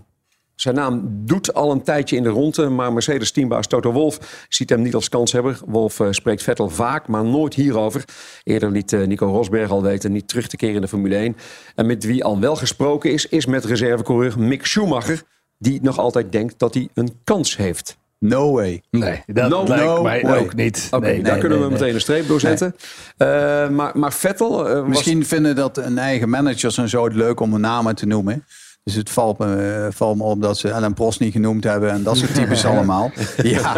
zijn 0.55 0.75
naam 0.75 1.25
doet 1.25 1.53
al 1.53 1.71
een 1.71 1.83
tijdje 1.83 2.15
in 2.15 2.23
de 2.23 2.29
ronde. 2.29 2.69
Maar 2.69 2.93
Mercedes 2.93 3.31
teambaas 3.31 3.67
Toto 3.67 3.91
Wolff 3.91 4.45
ziet 4.49 4.69
hem 4.69 4.81
niet 4.81 4.95
als 4.95 5.09
kanshebber. 5.09 5.59
Wolff 5.65 5.99
eh, 5.99 6.07
spreekt 6.11 6.43
Vettel 6.43 6.69
vaak, 6.69 7.07
maar 7.07 7.25
nooit 7.25 7.53
hierover. 7.53 8.03
Eerder 8.43 8.71
liet 8.71 8.93
eh, 8.93 9.07
Nico 9.07 9.25
Rosberg 9.25 9.69
al 9.69 9.81
weten 9.81 10.11
niet 10.11 10.27
terug 10.27 10.47
te 10.47 10.57
keren 10.57 10.75
in 10.75 10.81
de 10.81 10.87
Formule 10.87 11.15
1. 11.15 11.37
En 11.75 11.85
met 11.85 12.03
wie 12.03 12.23
al 12.23 12.39
wel 12.39 12.55
gesproken 12.55 13.11
is, 13.11 13.25
is 13.25 13.45
met 13.45 13.65
reservecoureur 13.65 14.39
Mick 14.39 14.65
Schumacher. 14.65 15.23
Die 15.57 15.81
nog 15.81 15.97
altijd 15.97 16.31
denkt 16.31 16.59
dat 16.59 16.73
hij 16.73 16.89
een 16.93 17.19
kans 17.23 17.57
heeft. 17.57 17.97
No 18.19 18.51
way. 18.53 18.81
Nee, 18.89 19.23
dat 19.25 19.49
No- 19.49 19.63
lijkt 19.67 19.83
no 19.85 20.01
mij 20.01 20.21
way. 20.21 20.39
ook 20.39 20.55
niet. 20.55 20.87
Oké, 20.91 21.05
Nee, 21.05 21.21
daar 21.21 21.31
nee, 21.31 21.39
kunnen 21.41 21.59
nee, 21.59 21.67
we 21.67 21.73
meteen 21.73 21.93
een 21.93 22.01
streep 22.01 22.27
door 22.27 22.39
zetten. 22.39 22.75
Eh, 23.17 23.27
maar, 23.69 23.91
maar 23.93 24.13
Vettel 24.13 24.69
eh, 24.69 24.79
was... 24.79 24.87
Misschien 24.87 25.25
vinden 25.25 25.55
dat 25.55 25.77
een 25.77 25.97
eigen 25.97 26.29
managers 26.29 26.77
en 26.77 26.89
zo 26.89 27.03
het 27.03 27.13
leuk 27.13 27.39
om 27.39 27.53
een 27.53 27.61
namen 27.61 27.95
te 27.95 28.05
noemen. 28.05 28.45
Dus 28.83 28.95
het 28.97 29.09
valt 29.09 29.37
me, 29.37 29.55
eh, 29.55 29.95
valt 29.95 30.17
me 30.17 30.23
op 30.23 30.41
dat 30.41 30.57
ze 30.57 30.69
Ellen 30.69 30.93
Prost 30.93 31.19
niet 31.19 31.31
genoemd 31.31 31.63
hebben 31.63 31.91
en 31.91 32.03
dat 32.03 32.17
soort 32.17 32.33
types 32.33 32.65
allemaal. 32.71 33.11
Ja, 33.43 33.75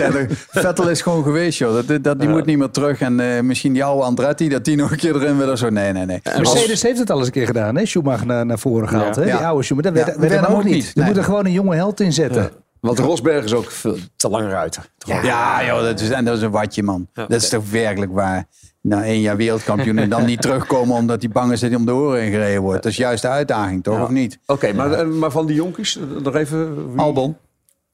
er, 0.00 0.26
Vettel 0.48 0.88
is 0.88 1.02
gewoon 1.02 1.22
geweest, 1.22 1.58
joh. 1.58 1.86
Dat, 1.86 2.04
dat, 2.04 2.20
die 2.20 2.28
moet 2.28 2.46
niet 2.46 2.58
meer 2.58 2.70
terug. 2.70 3.00
En 3.00 3.20
eh, 3.20 3.40
misschien 3.40 3.72
die 3.72 3.84
oude 3.84 4.02
Andretti, 4.04 4.48
dat 4.48 4.64
die 4.64 4.76
nog 4.76 4.90
een 4.90 4.96
keer 4.96 5.14
erin 5.14 5.36
wil 5.38 5.50
of 5.50 5.58
zo. 5.58 5.68
Nee, 5.68 5.92
nee, 5.92 6.04
nee. 6.06 6.20
Mercedes 6.36 6.82
heeft 6.82 6.98
het 6.98 7.10
al 7.10 7.18
eens 7.18 7.26
een 7.26 7.32
keer 7.32 7.46
gedaan, 7.46 7.76
hè? 7.76 7.86
Schumacher 7.86 8.26
naar, 8.26 8.46
naar 8.46 8.58
voren 8.58 8.88
gehaald. 8.88 9.14
Ja. 9.14 9.22
Hè? 9.22 9.28
Ja. 9.28 9.36
Die 9.36 9.46
oude 9.46 9.62
Schumacher. 9.62 9.92
Dat 9.92 10.00
Ja, 10.00 10.06
werd, 10.06 10.18
werd 10.20 10.32
werd 10.32 10.46
hem 10.46 10.56
ook 10.56 10.64
niet. 10.64 10.84
Er 10.86 10.92
Nee. 10.94 11.06
moet 11.06 11.16
er 11.16 11.24
gewoon 11.24 11.44
een 11.46 11.52
jonge 11.52 11.74
held 11.74 12.00
in 12.00 12.12
zetten. 12.12 12.50
Want 12.86 12.98
Rosberg 12.98 13.44
is 13.44 13.52
ook 13.54 13.70
veel 13.70 13.96
te 14.16 14.28
langer 14.28 14.54
uit. 14.54 14.78
Ja, 14.98 15.64
joh, 15.66 15.82
dat 15.82 16.00
is, 16.00 16.10
en 16.10 16.24
dat 16.24 16.36
is 16.36 16.42
een 16.42 16.50
watje, 16.50 16.82
man. 16.82 17.08
Dat 17.12 17.32
is 17.32 17.48
toch 17.48 17.70
werkelijk 17.70 18.12
waar. 18.12 18.46
Na 18.80 19.04
één 19.04 19.20
jaar 19.20 19.36
wereldkampioen 19.36 19.98
en 19.98 20.08
dan 20.10 20.24
niet 20.24 20.42
terugkomen 20.42 20.96
omdat 20.96 21.20
die 21.20 21.28
bang 21.28 21.52
is 21.52 21.60
dat 21.60 21.70
hij 21.70 21.78
om 21.78 21.86
de 21.86 21.92
oren 21.92 22.30
gereden 22.30 22.62
wordt. 22.62 22.82
Dat 22.82 22.92
is 22.92 22.98
juist 22.98 23.22
de 23.22 23.28
uitdaging, 23.28 23.82
toch? 23.82 24.02
Of 24.02 24.08
niet? 24.08 24.38
Oké, 24.46 24.72
maar, 24.72 24.92
eh, 24.92 25.06
maar 25.06 25.30
van 25.30 25.46
die 25.46 25.56
jonkies, 25.56 25.96
eh, 25.96 26.02
nog 26.22 26.34
even... 26.34 26.90
wie- 26.92 26.98
Albon, 27.00 27.36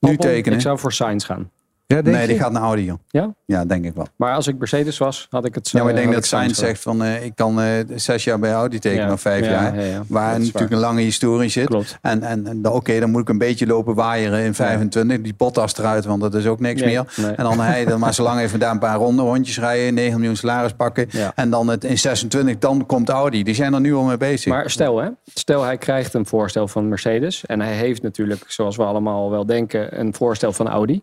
nu 0.00 0.08
Albon, 0.10 0.16
tekenen. 0.26 0.58
Ik 0.58 0.64
zou 0.64 0.78
voor 0.78 0.92
Sainz 0.92 1.26
gaan. 1.26 1.50
Ja, 1.96 2.02
denk 2.02 2.16
Nee, 2.16 2.20
je? 2.26 2.32
die 2.32 2.38
gaat 2.42 2.52
naar 2.52 2.62
Audi, 2.62 2.84
joh. 2.84 2.98
Ja? 3.08 3.34
Ja, 3.44 3.64
denk 3.64 3.84
ik 3.84 3.94
wel. 3.94 4.06
Maar 4.16 4.34
als 4.34 4.46
ik 4.46 4.58
Mercedes 4.58 4.98
was, 4.98 5.26
had 5.30 5.44
ik 5.44 5.54
het 5.54 5.68
zo. 5.68 5.78
Ja, 5.78 5.82
maar 5.84 5.92
ik 5.92 5.98
denk 5.98 6.12
had 6.12 6.20
dat 6.20 6.26
Sainz 6.30 6.58
zegt 6.58 6.82
van 6.82 7.02
eh, 7.04 7.24
ik 7.24 7.34
kan 7.34 7.60
eh, 7.60 7.70
zes 7.94 8.24
jaar 8.24 8.38
bij 8.38 8.52
Audi 8.52 8.78
tekenen 8.78 9.06
Ja, 9.06 9.12
of 9.12 9.20
vijf 9.20 9.44
ja, 9.44 9.50
jaar. 9.50 9.74
ja, 9.80 9.82
ja. 9.84 10.02
Waar 10.08 10.32
natuurlijk 10.38 10.58
waar. 10.58 10.72
een 10.72 10.78
lange 10.78 11.00
historie 11.00 11.48
zit. 11.48 11.66
Klopt. 11.66 11.98
En, 12.02 12.22
en, 12.22 12.46
en 12.46 12.62
dan, 12.62 12.72
oké, 12.72 13.00
dan 13.00 13.10
moet 13.10 13.20
ik 13.20 13.28
een 13.28 13.38
beetje 13.38 13.66
lopen 13.66 13.94
waaieren 13.94 14.40
in 14.44 14.54
25. 14.54 15.20
Die 15.20 15.34
Bottas 15.36 15.78
eruit, 15.78 16.04
want 16.04 16.20
dat 16.20 16.34
is 16.34 16.46
ook 16.46 16.60
niks 16.60 16.80
Nee, 16.80 16.90
meer. 16.90 17.12
nee. 17.16 17.30
En 17.30 17.44
dan 17.44 17.60
hij 17.60 17.84
dan 17.84 18.00
maar 18.00 18.14
zo 18.14 18.22
lang 18.22 18.40
even 18.40 18.58
daar 18.58 18.70
een 18.70 18.78
paar 18.78 18.96
ronden 18.96 19.24
rondjes 19.24 19.58
rijden. 19.58 19.94
9 19.94 20.16
miljoen 20.18 20.36
salaris 20.36 20.72
pakken. 20.72 21.08
En 21.34 21.50
dan 21.50 21.68
het, 21.68 21.84
in 21.84 21.98
26, 21.98 22.58
dan 22.58 22.86
komt 22.86 23.08
Audi. 23.08 23.42
Die 23.42 23.54
zijn 23.54 23.74
er 23.74 23.80
nu 23.80 23.94
al 23.94 24.04
mee 24.04 24.16
bezig. 24.16 24.52
Maar 24.52 24.70
stel, 24.70 24.98
hè, 24.98 25.08
stel 25.34 25.62
hij 25.62 25.78
krijgt 25.78 26.14
een 26.14 26.26
voorstel 26.26 26.68
van 26.68 26.88
Mercedes. 26.88 27.46
En 27.46 27.60
hij 27.60 27.74
heeft 27.74 28.02
natuurlijk, 28.02 28.44
zoals 28.46 28.76
we 28.76 28.82
allemaal 28.82 29.30
wel 29.30 29.46
denken, 29.46 30.00
een 30.00 30.14
voorstel 30.14 30.52
van 30.52 30.68
Audi. 30.68 31.02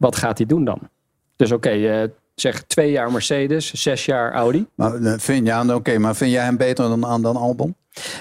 Wat 0.00 0.16
gaat 0.16 0.38
hij 0.38 0.46
doen 0.46 0.64
dan? 0.64 0.78
Dus 1.36 1.52
oké, 1.52 1.70
eh, 1.70 2.08
zeg 2.34 2.62
twee 2.62 2.90
jaar 2.90 3.12
Mercedes, 3.12 3.72
zes 3.72 4.04
jaar 4.04 4.32
Audi. 4.32 4.66
Maar, 4.74 4.94
eh, 4.94 5.18
vind, 5.18 5.46
ja, 5.46 5.74
oké, 5.74 5.98
maar 5.98 6.16
vind 6.16 6.30
jij 6.30 6.44
hem 6.44 6.56
beter 6.56 6.88
dan, 6.88 7.22
dan 7.22 7.36
Albon? 7.36 7.74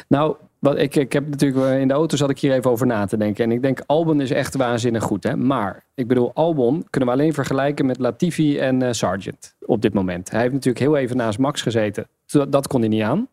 Nou, 0.07 0.35
wat 0.59 0.77
ik, 0.77 0.95
ik 0.95 1.13
heb 1.13 1.29
natuurlijk 1.29 1.65
eh, 1.65 1.79
in 1.79 1.87
de 1.87 1.93
auto 1.93 2.17
zat 2.17 2.29
ik 2.29 2.39
hier 2.39 2.53
even 2.53 2.71
over 2.71 2.87
na 2.87 3.05
te 3.05 3.17
denken. 3.17 3.43
En 3.43 3.51
ik 3.51 3.61
denk, 3.61 3.81
Albon 3.85 4.21
is 4.21 4.31
echt 4.31 4.55
waanzinnig 4.55 5.03
goed. 5.03 5.23
Hè? 5.23 5.35
Maar 5.35 5.85
ik 5.95 6.07
bedoel, 6.07 6.31
Albon 6.33 6.85
kunnen 6.89 7.09
we 7.09 7.15
alleen 7.15 7.33
vergelijken 7.33 7.85
met 7.85 7.99
Latifi 7.99 8.57
en 8.57 8.81
eh, 8.81 8.91
Sargent 8.91 9.55
op 9.65 9.81
dit 9.81 9.93
moment. 9.93 10.31
Hij 10.31 10.41
heeft 10.41 10.53
natuurlijk 10.53 10.83
heel 10.83 10.97
even 10.97 11.17
naast 11.17 11.39
Max 11.39 11.61
gezeten. 11.61 12.07
Dat, 12.49 12.67
kon 12.67 12.79
hij 12.79 12.89
niet 12.89 13.01
aan. 13.03 13.27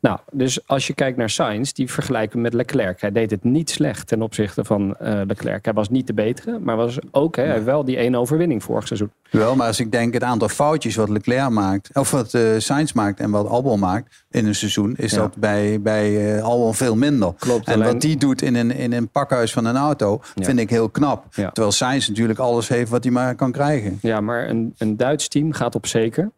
Nou, 0.00 0.18
dus 0.32 0.66
als 0.66 0.86
je 0.86 0.94
kijkt 0.94 1.16
naar 1.18 1.30
Sainz, 1.30 1.72
die 1.72 1.90
vergelijken 1.90 2.40
met 2.40 2.54
Leclerc. 2.54 3.00
Hij 3.00 3.12
deed 3.12 3.30
het 3.30 3.44
niet 3.44 3.70
slecht 3.70 4.06
ten 4.06 4.22
opzichte 4.22 4.64
van 4.64 4.96
eh, 4.96 5.20
Leclerc. 5.26 5.64
Hij 5.64 5.74
was 5.74 5.88
niet 5.88 6.06
de 6.06 6.14
betere, 6.14 6.58
maar 6.58 6.76
was 6.76 6.98
ook 7.10 7.36
hè, 7.36 7.62
wel 7.62 7.84
die 7.84 7.96
ene 7.96 8.18
overwinning 8.18 8.62
vorig 8.62 8.86
seizoen. 8.86 9.10
Wel, 9.30 9.56
maar 9.56 9.66
als 9.66 9.80
ik 9.80 9.92
denk 9.92 10.14
het 10.14 10.22
aantal 10.22 10.48
foutjes 10.48 10.96
wat 10.96 11.08
Leclerc 11.08 11.50
maakt, 11.50 11.90
of 11.92 12.10
wat 12.10 12.34
eh 12.34 12.42
Sainz 12.58 12.92
maakt 12.92 13.20
en 13.20 13.30
wat 13.30 13.46
Albon 13.48 13.78
maakt 13.78 14.24
in 14.30 14.46
een 14.46 14.54
seizoen, 14.54 14.94
is 14.96 15.10
Ja. 15.12 15.18
dat 15.18 15.36
bij, 15.36 15.80
bij 15.80 16.36
eh, 16.36 16.42
Albon 16.44 16.74
veel 16.74 16.96
minder. 16.96 17.32
Klopt, 17.38 17.66
en 17.66 17.74
alleen- 17.74 17.92
wat 17.92 18.00
die 18.00 18.16
doet 18.16 18.42
in 18.42 18.54
een, 18.54 18.70
in 18.70 18.92
een 18.92 19.08
pakhuis 19.08 19.52
van 19.52 19.64
een 19.64 19.76
auto, 19.76 20.20
Ja. 20.34 20.44
vind 20.44 20.58
ik 20.58 20.70
heel 20.70 20.88
knap. 20.88 21.26
Terwijl 21.34 21.72
Sainz 21.72 22.08
natuurlijk 22.08 22.38
alles 22.38 22.68
heeft 22.68 22.90
wat 22.90 23.02
hij 23.04 23.12
maar 23.12 23.34
kan 23.34 23.52
krijgen. 23.52 23.98
Ja, 24.02 24.20
maar 24.20 24.48
een, 24.48 24.74
een 24.78 24.96
Duits 24.96 25.28
team 25.28 25.52
gaat 25.52 25.74
op 25.74 25.86
zeker. 25.86 26.30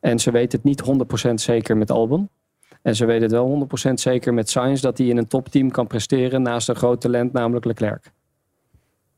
En 0.00 0.18
ze 0.18 0.30
weten 0.30 0.60
het 0.62 0.64
niet 0.64 0.82
100% 1.30 1.34
zeker 1.34 1.76
met 1.76 1.90
Albon. 1.90 2.28
En 2.82 2.96
ze 2.96 3.04
weten 3.04 3.22
het 3.22 3.32
wel 3.32 3.68
100% 3.90 3.92
zeker 3.94 4.34
met 4.34 4.50
Sainz 4.50 4.80
dat 4.80 4.98
hij 4.98 5.06
in 5.06 5.16
een 5.16 5.26
topteam 5.26 5.70
kan 5.70 5.86
presteren 5.86 6.42
naast 6.42 6.68
een 6.68 6.76
groot 6.76 7.00
talent, 7.00 7.32
namelijk 7.32 7.64
Leclerc. 7.64 8.12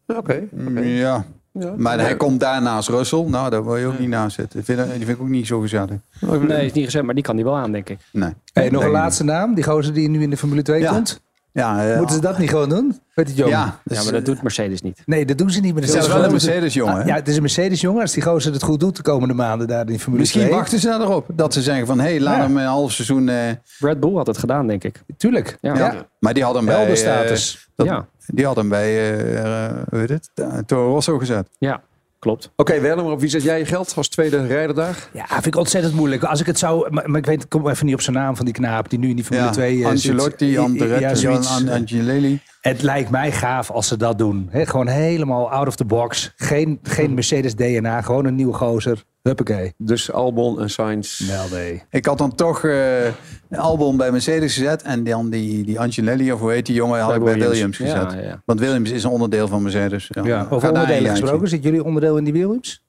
Oké. 0.07 0.49
Ja. 0.81 1.25
Ja. 1.53 1.75
Maar 1.77 2.01
hij 2.01 2.17
komt 2.17 2.41
daarnaast 2.41 2.89
Russell. 2.89 3.25
Nou, 3.25 3.51
daar 3.51 3.65
wil 3.65 3.77
je 3.77 3.87
ook 3.87 3.99
niet 3.99 4.09
naast 4.09 4.37
zitten. 4.37 4.65
Vind, 4.65 4.79
die 4.79 4.97
vind 4.97 5.09
ik 5.09 5.21
ook 5.21 5.29
niet 5.29 5.47
zo 5.47 5.61
gezellig. 5.61 5.99
Nee, 6.21 6.67
is 6.67 6.73
niet 6.73 6.85
gezegd, 6.85 7.05
maar 7.05 7.15
die 7.15 7.25
kan 7.25 7.37
die 7.37 7.45
wel 7.45 7.57
aan, 7.57 7.73
denk 7.73 7.89
ik. 7.89 7.99
Nee. 8.13 8.33
Hey, 8.53 8.69
nog 8.71 8.85
een 8.85 8.91
laatste 8.91 9.25
naam. 9.25 9.55
Die 9.55 9.65
gozer 9.65 9.95
die 9.95 10.09
nu 10.09 10.23
in 10.23 10.31
de 10.31 10.37
Formule 10.37 10.63
2 10.63 10.81
Ja. 10.81 10.91
komt. 10.93 11.21
Ja, 11.53 11.89
eh, 11.91 11.97
Moeten 11.97 12.15
ze 12.15 12.21
dat 12.23 12.39
niet 12.39 12.49
gewoon 12.51 12.69
doen? 12.69 13.01
Weet 13.15 13.29
je, 13.29 13.35
Jong? 13.35 13.51
Ja, 13.51 13.79
Ja, 13.85 14.03
maar 14.03 14.13
dat 14.13 14.25
doet 14.25 14.43
Mercedes 14.43 14.83
niet. 14.83 15.03
Nee, 15.07 15.25
dat 15.27 15.39
doen 15.39 15.51
ze 15.51 15.61
niet. 15.61 15.75
Maar 15.75 15.83
Het 15.83 15.95
is 15.95 16.07
wel 16.07 16.25
een 16.25 16.31
Mercedes-jongen, 16.31 16.97
hè? 16.97 17.03
Ja, 17.05 17.15
het 17.15 17.29
is 17.29 17.35
een 17.37 17.43
Mercedes-jongen. 17.43 18.01
Als 18.03 18.13
die 18.13 18.23
gozer 18.23 18.53
het 18.53 18.63
goed 18.63 18.81
doet 18.81 18.97
de 18.97 19.03
komende 19.03 19.35
maanden 19.35 19.67
daar 19.69 19.89
in 19.91 19.99
Formule 19.99 20.21
Misschien 20.23 20.43
2. 20.43 20.53
wachten 20.55 20.79
ze 20.79 20.89
erop. 20.91 21.27
Dat 21.35 21.53
ze 21.53 21.63
zeggen 21.63 21.87
van, 21.87 21.99
hé, 22.01 22.09
hey, 22.11 22.21
laat 22.21 22.37
Ja. 22.37 22.43
hem 22.43 22.57
een 22.57 22.65
half 22.65 22.93
seizoen... 22.93 23.29
eh, 23.29 23.37
Red 23.79 24.01
Bull 24.01 24.15
had 24.15 24.27
het 24.27 24.39
gedaan, 24.39 24.67
denk 24.67 24.85
ik. 24.85 25.03
Tuurlijk. 25.17 25.59
Ja. 25.61 25.75
ja. 25.77 25.95
Maar 26.19 26.35
die 26.35 26.45
had 26.45 26.55
hem 26.55 26.65
bij... 26.65 26.93
eh, 27.05 27.29
dat- 27.75 27.87
Ja. 27.87 28.07
Die 28.27 28.47
had 28.47 28.57
hem 28.57 28.69
bij, 28.69 28.87
eh, 28.87 29.65
eh, 29.67 29.73
hoe 29.91 29.99
heet 29.99 30.09
het? 30.09 30.31
Eh, 30.35 30.59
Toro 30.67 30.93
Rosso 30.93 31.19
gezet. 31.19 31.49
Ja, 31.59 31.81
klopt. 32.19 32.53
Oké, 32.57 32.81
Werner, 32.81 33.05
maar 33.05 33.13
op 33.13 33.21
wie 33.21 33.29
zet 33.29 33.43
jij 33.43 33.59
je 33.59 33.65
geld 33.65 33.93
als 33.97 34.09
tweede 34.09 34.47
rijder 34.47 34.75
daar? 34.75 35.09
Ja, 35.13 35.27
vind 35.29 35.47
ik 35.47 35.57
ontzettend 35.57 35.95
moeilijk. 35.95 36.23
Als 36.23 36.41
ik 36.41 36.47
het 36.47 36.59
zou... 36.59 36.91
Maar, 36.91 37.11
maar 37.11 37.19
ik 37.19 37.27
weet, 37.27 37.43
ik 37.43 37.49
kom 37.49 37.69
even 37.69 37.87
niet 37.87 37.95
op 37.95 38.01
zijn 38.01 38.17
naam 38.17 38.37
van 38.37 38.45
die 38.45 38.55
knaap 38.55 38.91
die 38.91 38.99
nu 38.99 39.09
in 39.09 39.17
die 39.17 39.25
Formule 39.25 39.47
Ja, 39.47 39.53
2 39.53 39.81
eh, 39.83 39.89
Ancelotti, 39.89 40.49
zit. 40.51 40.59
Andretti, 40.59 41.01
Ja, 41.01 41.09
An- 41.09 41.17
zoiets. 41.17 41.49
An- 41.51 41.69
Angelelli. 41.69 42.41
Het 42.61 42.83
lijkt 42.83 43.11
mij 43.11 43.33
gaaf 43.33 43.71
als 43.71 43.89
ze 43.89 43.97
dat 43.97 44.19
doen. 44.19 44.49
He, 44.51 44.67
gewoon 44.67 44.89
helemaal 44.89 45.51
out 45.51 45.67
of 45.67 45.77
the 45.77 45.85
box. 45.85 46.33
Geen, 46.37 46.79
geen 46.83 47.15
Mercedes 47.15 47.55
DNA. 47.55 48.01
Gewoon 48.03 48.25
een 48.25 48.35
nieuwe 48.35 48.53
gozer. 48.55 49.05
Huppakee. 49.29 49.75
Dus 49.77 50.13
Albon 50.13 50.61
en 50.61 50.71
Sainz. 50.71 51.21
Wel 51.27 51.49
nee. 51.53 51.83
Ik 51.91 52.07
had 52.07 52.19
dan 52.19 52.35
toch 52.35 52.65
eh 52.65 53.07
Albon 53.51 53.97
bij 53.97 54.11
Mercedes 54.11 54.55
gezet. 54.55 54.83
En 54.83 55.05
dan 55.05 55.31
die, 55.31 55.65
die 55.65 55.81
Angelelli, 55.81 56.33
of 56.33 56.41
hoe 56.41 56.51
heet 56.53 56.67
die 56.67 56.75
jongen, 56.75 57.01
had 57.01 57.15
ik 57.15 57.25
bij 57.25 57.35
Williams. 57.35 57.77
Gezet. 57.77 58.13
Ja, 58.13 58.21
ja. 58.21 58.43
Want 58.45 58.61
Williams 58.61 58.91
is 58.91 59.05
een 59.05 59.11
onderdeel 59.11 59.49
van 59.49 59.63
Mercedes. 59.63 60.11
Ja. 60.11 60.25
Ja, 60.25 60.47
over 60.51 60.69
onderdelen 60.69 61.11
gesproken. 61.11 61.49
Zit 61.49 61.63
jullie 61.63 61.85
onderdeel 61.85 62.17
in 62.17 62.25
die 62.25 62.33
Williams? 62.33 62.83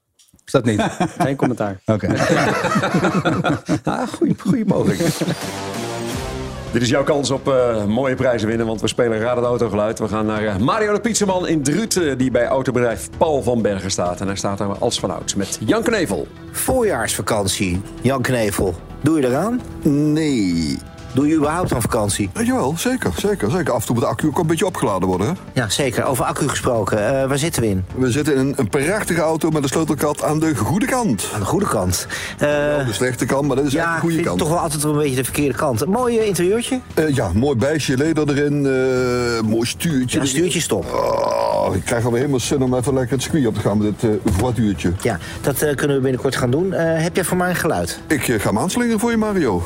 Is 0.46 0.52
dat 0.52 0.66
niet? 0.66 0.82
Geen 1.20 1.36
commentaar. 1.36 1.80
Oké. 1.86 2.08
Ah, 3.84 4.08
goeie, 4.08 4.36
goeie 4.40 4.66
mogelijk. 4.66 5.00
Dit 6.72 6.82
is 6.82 6.90
jouw 6.90 7.04
kans 7.04 7.32
op 7.32 7.48
eh, 7.48 7.86
mooie 7.86 8.16
prijzen 8.16 8.48
winnen, 8.48 8.66
want 8.66 8.82
we 8.82 8.88
spelen 8.88 9.20
Raad 9.20 9.36
het 9.36 9.46
Autogeluid. 9.46 10.00
We 10.00 10.08
gaan 10.08 10.26
naar 10.26 10.46
eh, 10.46 10.58
Mario 10.58 10.94
de 10.94 11.00
Pizzaman 11.00 11.48
in 11.48 11.64
Druten, 11.64 12.18
die 12.18 12.32
bij 12.32 12.48
autobedrijf 12.48 13.10
Paul 13.18 13.42
van 13.42 13.62
Bergen 13.62 13.92
staat. 13.92 14.22
En 14.22 14.28
hij 14.28 14.36
staat 14.36 14.58
daar 14.58 14.78
als 14.78 15.00
vanouds 15.00 15.36
met 15.36 15.60
Jan 15.66 15.84
Knevel. 15.84 16.28
Voorjaarsvakantie, 16.52 17.82
Jan 18.02 18.22
Knevel. 18.22 18.76
Doe 19.02 19.20
je 19.22 19.28
eraan? 19.28 19.62
Nee. 19.84 20.78
Doe 21.20 21.28
je 21.28 21.36
überhaupt 21.36 21.74
aan 21.74 21.82
vakantie? 21.82 22.30
Ja, 22.34 22.42
jawel, 22.42 22.74
zeker, 22.78 23.12
zeker, 23.18 23.52
zeker. 23.52 23.74
Af 23.74 23.80
en 23.80 23.86
toe 23.86 23.96
moet 23.96 24.04
de 24.04 24.10
accu 24.10 24.28
ook 24.28 24.40
een 24.40 24.48
beetje 24.48 24.66
opgeladen 24.66 25.08
worden. 25.08 25.28
Hè? 25.28 25.34
Ja, 25.54 25.70
zeker. 25.70 26.06
Over 26.06 26.26
accu 26.26 26.48
gesproken. 26.48 27.22
Eh, 27.22 27.28
waar 27.28 27.38
zitten 27.38 27.62
we 27.62 27.68
in? 27.68 27.86
We 27.96 28.12
zitten 28.12 28.34
in 28.34 28.40
een, 28.40 28.54
een 28.58 28.70
prachtige 28.70 29.22
auto 29.22 29.50
met 29.50 29.64
een 29.64 29.70
sleutelkat 29.70 30.24
aan 30.24 30.40
de 30.40 30.56
goede 30.56 30.86
kant. 30.86 31.30
Aan 31.34 31.40
de 31.40 31.46
goede 31.46 31.68
kant. 31.68 32.08
Eh, 32.38 32.48
Wel 32.50 32.86
de 32.86 32.94
slechte 32.94 33.26
kant, 33.26 33.48
maar 33.48 33.56
dat 33.56 33.66
is 33.66 33.76
echt 33.76 33.86
ja, 33.86 33.94
de 33.96 34.00
goede 34.02 34.22
kant. 34.22 34.40
toch 34.40 34.48
wel 34.50 34.58
altijd 34.58 34.84
wel 34.84 34.92
een 34.92 34.98
beetje 35.00 35.16
de 35.16 35.24
verkeerde 35.24 35.58
kant. 35.58 35.82
Een 35.82 35.90
mooi 35.90 36.18
eh, 36.20 36.28
interieurtje. 36.28 36.80
Eh, 36.94 37.16
ja, 37.16 37.32
mooi 37.34 37.58
bijsje 37.58 37.98
leder 37.98 38.30
erin, 38.30 38.66
eh, 38.66 39.48
mooi 39.50 39.66
stuurtje. 39.68 40.20
Ja, 40.20 40.26
stuurtje 40.26 40.60
stop. 40.62 40.86
Oh, 40.94 41.76
ik 41.76 41.86
krijg 41.86 42.04
alweer 42.04 42.20
helemaal 42.20 42.40
zin 42.40 42.62
om 42.64 42.74
even 42.76 42.94
lekker 42.94 43.14
het 43.14 43.22
circuit 43.22 43.46
op 43.48 43.54
te 43.54 43.60
gaan 43.62 43.78
met 43.78 44.00
dit 44.00 44.12
eh 44.26 44.34
voituurtje. 44.34 44.92
Ja, 45.02 45.18
dat 45.42 45.62
eh, 45.62 45.76
kunnen 45.76 45.96
we 45.96 46.02
binnenkort 46.02 46.36
gaan 46.36 46.52
doen. 46.52 46.74
Eh, 46.74 47.02
heb 47.04 47.16
jij 47.16 47.24
voor 47.26 47.38
mij 47.38 47.50
een 47.50 47.56
geluid? 47.56 48.00
Ik 48.08 48.28
eh, 48.28 48.40
ga 48.40 48.48
hem 48.48 48.58
aanslingeren 48.60 49.00
voor 49.00 49.12
je, 49.12 49.18
Mario. 49.18 49.64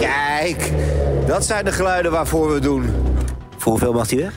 Kijk, 0.00 0.72
dat 1.42 1.50
zijn 1.50 1.64
de 1.64 1.72
geluiden 1.72 2.12
waarvoor 2.12 2.48
we 2.48 2.54
het 2.54 2.62
doen. 2.62 2.90
Voor 3.56 3.72
hoeveel 3.72 3.92
mag 3.92 4.08
die 4.08 4.18
weg? 4.18 4.32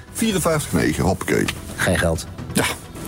54,9, 0.95 1.01
hoppakee. 1.01 1.45
Geen 1.75 1.97
geld. 1.97 2.27
Ja, 2.53 2.65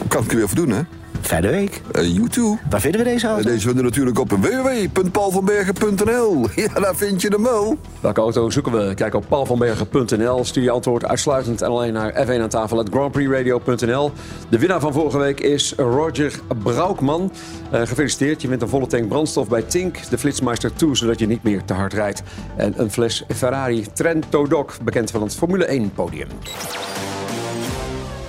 kan 0.08 0.24
ik 0.24 0.32
er 0.32 0.38
weer 0.38 0.48
voor 0.48 0.58
doen, 0.58 0.70
hè? 0.70 0.82
Fijne 1.28 1.50
week. 1.50 1.82
Uh, 1.92 2.16
you 2.16 2.30
too. 2.30 2.58
Waar 2.70 2.82
vinden 2.82 3.04
we 3.04 3.08
deze 3.10 3.26
Eh, 3.26 3.32
auto? 3.32 3.50
Deze 3.50 3.66
vinden 3.66 3.84
we 3.84 3.90
natuurlijk 3.90 4.20
op 4.20 4.32
www.paulvanbergen.nl. 4.32 6.48
Ja, 6.56 6.68
daar 6.74 6.96
vind 6.96 7.22
je 7.22 7.28
hem 7.28 7.44
wel. 7.44 7.78
Welke 8.00 8.22
auto 8.22 8.50
zoeken 8.50 8.72
we? 8.72 8.94
Kijk 8.94 9.14
op 9.14 9.26
paulvanbergen.nl. 9.28 10.46
Stuur 10.46 10.64
je 10.64 10.72
antwoord 10.72 11.06
uitsluitend 11.06 11.62
en 11.62 11.68
alleen 11.68 11.94
naar 11.94 12.26
F1 12.28 12.42
aan 12.42 12.50
tafel 12.50 12.86
grandprixradio.nl. 12.92 14.12
De 14.50 14.60
winnaar 14.60 14.80
van 14.80 14.94
vorige 14.94 15.18
week 15.18 15.40
is 15.40 15.74
Roger 15.78 16.34
Braukman. 16.64 17.32
Eh, 17.72 17.82
gefeliciteerd, 17.82 18.42
je 18.42 18.48
wint 18.48 18.62
een 18.62 18.70
volle 18.70 18.88
tank 18.88 19.08
brandstof 19.08 19.48
bij 19.48 19.62
Tink. 19.62 20.10
De 20.10 20.18
Flitsmeister 20.18 20.76
2, 20.76 20.96
zodat 20.96 21.20
je 21.20 21.28
niet 21.28 21.44
meer 21.44 21.64
te 21.66 21.74
hard 21.74 21.94
rijdt. 21.94 22.24
En 22.56 22.74
een 22.78 22.92
fles 22.92 23.24
Ferrari 23.36 23.86
Trento 23.94 24.48
Doc, 24.48 24.78
bekend 24.84 25.12
van 25.12 25.22
het 25.22 25.36
Formule 25.36 25.66
1 25.66 25.92
podium. 25.94 26.28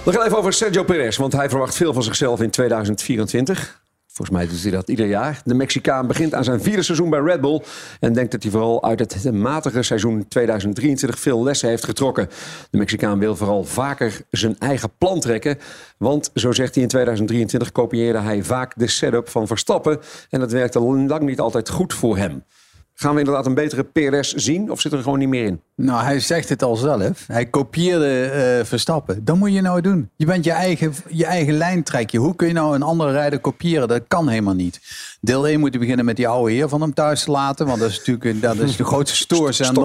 We 0.08 0.14
gaan 0.14 0.24
even 0.24 0.38
over 0.38 0.52
Sergio 0.52 0.84
Perez, 0.84 1.16
want 1.16 1.32
hij 1.32 1.48
verwacht 1.48 1.74
veel 1.74 1.92
van 1.92 2.02
zichzelf 2.02 2.40
in 2.40 2.50
2024. 2.50 3.82
Volgens 4.06 4.38
mij 4.38 4.46
doet 4.46 4.62
hij 4.62 4.70
dat 4.70 4.88
ieder 4.88 5.06
jaar. 5.06 5.40
De 5.44 5.54
Mexicaan 5.54 6.06
begint 6.06 6.34
aan 6.34 6.44
zijn 6.44 6.60
vierde 6.60 6.82
seizoen 6.82 7.10
bij 7.10 7.20
Red 7.20 7.40
Bull. 7.40 7.62
En 8.00 8.12
denkt 8.12 8.32
dat 8.32 8.42
hij 8.42 8.52
vooral 8.52 8.82
uit 8.82 8.98
het 9.00 9.32
matige 9.32 9.82
seizoen 9.82 10.28
2023 10.28 11.18
veel 11.18 11.42
lessen 11.42 11.68
heeft 11.68 11.84
getrokken. 11.84 12.28
De 12.70 12.78
Mexicaan 12.78 13.18
wil 13.18 13.36
vooral 13.36 13.64
vaker 13.64 14.20
zijn 14.30 14.56
eigen 14.58 14.90
plan 14.98 15.20
trekken. 15.20 15.58
Want, 15.98 16.30
zo 16.34 16.52
zegt 16.52 16.74
hij 16.74 16.82
in 16.82 16.88
2023, 16.88 17.72
kopieerde 17.72 18.18
hij 18.18 18.42
vaak 18.42 18.72
de 18.76 18.86
setup 18.86 19.28
van 19.28 19.46
Verstappen. 19.46 19.98
En 20.30 20.40
dat 20.40 20.52
werkte 20.52 20.80
lang 20.80 21.20
niet 21.20 21.40
altijd 21.40 21.68
goed 21.68 21.94
voor 21.94 22.16
hem. 22.16 22.44
Gaan 22.94 23.12
we 23.12 23.18
inderdaad 23.18 23.46
een 23.46 23.54
betere 23.54 23.84
PRS 23.84 24.34
zien 24.34 24.70
of 24.70 24.80
zit 24.80 24.92
er 24.92 25.02
gewoon 25.02 25.18
niet 25.18 25.28
meer 25.28 25.44
in? 25.44 25.60
Nou, 25.80 26.04
hij 26.04 26.20
zegt 26.20 26.48
het 26.48 26.62
al 26.62 26.76
zelf. 26.76 27.24
Hij 27.26 27.46
kopieerde 27.46 28.24
eh, 28.24 28.64
Verstappen. 28.64 29.24
Dat 29.24 29.36
moet 29.36 29.52
je 29.52 29.60
nou 29.60 29.80
doen. 29.80 30.10
Je 30.16 30.26
bent 30.26 30.44
je 30.44 30.50
eigen, 30.52 30.94
je 31.08 31.24
eigen 31.24 31.54
lijn 31.56 31.82
trekken. 31.82 32.18
Hoe 32.20 32.36
kun 32.36 32.46
je 32.46 32.52
nou 32.52 32.74
een 32.74 32.82
andere 32.82 33.12
rijder 33.12 33.38
kopiëren? 33.38 33.88
Dat 33.88 34.02
kan 34.08 34.28
helemaal 34.28 34.54
niet. 34.54 34.80
Deel 35.20 35.46
1 35.48 35.60
moet 35.60 35.72
je 35.72 35.78
beginnen 35.78 36.04
met 36.04 36.16
die 36.16 36.28
oude 36.28 36.52
heer 36.52 36.68
van 36.68 36.80
hem 36.80 36.94
thuis 36.94 37.24
te 37.24 37.30
laten. 37.30 37.66
Want 37.66 37.80
dat 37.80 37.90
is 37.90 37.96
natuurlijk 37.98 38.24
een- 38.24 38.40
dat 38.40 38.56
is 38.56 38.76
de 38.76 38.84
grootste 38.84 39.16
stoorzender. 39.26 39.82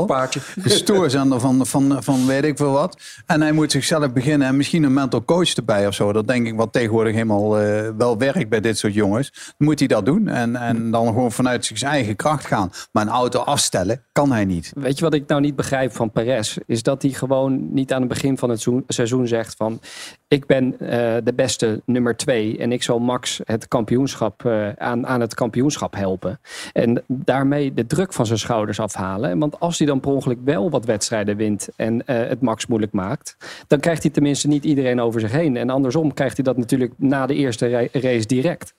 De 0.56 0.70
stoorzender 0.70 1.40
van, 1.40 1.66
van, 1.66 2.04
van 2.04 2.26
weet 2.28 2.44
ik 2.44 2.58
veel 2.58 2.72
wat. 2.72 2.98
En 3.26 3.42
hij 3.42 3.52
moet 3.52 3.72
zichzelf 3.72 4.14
beginnen 4.14 4.48
en 4.48 4.58
misschien 4.58 4.84
een 4.84 4.94
mental 4.94 5.26
coach 5.26 5.54
erbij 5.54 5.88
of 5.88 5.94
zo. 5.94 6.12
Dat 6.14 6.28
denk 6.28 6.48
ik 6.48 6.56
wat 6.56 6.74
tegenwoordig 6.74 7.14
helemaal 7.14 7.60
eh, 7.60 7.90
wel 7.98 8.18
werkt 8.18 8.50
bij 8.50 8.60
dit 8.62 8.78
soort 8.78 8.94
jongens. 8.94 9.32
Dan 9.58 9.68
moet 9.68 9.80
hij 9.80 9.88
dat 9.88 10.06
doen 10.06 10.28
en, 10.28 10.56
en 10.56 10.92
dan 10.92 11.06
gewoon 11.08 11.32
vanuit 11.32 11.72
zijn 11.74 11.92
eigen 11.92 12.16
kracht 12.16 12.46
gaan. 12.46 12.72
Maar 12.92 13.04
een 13.04 13.10
auto 13.12 13.40
afstellen 13.40 14.02
kan 14.12 14.32
hij 14.32 14.46
niet. 14.46 14.72
Weet 14.76 14.98
je 14.98 15.04
wat 15.04 15.14
ik 15.14 15.28
nou 15.28 15.42
niet 15.42 15.56
begrijp 15.56 15.83
van 15.92 16.12
Perez? 16.12 16.58
Is 16.66 16.84
dat 16.84 17.02
hij 17.02 17.12
gewoon 17.12 17.74
niet 17.74 17.94
aan 17.94 18.00
het 18.00 18.10
begin 18.10 18.38
van 18.38 18.50
het 18.50 18.68
seizoen- 18.88 19.28
zegt 19.28 19.56
van... 19.56 19.80
ik 20.28 20.46
ben 20.46 20.80
eh, 20.80 20.88
de 21.24 21.34
beste 21.36 21.82
nummer 21.86 22.16
twee 22.16 22.58
en 22.58 22.72
ik 22.72 22.84
zal 22.84 23.00
Max 23.00 23.42
het 23.44 23.68
kampioenschap, 23.68 24.46
eh, 24.46 24.70
aan, 24.70 25.08
aan 25.08 25.22
het 25.22 25.34
kampioenschap 25.34 25.96
helpen. 25.96 26.40
En 26.74 27.04
daarmee 27.08 27.74
de 27.74 27.86
druk 27.86 28.14
van 28.14 28.26
zijn 28.26 28.40
schouders 28.40 28.80
afhalen. 28.80 29.40
Want 29.40 29.60
als 29.60 29.78
hij 29.78 29.88
dan 29.88 30.00
per 30.00 30.12
ongeluk 30.12 30.40
wel 30.44 30.70
wat 30.70 30.86
wedstrijden 30.86 31.36
wint 31.38 31.70
en 31.76 32.06
eh, 32.06 32.28
het 32.28 32.42
Max 32.42 32.66
moeilijk 32.66 32.94
maakt... 32.94 33.38
dan 33.68 33.80
krijgt 33.80 34.04
hij 34.04 34.12
tenminste 34.12 34.48
niet 34.48 34.64
iedereen 34.64 35.02
over 35.02 35.20
zich 35.20 35.32
heen. 35.32 35.58
En 35.58 35.70
andersom 35.70 36.14
krijgt 36.14 36.36
hij 36.36 36.46
dat 36.46 36.58
natuurlijk 36.58 36.94
na 36.98 37.26
de 37.26 37.36
eerste 37.36 37.70
ra- 37.70 37.88
race 37.92 38.28
direct. 38.28 38.74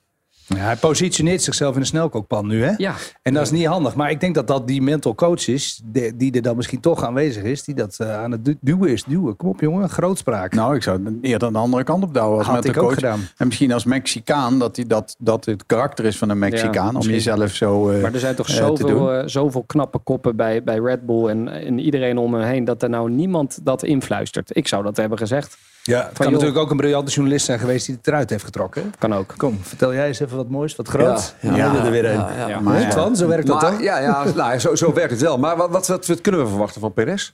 Ja, 0.46 0.56
hij 0.56 0.76
positioneert 0.76 1.42
zichzelf 1.42 1.74
in 1.74 1.80
een 1.80 1.86
snelkookpan 1.86 2.46
nu, 2.46 2.62
hè? 2.64 2.72
Ja. 2.76 2.94
En 3.22 3.34
dat 3.34 3.42
is 3.42 3.50
niet 3.50 3.66
handig. 3.66 3.94
Maar 3.94 4.10
ik 4.10 4.20
denk 4.20 4.34
dat 4.34 4.46
dat 4.46 4.66
die 4.66 4.82
mental 4.82 5.14
coach 5.14 5.48
is, 5.48 5.80
die, 5.84 6.16
die 6.16 6.32
er 6.32 6.42
dan 6.42 6.56
misschien 6.56 6.80
toch 6.80 7.04
aanwezig 7.04 7.42
is, 7.42 7.64
die 7.64 7.74
dat 7.74 7.96
eh, 7.98 8.16
aan 8.22 8.30
het 8.30 8.44
du- 8.44 8.56
duwen 8.60 8.90
is. 8.90 9.04
Duwen. 9.04 9.36
Kom 9.36 9.48
op, 9.48 9.60
jongen, 9.60 9.88
grootspraak. 9.88 10.54
Nou, 10.54 10.74
ik 10.74 10.82
zou 10.82 11.04
het 11.04 11.14
eerder 11.22 11.52
de 11.52 11.58
andere 11.58 11.84
kant 11.84 12.02
op 12.02 12.14
douwen 12.14 12.38
als 12.38 12.46
Had 12.46 12.56
met 12.56 12.64
ik 12.64 12.74
de 12.74 12.80
ook 12.80 12.86
coach. 12.86 12.94
gedaan. 12.94 13.20
En 13.36 13.46
misschien 13.46 13.72
als 13.72 13.84
Mexicaan, 13.84 14.58
dat, 14.58 14.76
hij 14.76 14.86
dat, 14.86 15.16
dat 15.18 15.44
het 15.44 15.66
karakter 15.66 16.04
is 16.04 16.18
van 16.18 16.28
een 16.28 16.38
Mexicaan. 16.38 16.96
om 16.96 17.02
jezelf 17.02 17.50
zo 17.54 17.90
eh, 17.90 18.02
Maar 18.02 18.14
er 18.14 18.20
zijn 18.20 18.34
toch 18.34 18.48
eh, 18.48 18.54
zoveel, 18.54 19.28
zoveel 19.28 19.62
knappe 19.66 19.98
koppen 19.98 20.36
bij, 20.36 20.62
bij 20.62 20.78
Red 20.78 21.06
Bull 21.06 21.26
en, 21.28 21.48
en 21.48 21.78
iedereen 21.78 22.18
om 22.18 22.30
me 22.30 22.44
heen 22.44 22.64
dat 22.64 22.82
er 22.82 22.88
nou 22.90 23.10
niemand 23.10 23.58
dat 23.62 23.82
influistert. 23.82 24.56
Ik 24.56 24.68
zou 24.68 24.82
dat 24.84 24.96
hebben 24.96 25.18
gezegd. 25.18 25.56
Ja, 25.86 25.96
het 25.98 26.06
Van, 26.06 26.14
kan 26.14 26.24
joh, 26.26 26.34
natuurlijk 26.34 26.60
ook 26.60 26.70
een 26.70 26.76
briljante 26.76 27.12
journalist 27.12 27.44
zijn 27.46 27.58
geweest 27.58 27.86
die 27.86 27.94
het 27.94 28.06
eruit 28.06 28.30
heeft 28.30 28.44
getrokken. 28.44 28.82
hè? 28.82 28.88
Kan 28.98 29.14
ook. 29.14 29.34
Kom, 29.36 29.58
vertel 29.62 29.94
jij 29.94 30.06
eens 30.06 30.20
even 30.20 30.36
wat 30.36 30.48
moois, 30.48 30.76
wat 30.76 30.88
groot. 30.88 31.34
Ja, 31.40 31.50
Ja, 31.50 31.74
ja, 31.74 31.84
er 31.84 31.90
weer 31.90 32.04
een. 32.04 32.12
ja, 32.12 32.36
ja. 32.36 32.48
Ja, 32.48 32.60
Maar 32.60 32.74
Niet 32.78 32.84
ja. 32.84 32.92
van, 32.92 33.16
zo 33.16 33.28
werkt 33.28 33.46
dat 33.46 33.60
Maar, 33.62 33.70
toch? 33.70 33.82
ja, 33.82 33.98
ja 33.98 34.24
nou, 34.34 34.58
zo, 34.58 34.74
zo 34.74 34.92
werkt 34.92 35.10
het 35.10 35.20
wel. 35.20 35.38
Maar 35.38 35.56
wat, 35.56 35.70
wat, 35.70 35.86
wat, 35.86 36.06
wat 36.06 36.20
kunnen 36.20 36.40
we 36.42 36.48
verwachten 36.48 36.80
van 36.80 36.92
Perez? 36.92 37.32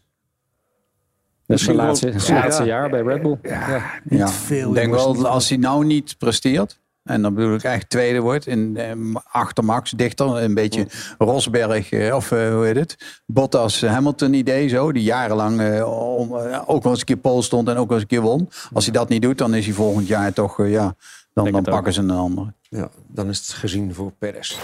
Dat 1.47 1.59
is 1.59 1.65
zijn 1.65 1.77
laatste, 1.77 2.13
laatste 2.33 2.63
ja. 2.63 2.69
jaar 2.69 2.91
bij 2.91 3.03
Red 3.03 3.23
Bull. 3.23 3.39
Ja, 3.43 3.83
Ja, 4.09 4.29
veel, 4.29 4.69
ik 4.69 4.75
denk 4.75 4.93
wel 4.95 5.29
als 5.29 5.49
hij 5.49 5.59
nou 5.59 5.85
niet 5.85 6.19
presteert. 6.19 6.80
En 7.03 7.23
dan 7.23 7.35
bedoel 7.35 7.55
ik 7.55 7.63
echt 7.63 7.91
tweede 7.91 8.21
wordt. 8.21 8.47
In, 8.47 8.77
eh, 8.77 8.93
achter 9.25 9.65
Max, 9.65 9.91
dichter. 9.91 10.43
Een 10.43 10.55
beetje 10.55 10.87
Rosberg, 11.19 11.91
eh, 11.91 12.15
of 12.15 12.33
eh, 12.33 12.53
hoe 12.53 12.65
heet 12.65 12.77
het? 12.77 13.23
Bottas, 13.27 13.81
Hamilton 13.81 14.33
idee 14.33 14.69
zo. 14.69 14.93
Die 14.93 15.03
jarenlang 15.03 15.83
om, 15.85 16.35
ook 16.67 16.83
wel 16.83 16.93
eens 16.93 17.01
een 17.01 17.07
keer 17.07 17.17
pol 17.17 17.43
stond 17.43 17.69
en 17.69 17.77
ook 17.77 17.89
wel 17.89 17.99
eens 17.99 18.03
een 18.03 18.19
keer 18.19 18.21
won. 18.21 18.49
Als 18.73 18.85
hij 18.85 18.93
dat 18.93 19.09
niet 19.09 19.23
doet, 19.23 19.39
dan 19.39 19.55
is 19.55 19.65
hij 19.65 19.75
volgend 19.75 20.07
jaar 20.07 20.33
toch, 20.33 20.67
ja, 20.67 20.95
dan, 21.33 21.51
dan 21.51 21.63
pakken 21.63 21.93
ze 21.93 22.01
een 22.01 22.11
ander. 22.11 22.53
Ja, 22.69 22.89
dan 23.07 23.29
is 23.29 23.39
het 23.39 23.49
gezien 23.49 23.95
voor 23.95 24.13
Perez. 24.19 24.59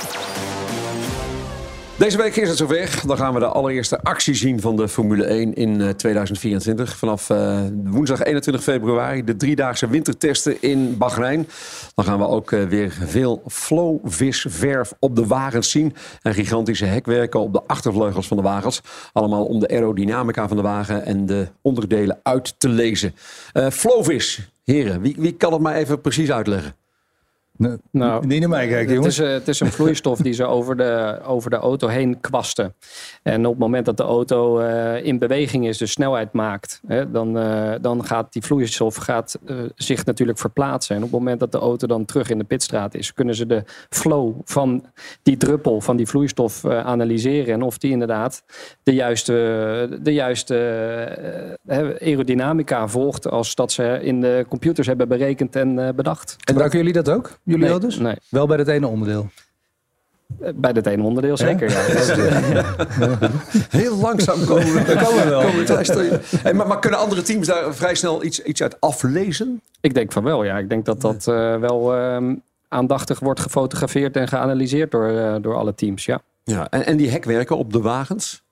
Deze 1.99 2.17
week 2.17 2.37
is 2.37 2.49
het 2.49 2.57
zover. 2.59 3.03
Dan 3.07 3.17
gaan 3.17 3.35
we 3.35 3.41
de 3.41 3.47
allereerste 3.47 4.03
actie 4.03 4.35
zien 4.35 4.61
van 4.61 4.77
de 4.77 4.89
Formule 4.89 5.25
1 5.25 5.55
in 5.55 5.81
eh, 5.81 5.89
2024. 5.89 6.97
Vanaf 6.97 7.31
eh, 7.31 7.61
woensdag 7.85 8.23
21 8.23 8.63
februari 8.63 9.25
de 9.25 9.37
driedaagse 9.37 9.89
wintertesten 9.89 10.63
in 10.63 10.97
Bahrein. 10.97 11.49
Dan 11.95 12.05
gaan 12.05 12.19
we 12.19 12.27
ook 12.27 12.53
eh, 12.53 12.65
weer 12.65 12.97
veel 13.01 13.43
flowvisverf 13.47 14.93
op 14.99 15.17
de 15.17 15.27
wagens 15.27 15.71
zien. 15.71 15.95
En 16.23 16.35
gigantische 16.35 16.85
hekwerken 16.85 17.41
op 17.41 17.53
de 17.53 17.63
achtervleugels 17.67 18.27
van 18.27 18.37
de 18.37 18.43
wagens. 18.43 18.81
Allemaal 19.13 19.45
om 19.45 19.61
de 19.61 19.69
aerodynamica 19.69 20.49
van 20.49 20.57
de 20.57 20.63
wagen 20.63 21.05
en 21.05 21.27
de 21.27 21.49
onderdelen 21.63 22.21
uit 22.23 22.55
te 22.59 22.69
lezen. 22.69 23.15
Eh 23.53 23.71
flowvis, 23.71 24.49
heren, 24.65 25.01
wie, 25.01 25.15
wie 25.19 25.33
kan 25.33 25.53
het 25.53 25.63
maar 25.63 25.75
even 25.75 26.01
precies 26.01 26.31
uitleggen? 26.31 26.75
Nou, 27.91 28.27
niet 28.27 28.41
naar 28.41 28.49
mij 28.49 28.67
kijken, 28.67 28.87
het 28.87 28.95
jongens. 28.95 29.19
is, 29.19 29.27
eh, 29.27 29.33
het 29.33 29.49
is 29.49 29.61
een 29.61 29.73
vloeistof 29.73 30.19
die 30.19 30.33
ze 30.33 30.45
over 30.45 30.77
de, 30.77 31.21
over 31.25 31.51
de 31.51 31.57
auto 31.57 31.89
heen 31.89 32.21
kwasten. 32.21 32.75
En 33.23 33.45
op 33.45 33.53
het 33.53 33.61
moment 33.61 33.87
dat 33.87 33.97
de 33.97 34.03
auto 34.03 34.59
eh, 34.59 35.05
in 35.05 35.19
beweging 35.19 35.67
is, 35.67 35.79
dus 35.79 35.91
snelheid 35.91 36.33
maakt, 36.33 36.81
hè, 36.87 37.11
dan, 37.11 37.39
eh, 37.39 37.73
dan 37.81 38.05
gaat 38.05 38.33
die 38.33 38.43
vloeistof 38.43 38.97
gaat, 38.97 39.39
zich 39.75 40.05
natuurlijk 40.05 40.39
verplaatsen. 40.39 40.97
En 40.97 41.03
op 41.03 41.11
het 41.11 41.19
moment 41.19 41.41
dat 41.41 41.53
de 41.53 41.59
auto 41.59 41.87
dan 41.87 42.05
terug 42.05 42.31
in 42.31 42.39
de 42.39 42.45
pitstraat 42.45 42.95
is, 42.95 43.15
kunnen 43.15 43.35
ze 43.35 43.47
de 43.47 43.63
flow 43.89 44.35
van 44.45 44.85
die 45.23 45.37
druppel, 45.37 45.81
van 45.81 45.97
die 45.97 46.07
vloeistof 46.07 46.65
analyseren. 46.65 47.55
En 47.55 47.63
of 47.63 47.79
die 47.79 47.91
inderdaad 47.91 48.45
de 48.83 48.95
juiste, 48.95 49.33
de 50.03 50.13
juiste 50.13 50.55
aerodynamica 52.01 52.89
volgt 52.89 53.31
als 53.31 53.55
dat 53.55 53.73
ze 53.73 53.99
in 54.03 54.21
de 54.21 54.45
computers 54.49 54.87
hebben 54.87 55.09
berekend 55.09 55.57
en 55.57 55.97
bedacht. 55.97 56.37
Gebruiken 56.45 56.79
jullie 56.79 56.93
dat 56.93 57.09
ook? 57.09 57.39
Jullie 57.47 57.61
Nee, 57.61 57.71
wel 57.71 57.81
dus? 57.81 57.99
nee. 57.99 58.17
Wel 58.29 58.47
bij 58.47 58.57
het 58.57 58.69
ene 58.69 58.87
onderdeel. 58.87 59.29
Eh, 60.41 60.51
Bij 60.55 60.73
dat 60.73 60.87
ene 60.87 61.03
onderdeel 61.03 61.37
zeker, 61.37 61.71
ja. 62.55 62.65
Heel 63.71 63.97
langzaam 63.97 64.45
komen 64.45 64.75
we, 64.75 64.95
komen 65.05 65.23
we 65.25 65.29
wel. 65.29 65.41
komen. 65.85 66.21
Hey, 66.43 66.55
maar 66.55 66.79
kunnen 66.79 67.01
andere 67.01 67.23
teams 67.23 67.47
daar 67.47 67.75
vrij 67.75 67.95
snel 67.95 68.25
iets, 68.25 68.43
iets 68.43 68.63
uit 68.63 68.81
aflezen? 68.81 69.61
Ik 69.81 69.95
denk 69.95 70.13
van 70.13 70.23
wel, 70.25 70.45
ja. 70.45 70.59
Ik 70.59 70.69
denk 70.69 70.85
dat 70.85 71.01
dat 71.01 71.27
eh, 71.29 71.57
wel 71.57 71.95
ehm, 71.95 72.35
aandachtig 72.69 73.19
wordt 73.19 73.41
gefotografeerd 73.41 74.17
en 74.17 74.29
geanalyseerd 74.29 74.91
door, 74.91 75.09
eh, 75.09 75.35
door 75.41 75.55
alle 75.55 75.75
teams, 75.75 76.05
ja. 76.05 76.21
Ja, 76.45 76.71
en, 76.71 76.87
en 76.87 76.97
die 76.97 77.11
hekwerken 77.11 77.57
op 77.57 77.73
de 77.73 77.81
wagens? 77.81 78.43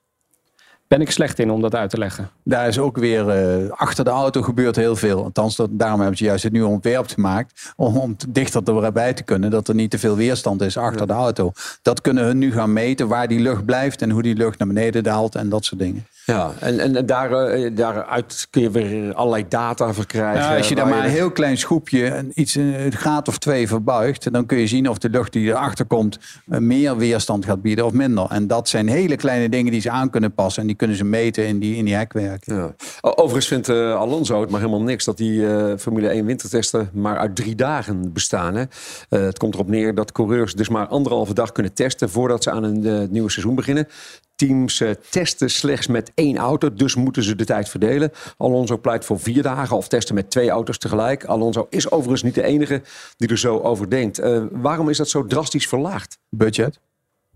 Ben 0.87 1.01
ik 1.01 1.11
slecht 1.11 1.39
in 1.39 1.51
om 1.51 1.61
dat 1.61 1.75
uit 1.75 1.89
te 1.89 1.97
leggen. 1.97 2.29
Daar 2.43 2.67
is 2.67 2.79
ook 2.79 2.97
weer 2.97 3.29
eh, 3.29 3.69
achter 3.71 4.03
de 4.03 4.09
auto 4.09 4.41
gebeurt 4.41 4.75
heel 4.75 4.95
veel. 4.95 5.23
Althans, 5.23 5.55
dat, 5.55 5.69
daarom 5.71 5.99
hebben 5.99 6.17
ze 6.17 6.23
juist 6.23 6.43
het 6.43 6.51
nieuwe 6.51 6.67
ontwerp 6.67 7.07
gemaakt. 7.07 7.73
Om, 7.75 7.97
om 7.97 8.17
te- 8.17 8.31
dichter 8.31 8.83
erbij 8.83 9.13
te 9.13 9.23
kunnen. 9.23 9.49
Dat 9.51 9.67
er 9.67 9.75
niet 9.75 9.91
te 9.91 9.99
veel 9.99 10.15
weerstand 10.15 10.61
is 10.61 10.77
achter 10.77 11.07
de 11.07 11.13
auto. 11.13 11.51
Dat 11.81 12.01
kunnen 12.01 12.23
hun 12.23 12.37
nu 12.37 12.51
gaan 12.51 12.73
meten. 12.73 13.07
Waar 13.07 13.27
die 13.27 13.39
lucht 13.39 13.65
blijft 13.65 14.01
en 14.01 14.09
hoe 14.09 14.21
die 14.21 14.35
lucht 14.35 14.57
naar 14.59 14.67
beneden 14.67 15.03
daalt. 15.03 15.35
En 15.35 15.49
dat 15.49 15.65
soort 15.65 15.79
dingen. 15.81 16.05
Ja, 16.25 16.53
en, 16.59 16.79
en 16.79 17.05
daar, 17.05 17.31
eh, 17.31 17.71
daaruit 17.75 18.47
kun 18.49 18.61
je 18.61 18.69
weer 18.71 19.13
allerlei 19.13 19.45
data 19.49 19.93
verkrijgen. 19.93 20.57
Als 20.57 20.69
je 20.69 20.75
daar 20.75 20.87
maar 20.87 21.03
een 21.03 21.09
heel 21.11 21.31
klein 21.31 21.57
schroepje, 21.57 22.05
een- 22.05 22.31
iets 22.33 22.55
een 22.55 22.91
graad 22.91 23.27
of 23.27 23.37
twee 23.37 23.67
verbuigt, 23.67 24.31
dan 24.33 24.45
kun 24.45 24.57
je 24.57 24.67
zien 24.67 24.89
of 24.89 24.97
de 24.97 25.09
lucht 25.09 25.33
die 25.33 25.47
erachter 25.49 25.85
komt 25.85 26.19
eh, 26.49 26.59
meer 26.59 26.97
weerstand 26.97 27.45
gaat 27.45 27.61
bieden 27.61 27.85
of 27.85 27.91
minder. 27.91 28.25
En 28.29 28.47
dat 28.47 28.69
zijn 28.69 28.87
hele 28.87 29.15
kleine 29.15 29.49
dingen 29.49 29.71
die 29.71 29.81
ze 29.81 29.89
aan 29.89 30.09
kunnen 30.09 30.33
passen 30.33 30.61
en 30.61 30.67
die 30.67 30.75
kunnen 30.77 30.97
ze 30.97 31.03
meten 31.03 31.47
in 31.47 31.59
die, 31.59 31.75
in 31.75 31.85
die 31.85 31.95
hekwerken. 31.95 32.55
Ja. 32.55 32.75
Overigens 33.01 33.47
vindt 33.47 33.69
eh, 33.69 33.95
Alonso 33.95 34.41
het 34.41 34.49
maar 34.49 34.59
helemaal 34.59 34.81
niks 34.81 35.05
dat 35.05 35.17
die 35.17 35.47
eh, 35.47 35.77
Formule 35.77 36.07
1 36.09 36.25
wintertesten 36.25 36.89
maar 36.93 37.17
uit 37.17 37.35
drie 37.35 37.55
dagen 37.55 38.13
bestaan. 38.13 38.55
Hè. 38.55 38.63
Eh, 39.09 39.19
het 39.21 39.37
komt 39.37 39.53
erop 39.53 39.69
neer 39.69 39.95
dat 39.95 40.11
coureurs 40.11 40.53
dus 40.53 40.69
maar 40.69 40.87
anderhalve 40.87 41.33
dag 41.33 41.51
kunnen 41.51 41.73
testen 41.73 42.09
voordat 42.09 42.43
ze 42.43 42.51
aan 42.51 42.63
een 42.63 42.85
eh, 42.85 43.07
nieuwe 43.09 43.31
seizoen 43.31 43.55
beginnen. 43.55 43.87
Teams 44.35 44.81
eh, 44.81 44.89
testen 45.09 45.49
slechts 45.49 45.87
met 45.87 46.11
één 46.13 46.37
auto, 46.37 46.73
dus 46.73 46.95
moeten 46.95 47.23
ze 47.23 47.35
de 47.35 47.45
tijd 47.45 47.69
verdelen. 47.69 48.11
Alonso 48.37 48.77
pleit 48.77 49.05
voor 49.05 49.19
vier 49.19 49.43
dagen 49.43 49.77
of 49.77 49.87
testen 49.87 50.15
met 50.15 50.31
twee 50.31 50.49
auto's 50.49 50.77
tegelijk. 50.77 51.25
Alonso 51.25 51.67
is 51.69 51.91
overigens 51.91 52.23
niet 52.23 52.35
de 52.35 52.43
enige 52.43 52.81
die 53.17 53.29
er 53.29 53.37
zo 53.37 53.59
over 53.59 53.89
denkt. 53.89 54.19
Eh, 54.19 54.43
waarom 54.51 54.89
is 54.89 54.97
dat 54.97 55.09
zo 55.09 55.25
drastisch 55.25 55.67
verlaagd? 55.67 56.19
Budget. 56.29 56.79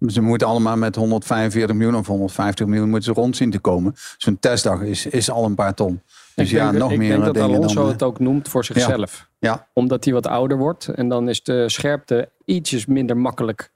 Ze 0.08 0.22
moeten 0.22 0.48
allemaal 0.48 0.78
met 0.78 0.96
145 0.96 1.76
miljoen 1.76 1.96
of 1.96 2.08
150 2.08 2.66
miljoen 2.66 2.90
moeten 2.90 3.14
ze 3.14 3.22
rond 3.22 3.36
zien 3.36 3.52
te 3.52 3.60
komen. 3.60 3.96
Zo'n 4.18 4.40
testdag 4.40 4.82
is, 4.82 5.06
is 5.06 5.30
al 5.30 5.46
een 5.46 5.56
paar 5.56 5.74
ton. 5.74 6.02
Dus 6.36 6.52
ik 6.52 6.58
ja, 6.58 6.70
denk, 6.70 6.84
nog 6.84 6.92
ik 6.92 6.98
meer 6.98 7.10
denk 7.10 7.26
dat 7.26 7.38
Alonso 7.38 7.82
dan... 7.82 7.88
het 7.88 8.04
ook 8.04 8.20
noemt 8.20 8.50
voor 8.50 8.66
zichzelf. 8.66 9.30
Ja. 9.40 9.68
Omdat 9.74 10.04
hij 10.04 10.14
wat 10.14 10.28
ouder 10.28 10.58
wordt. 10.58 10.88
En 10.88 11.10
dan 11.10 11.30
is 11.30 11.44
de 11.44 11.70
scherpte 11.70 12.30
ietsjes 12.46 12.86
minder 12.86 13.18
makkelijk 13.18 13.72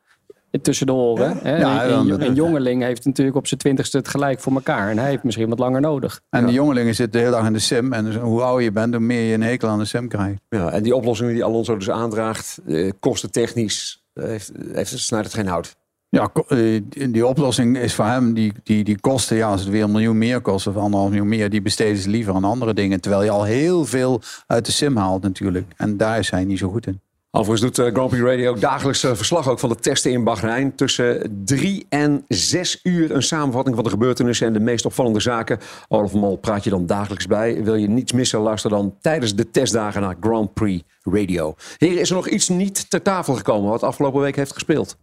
tussen 0.62 0.86
de 0.86 0.94
oren. 0.94 1.38
Hè? 1.42 1.58
Ja, 1.58 1.84
een, 1.84 1.90
dan- 1.90 2.10
een, 2.10 2.28
een 2.28 2.34
jongeling 2.34 2.82
heeft 2.84 3.06
natuurlijk 3.06 3.38
op 3.38 3.48
zijn 3.48 3.60
twintigste 3.60 3.98
het 3.98 4.08
gelijk 4.08 4.40
voor 4.40 4.54
elkaar. 4.54 4.90
En 4.90 4.98
hij 4.98 5.10
heeft 5.10 5.24
misschien 5.24 5.50
wat 5.50 5.60
langer 5.60 5.82
nodig. 5.82 6.22
En 6.30 6.46
de 6.46 6.52
jongelingen 6.52 6.96
zitten 6.96 7.20
de 7.20 7.26
hele 7.26 7.38
dag 7.38 7.48
in 7.48 7.54
de 7.54 7.60
sim. 7.60 7.94
En 7.94 8.06
dus 8.06 8.16
hoe 8.16 8.42
ouder 8.42 8.64
je 8.64 8.72
bent, 8.72 8.94
hoe 8.94 9.04
meer 9.04 9.28
je 9.28 9.34
een 9.34 9.42
hekel 9.42 9.70
aan 9.70 9.80
de 9.80 9.86
sim 9.86 10.08
krijgt. 10.08 10.40
Ja, 10.50 10.72
en 10.72 10.84
die 10.84 10.96
oplossingen 10.96 11.34
die 11.34 11.44
Alonso 11.44 11.78
dus 11.78 11.90
aandraagt, 11.90 12.60
eh, 12.68 12.92
kostentechnisch, 13.00 14.04
eh, 14.14 14.26
heeft, 14.26 14.52
heeft, 14.74 15.00
snijdt 15.00 15.26
het 15.26 15.36
geen 15.36 15.48
hout. 15.48 15.76
Ja, 16.10 16.30
eh, 16.48 16.58
die 16.90 17.12
die 17.12 17.28
oplossing 17.28 17.78
is 17.78 17.94
voor 17.94 18.06
hem, 18.06 18.34
die, 18.34 18.54
die, 18.64 18.84
die 18.84 19.00
kosten, 19.00 19.36
ja, 19.38 19.50
als 19.50 19.62
het 19.62 19.70
weer 19.70 19.84
een 19.84 19.92
miljoen 19.92 20.18
meer 20.18 20.42
kost 20.42 20.68
of 20.68 20.76
anderhalf 20.76 21.10
miljoen 21.10 21.28
meer, 21.28 21.50
die 21.50 21.62
besteden 21.62 21.98
ze 21.98 22.10
liever 22.10 22.34
aan 22.34 22.44
andere 22.44 22.74
dingen. 22.74 23.02
Terwijl 23.02 23.24
je 23.24 23.30
al 23.30 23.44
heel 23.44 23.86
veel 23.86 24.22
uit 24.48 24.66
de 24.66 24.72
sim 24.72 24.98
haalt 24.98 25.22
natuurlijk. 25.22 25.72
En 25.78 25.98
daar 25.98 26.20
is 26.20 26.30
hij 26.30 26.44
niet 26.44 26.60
zo 26.60 26.70
goed 26.70 26.88
in. 26.88 27.02
Overigens 27.36 27.62
doet 27.62 27.86
eh, 27.86 27.94
Grand 27.94 28.10
Prix 28.10 28.24
Radio 28.24 28.54
dagelijks 28.54 29.04
eh, 29.04 29.14
verslag 29.14 29.50
ook 29.50 29.60
van 29.60 29.70
de 29.70 29.76
testen 29.76 30.12
in 30.12 30.24
Bahrein. 30.24 30.76
Tussen 30.76 31.42
drie 31.46 31.86
en 31.90 32.24
zes 32.28 32.80
uur 32.84 33.12
een 33.12 33.24
samenvatting 33.24 33.76
van 33.76 33.84
de 33.84 33.90
gebeurtenissen 33.90 34.48
en 34.48 34.54
de 34.54 34.60
meest 34.60 34.86
opvallende 34.86 35.20
zaken. 35.20 35.60
Olaf 35.88 36.14
Mol 36.14 36.38
praat 36.38 36.64
je 36.64 36.70
dan 36.70 36.86
dagelijks 36.86 37.28
bij. 37.28 37.64
Wil 37.64 37.76
je 37.76 37.88
niets 37.88 38.12
missen, 38.12 38.40
luister 38.40 38.70
dan 38.70 38.96
tijdens 39.02 39.36
de 39.36 39.50
testdagen 39.50 40.02
naar 40.02 40.16
Grand 40.20 40.54
Prix 40.54 40.84
Radio. 41.04 41.56
Heren, 41.78 42.00
is 42.00 42.10
er 42.10 42.16
nog 42.16 42.28
iets 42.28 42.50
niet 42.50 42.90
ter 42.90 43.02
tafel 43.02 43.34
gekomen 43.34 43.70
wat 43.70 43.84
afgelopen 43.84 44.22
week 44.22 44.36
heeft 44.36 44.54
gespeeld? 44.54 44.98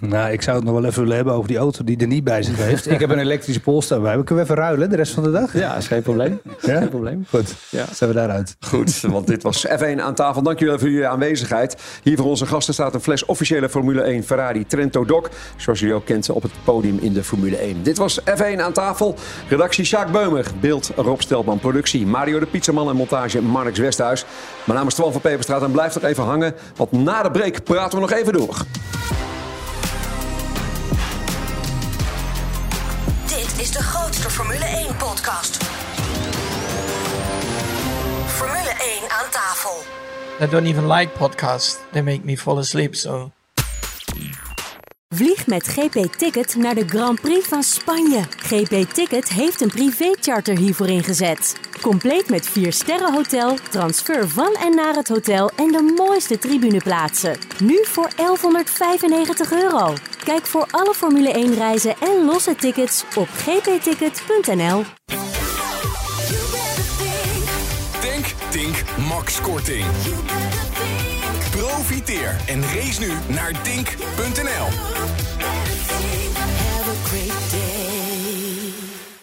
Nou, 0.00 0.32
ik 0.32 0.42
zou 0.42 0.56
het 0.56 0.64
nog 0.64 0.74
wel 0.74 0.84
even 0.84 1.00
willen 1.00 1.16
hebben 1.16 1.34
over 1.34 1.48
die 1.48 1.56
auto 1.58 1.84
die 1.84 1.96
er 1.98 2.06
niet 2.06 2.24
bij 2.24 2.42
zich 2.42 2.56
heeft. 2.56 2.90
Ik 2.90 3.00
heb 3.00 3.10
een 3.10 3.18
elektrische 3.18 3.60
polster 3.60 4.00
bij. 4.00 4.16
me. 4.16 4.24
Kunnen 4.24 4.44
we 4.44 4.50
even 4.50 4.62
ruilen 4.62 4.90
de 4.90 4.96
rest 4.96 5.12
van 5.14 5.22
de 5.22 5.30
dag? 5.30 5.52
Ja, 5.52 5.76
is 5.76 5.86
geen 5.86 6.02
probleem. 6.02 6.40
Ja? 6.60 6.78
Geen 6.78 6.88
probleem. 6.88 7.24
Goed, 7.30 7.54
Ja. 7.70 7.84
zijn 7.94 8.10
we 8.10 8.16
daaruit. 8.16 8.56
Goed, 8.60 9.00
want 9.00 9.26
dit 9.26 9.42
was 9.42 9.66
F1 9.66 10.00
aan 10.00 10.14
tafel. 10.14 10.42
Dankjewel 10.42 10.78
voor 10.78 10.88
jullie 10.88 11.06
aanwezigheid. 11.06 11.76
Hier 12.02 12.16
voor 12.16 12.26
onze 12.26 12.46
gasten 12.46 12.74
staat 12.74 12.94
een 12.94 13.00
fles 13.00 13.24
officiële 13.24 13.68
Formule 13.68 14.00
1 14.02 14.22
Ferrari 14.24 14.66
Trento 14.66 15.04
Doc. 15.04 15.26
Zoals 15.56 15.80
jullie 15.80 15.94
ook 15.94 16.04
kent 16.04 16.30
op 16.30 16.42
het 16.42 16.52
podium 16.64 16.98
in 17.00 17.12
de 17.12 17.24
Formule 17.24 17.56
1. 17.56 17.82
Dit 17.82 17.98
was 17.98 18.20
F1 18.20 18.60
aan 18.60 18.72
tafel. 18.72 19.14
Redactie 19.48 19.84
Sjaak 19.84 20.12
Beumer. 20.12 20.46
Beeld 20.60 20.90
Rob 20.96 21.20
Steltman. 21.20 21.58
Productie 21.58 22.06
Mario 22.06 22.38
de 22.38 22.46
Pizzaman 22.46 22.88
en 22.88 22.96
montage 22.96 23.42
Marnix 23.42 23.78
Westhuis. 23.78 24.24
Mijn 24.64 24.78
naam 24.78 24.86
is 24.88 24.94
Twan 24.94 25.12
van 25.12 25.20
Peperstraat 25.20 25.62
en 25.62 25.70
blijf 25.70 25.94
nog 25.94 26.04
even 26.04 26.24
hangen. 26.24 26.54
Want 26.76 26.92
na 26.92 27.22
de 27.22 27.30
break 27.30 27.64
praten 27.64 27.94
we 28.00 28.06
nog 28.08 28.12
even 28.12 28.32
door. 28.32 28.56
Is 33.60 33.70
de 33.70 33.82
grootste 33.82 34.30
Formule 34.30 34.64
1-podcast. 34.64 35.62
Formule 38.26 38.74
1 39.00 39.10
aan 39.10 39.30
tafel. 39.30 39.82
I 40.40 40.46
don't 40.46 40.66
even 40.66 40.86
like 40.86 41.12
podcasts. 41.18 41.78
They 41.92 42.02
make 42.02 42.24
me 42.24 42.36
fall 42.36 42.58
asleep, 42.58 42.94
so... 42.94 43.32
Vlieg 45.14 45.46
met 45.46 45.66
GP 45.66 46.12
Ticket 46.16 46.56
naar 46.56 46.74
de 46.74 46.88
Grand 46.88 47.20
Prix 47.20 47.48
van 47.48 47.62
Spanje. 47.62 48.22
GP 48.36 48.92
Ticket 48.92 49.28
heeft 49.28 49.60
een 49.60 49.68
privécharter 49.68 50.58
hiervoor 50.58 50.88
ingezet. 50.88 51.56
Compleet 51.80 52.28
met 52.28 52.48
4 52.48 52.72
sterren 52.72 53.12
hotel, 53.12 53.56
transfer 53.70 54.28
van 54.28 54.54
en 54.54 54.74
naar 54.74 54.94
het 54.94 55.08
hotel 55.08 55.50
en 55.56 55.72
de 55.72 55.94
mooiste 55.96 56.38
tribuneplaatsen. 56.38 57.36
Nu 57.62 57.84
voor 57.84 58.10
1195 58.16 59.52
euro. 59.52 59.94
Kijk 60.24 60.46
voor 60.46 60.66
alle 60.70 60.94
Formule 60.94 61.32
1 61.32 61.54
reizen 61.54 61.94
en 62.00 62.24
losse 62.24 62.54
tickets 62.54 63.04
op 63.16 63.28
gpticket.nl. 63.28 64.84
Tank, 68.00 68.26
Tink, 68.50 68.84
Max 69.08 69.40
Korting. 69.40 69.86
Profiteer 71.78 72.36
en 72.46 72.62
race 72.62 73.00
nu 73.00 73.12
naar 73.34 73.62
tink.nl. 73.62 74.66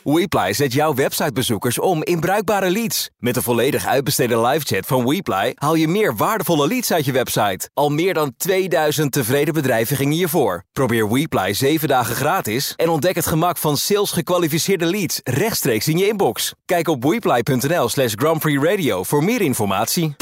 WePly 0.04 0.54
zet 0.54 0.74
jouw 0.74 0.94
websitebezoekers 0.94 1.80
om 1.80 2.04
in 2.04 2.20
bruikbare 2.20 2.70
leads. 2.70 3.10
Met 3.18 3.34
de 3.34 3.42
volledig 3.42 3.86
uitbesteden 3.86 4.42
livechat 4.42 4.86
van 4.86 5.06
WePly 5.06 5.52
haal 5.56 5.76
je 5.76 5.88
meer 5.88 6.16
waardevolle 6.16 6.68
leads 6.68 6.92
uit 6.92 7.06
je 7.06 7.12
website. 7.12 7.70
Al 7.74 7.90
meer 7.90 8.14
dan 8.14 8.34
2000 8.38 9.12
tevreden 9.12 9.54
bedrijven 9.54 9.96
gingen 9.96 10.14
hiervoor. 10.14 10.64
Probeer 10.72 11.10
WePly 11.10 11.54
7 11.54 11.88
dagen 11.88 12.16
gratis 12.16 12.74
en 12.76 12.90
ontdek 12.90 13.16
het 13.16 13.28
gemak 13.28 13.58
van 13.58 13.78
sales 13.78 14.12
gekwalificeerde 14.12 14.86
leads 14.86 15.20
rechtstreeks 15.24 15.88
in 15.88 15.98
je 15.98 16.08
inbox. 16.08 16.54
Kijk 16.66 16.88
op 16.88 17.04
wePly.nl 17.04 17.90
slash 17.90 18.14
Grand 18.16 18.40
Prix 18.40 18.64
Radio 18.64 19.04
voor 19.04 19.24
meer 19.24 19.42
informatie. 19.42 20.16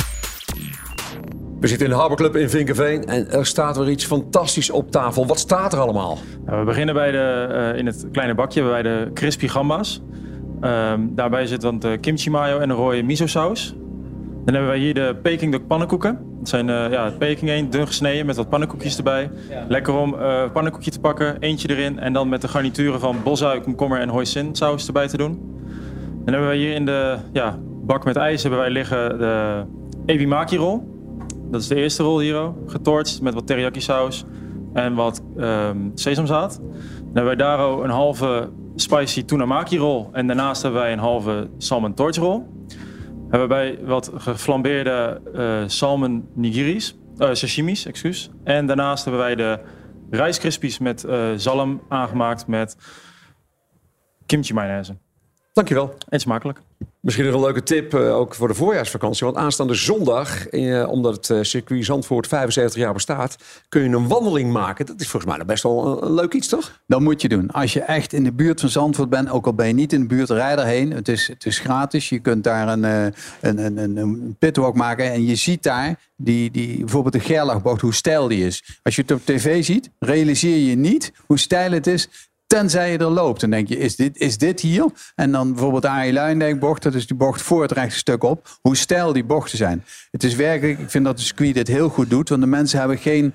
We 1.64 1.70
zitten 1.70 1.88
in 1.88 1.94
de 1.94 2.00
Harbor 2.00 2.18
Club 2.18 2.36
in 2.36 2.50
Vinkenveen 2.50 3.06
en 3.06 3.32
er 3.32 3.46
staat 3.46 3.78
weer 3.78 3.90
iets 3.90 4.06
fantastisch 4.06 4.70
op 4.70 4.92
tafel. 4.92 5.26
Wat 5.26 5.40
staat 5.40 5.74
er 5.74 5.80
allemaal? 5.80 6.18
Nou, 6.46 6.60
we 6.60 6.66
beginnen 6.66 6.96
bij 6.96 7.12
de, 7.12 7.48
eh, 7.52 7.80
in 7.80 7.86
het 7.86 8.08
kleine 8.12 8.36
bakje 8.36 8.64
bij 8.64 8.82
de 8.82 9.12
crispy 9.14 9.48
gamba's. 9.48 10.02
Ehm, 10.62 11.02
daarbij 11.10 11.46
zit 11.46 11.62
dan 11.62 11.80
de 11.80 11.98
kimchi 11.98 12.30
mayo 12.30 12.60
en 12.60 12.70
een 12.70 12.76
rode 12.76 13.04
miso 13.04 13.28
saus. 13.28 13.76
Dan 14.46 14.54
hebben 14.54 14.68
wij 14.68 14.78
hier 14.80 14.94
de 14.94 15.16
Peking 15.22 15.52
duck 15.52 15.68
pannenkoeken. 15.68 16.20
Dat 16.40 16.50
zijn 16.50 16.70
eh 16.70 16.92
ja, 16.92 17.12
Peking 17.18 17.52
eend, 17.52 17.72
dun 17.72 17.88
gesneden 17.88 18.26
met 18.26 18.36
wat 18.36 18.50
pannenkoekjes 18.50 18.98
erbij. 18.98 19.30
Lekker 19.68 19.94
om 19.94 20.16
eh 20.20 20.52
pannenkoekje 20.52 20.92
te 20.92 21.00
pakken, 21.00 21.40
eentje 21.40 21.70
erin 21.70 22.00
en 22.00 22.14
dan 22.14 22.30
met 22.30 22.42
de 22.42 22.48
garnituren 22.48 23.00
van 23.00 23.16
bosui, 23.24 23.60
komkommer 23.62 24.00
en 24.00 24.10
hoisin 24.10 24.56
saus 24.56 24.88
erbij 24.88 25.08
te 25.08 25.18
doen. 25.18 25.40
Dan 26.24 26.34
hebben 26.34 26.48
wij 26.48 26.58
hier 26.58 26.74
in 26.74 26.86
de 26.86 27.18
ja, 27.32 27.60
bak 27.84 28.06
met 28.06 28.16
ijs 28.16 28.42
hebben 28.42 28.60
wij 28.60 28.70
liggen 28.70 29.18
de 29.18 29.64
ebimaki 30.06 30.58
roll. 30.58 30.93
Dat 31.54 31.62
is 31.62 31.68
de 31.68 31.76
eerste 31.76 32.04
rol 32.04 32.20
hier. 32.20 32.52
Getorcht 32.68 33.22
met 33.22 33.34
wat 33.34 33.48
teriyaki 33.48 33.82
saus 33.82 34.26
en 34.74 34.94
wat 34.94 35.22
ehm, 35.38 35.90
sesamzaad. 35.94 36.58
Dan 36.58 37.04
hebben 37.04 37.26
wij 37.26 37.36
daar 37.36 37.60
een 37.60 37.90
halve 37.90 38.50
spicy 38.76 39.26
tuna 39.26 39.46
maki 39.46 39.78
rol. 39.78 40.10
En 40.12 40.28
daarnaast 40.28 40.62
hebben 40.62 40.82
wij 40.82 40.92
een 40.94 41.00
halve 41.00 41.50
salmon 41.58 41.94
torch 41.94 42.16
rol. 42.16 42.66
Hebben 43.30 43.48
wij 43.48 43.80
wat 43.84 44.12
geflambeerde 44.16 45.22
eh, 45.34 45.64
salmon 45.68 46.30
nigiris, 46.34 46.98
eh, 47.18 47.30
sashimis, 47.34 47.86
excuus. 47.86 48.30
En 48.44 48.66
daarnaast 48.66 49.04
hebben 49.04 49.22
wij 49.22 49.36
de 49.36 49.60
rijstkrispies 50.10 50.80
met 50.80 51.04
eh, 51.04 51.32
zalm 51.36 51.82
aangemaakt 51.90 52.48
met 52.48 52.78
kimchi 54.26 54.54
mayonaise. 54.54 54.98
Dankjewel. 55.54 55.94
En 56.10 56.20
smakelijk. 56.20 56.62
Misschien 57.04 57.26
nog 57.26 57.36
een 57.36 57.42
leuke 57.42 57.64
tip, 57.64 57.94
eh, 57.94 58.16
ook 58.16 58.36
voor 58.36 58.48
de 58.48 58.54
voorjaarsvakantie. 58.54 59.26
Want 59.26 59.38
aanstaande 59.38 59.74
zondag, 59.74 60.48
eh, 60.48 60.90
omdat 60.90 61.16
het 61.16 61.30
eh, 61.30 61.38
circuit 61.42 61.86
Zandvoort 61.86 62.28
75 62.28 62.82
jaar 62.82 62.94
bestaat... 62.94 63.36
kun 63.70 63.82
je 63.82 63.90
een 63.90 64.08
wandeling 64.08 64.52
maken. 64.52 64.86
Dat 64.86 65.00
is 65.00 65.08
volgens 65.08 65.32
mij 65.32 65.38
nog 65.38 65.48
best 65.48 65.64
wel 65.64 66.04
een, 66.04 66.14
leuk 66.14 66.34
iets, 66.34 66.48
toch? 66.48 66.82
Dat 66.88 67.00
moet 67.00 67.22
je 67.22 67.28
doen. 67.28 67.52
Als 67.52 67.74
je 67.74 67.82
echt 67.82 68.14
in 68.14 68.24
de 68.24 68.32
buurt 68.32 68.60
van 68.60 68.70
Zandvoort 68.70 69.10
bent, 69.10 69.30
ook 69.30 69.46
al 69.46 69.54
ben 69.54 69.68
je 69.68 69.74
niet 69.74 69.94
in 69.94 70.00
de 70.00 70.08
buurt, 70.08 70.30
rij 70.30 70.56
daarheen. 70.56 70.92
Het 70.92 71.08
is, 71.08 71.28
het 71.28 71.46
is 71.46 71.60
gratis. 71.60 72.10
Je 72.10 72.20
kunt 72.20 72.44
daar 72.44 72.68
een, 72.68 72.84
een, 72.84 73.14
een, 73.42 73.78
een, 73.78 73.98
een 73.98 74.36
pitwalk 74.40 74.76
maken. 74.76 75.12
En 75.12 75.26
je 75.26 75.36
ziet 75.36 75.64
daar 75.64 76.00
die, 76.16 76.52
die, 76.52 76.78
bijvoorbeeld 76.78 77.14
de 77.14 77.20
Gerlachbocht, 77.20 77.82
hoe 77.82 77.94
stijl 77.94 78.28
die 78.28 78.46
is. 78.46 78.80
Als 78.84 78.96
je 78.96 79.02
het 79.02 79.12
op 79.12 79.26
tv 79.26 79.64
ziet, 79.64 79.90
realiseer 80.00 80.58
je 80.58 80.76
niet 80.76 81.12
hoe 81.26 81.40
stijl 81.40 81.72
het 81.72 81.88
is. 81.88 82.32
Tenzij 82.54 82.92
je 82.92 82.98
er 82.98 83.06
loopt. 83.06 83.42
Dan 83.42 83.50
denk 83.50 83.68
je, 83.68 83.78
is 83.78 83.96
dit, 83.96 84.18
is 84.18 84.38
dit 84.38 84.60
hier? 84.60 84.86
En 85.16 85.32
dan 85.32 85.52
bijvoorbeeld 85.52 85.86
Arie 85.86 86.14
Luijendijk-bocht. 86.14 86.84
Dat 86.84 86.94
is 86.94 87.08
die 87.08 87.18
bocht 87.18 87.42
voor 87.42 87.62
het 87.62 87.72
rechte 87.72 87.98
stuk 87.98 88.24
op. 88.24 88.58
Hoe 88.62 88.76
stijl 88.76 89.14
die 89.14 89.24
bochten 89.24 89.58
zijn. 89.58 89.86
Het 90.12 90.24
is 90.24 90.36
werkelijk, 90.36 90.80
ik 90.80 90.90
vind 90.90 91.06
dat 91.06 91.18
de 91.18 91.24
circuit 91.24 91.54
dit 91.54 91.68
heel 91.68 91.90
goed 91.90 92.10
doet. 92.10 92.30
Want 92.30 92.42
de 92.42 92.48
mensen 92.48 92.80
hebben 92.80 92.98
geen 92.98 93.34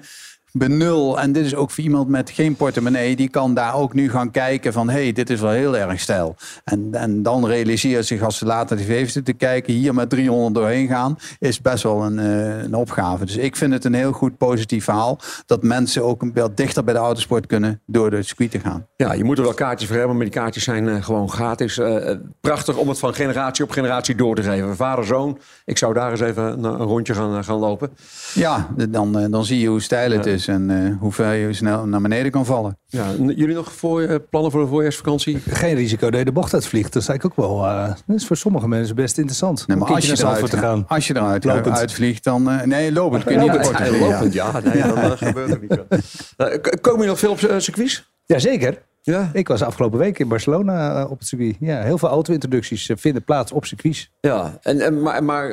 benul. 0.58 1.20
En 1.20 1.32
dit 1.32 1.44
is 1.44 1.54
ook 1.54 1.70
voor 1.70 1.84
iemand 1.84 2.08
met 2.08 2.30
geen 2.30 2.56
portemonnee. 2.56 3.16
Die 3.16 3.28
kan 3.28 3.54
daar 3.54 3.74
ook 3.74 3.94
nu 3.94 4.10
gaan 4.10 4.30
kijken 4.30 4.72
van... 4.72 4.88
hé, 4.88 5.02
hey, 5.02 5.12
dit 5.12 5.30
is 5.30 5.40
wel 5.40 5.50
heel 5.50 5.76
erg 5.76 6.00
stijl. 6.00 6.36
En, 6.64 6.88
en 6.92 7.22
dan 7.22 7.46
realiseert 7.46 8.06
zich 8.06 8.22
als 8.22 8.38
ze 8.38 8.44
later 8.44 8.76
tv 8.76 9.04
zitten 9.04 9.24
te 9.24 9.32
kijken... 9.32 9.72
hier 9.72 9.94
met 9.94 10.10
300 10.10 10.54
doorheen 10.54 10.88
gaan... 10.88 11.18
is 11.38 11.60
best 11.60 11.82
wel 11.82 12.04
een, 12.04 12.18
eh, 12.18 12.62
een 12.62 12.74
opgave. 12.74 13.24
Dus 13.24 13.36
ik 13.36 13.56
vind 13.56 13.72
het 13.72 13.84
een 13.84 13.94
heel 13.94 14.12
goed 14.12 14.38
positief 14.38 14.84
verhaal... 14.84 15.18
dat 15.46 15.62
mensen 15.62 16.04
ook 16.04 16.22
een 16.22 16.32
wel 16.34 16.54
dichter 16.54 16.84
bij 16.84 16.94
de 16.94 17.00
autosport 17.00 17.46
kunnen... 17.46 17.80
door 17.86 18.10
de 18.10 18.22
circuit 18.22 18.50
te 18.50 18.60
gaan. 18.60 18.86
Ja, 18.96 19.12
je 19.12 19.24
moet 19.24 19.38
er 19.38 19.44
wel 19.44 19.54
kaartjes 19.54 19.88
voor 19.88 19.98
hebben, 19.98 20.16
maar 20.16 20.24
die 20.24 20.34
kaartjes 20.34 20.64
zijn 20.64 20.88
eh, 20.88 21.02
gewoon 21.02 21.30
gratis. 21.30 21.78
Eh, 21.78 22.16
prachtig 22.40 22.76
om 22.76 22.88
het 22.88 22.98
van 22.98 23.14
generatie 23.14 23.64
op 23.64 23.70
generatie 23.70 24.14
door 24.14 24.34
te 24.34 24.42
geven. 24.42 24.76
Vader, 24.76 25.04
zoon. 25.04 25.38
Ik 25.64 25.78
zou 25.78 25.94
daar 25.94 26.10
eens 26.10 26.20
even 26.20 26.44
een, 26.44 26.64
een 26.64 26.76
rondje 26.76 27.14
gaan, 27.14 27.44
gaan 27.44 27.58
lopen. 27.58 27.90
Ja, 28.34 28.68
dan, 28.88 29.30
dan 29.30 29.44
zie 29.44 29.60
je 29.60 29.68
hoe 29.68 29.80
stijl 29.80 30.10
het 30.10 30.26
is... 30.26 30.47
en 30.48 30.70
eh, 30.70 30.98
hoe 31.00 31.12
ver 31.12 31.34
je 31.34 31.52
snel 31.52 31.86
naar 31.86 32.00
beneden 32.00 32.30
kan 32.30 32.44
vallen. 32.44 32.78
Ja, 32.86 33.06
jullie 33.18 33.54
nog 33.54 33.72
voor, 33.72 34.00
eh, 34.02 34.16
plannen 34.30 34.50
voor 34.50 34.60
de 34.60 34.66
voorjaarsvakantie? 34.66 35.38
Geen 35.38 35.74
risico 35.74 36.10
dat 36.10 36.18
je 36.18 36.24
de 36.24 36.32
bocht 36.32 36.54
uitvliegt. 36.54 36.92
Dat 36.92 37.02
is 37.02 37.08
eigenlijk 37.08 37.40
ook 37.40 37.46
wel. 37.46 37.66
eh, 37.66 37.88
dat 38.06 38.16
is 38.16 38.26
voor 38.26 38.36
sommige 38.36 38.68
mensen 38.68 38.94
best 38.94 39.16
interessant. 39.16 39.66
Nee, 39.66 39.76
maar 39.76 39.88
een 39.88 39.94
als 39.94 40.06
je, 40.06 40.18
eruit, 40.18 40.50
te 40.50 40.56
gaan. 40.56 40.84
als 40.88 41.06
je 41.06 41.16
eruit 41.16 41.44
Lopend. 41.44 41.76
uitvliegt, 41.78 42.24
dan... 42.24 42.50
eh, 42.50 42.62
nee, 42.66 42.92
lopend 42.92 43.24
kun 43.24 43.32
je 43.32 43.40
niet 43.40 43.52
de 43.52 43.84
ja, 43.84 43.98
lopend, 43.98 44.32
ja. 44.32 44.60
Nee, 44.60 44.82
dan 44.82 45.16
gebeurt 45.18 45.50
er 45.50 45.60
niet 45.60 46.80
Komen 46.80 47.00
je 47.00 47.06
nog 47.06 47.18
veel 47.18 47.30
op 47.30 47.40
uh, 47.40 47.58
circuits? 47.58 48.12
Jazeker. 48.26 48.82
Ja. 49.02 49.30
Ik 49.32 49.48
was 49.48 49.62
afgelopen 49.62 49.98
week 49.98 50.18
in 50.18 50.28
Barcelona 50.28 51.04
op 51.04 51.18
het 51.18 51.28
circuit. 51.28 51.56
Ja, 51.60 51.82
heel 51.82 51.98
veel 51.98 52.08
auto-introducties 52.08 52.90
vinden 52.94 53.24
plaats 53.24 53.52
op 53.52 53.64
circuits. 53.64 54.10
Ja, 54.20 54.58
en, 54.62 54.80
en, 54.80 55.02
maar, 55.02 55.24
maar 55.24 55.52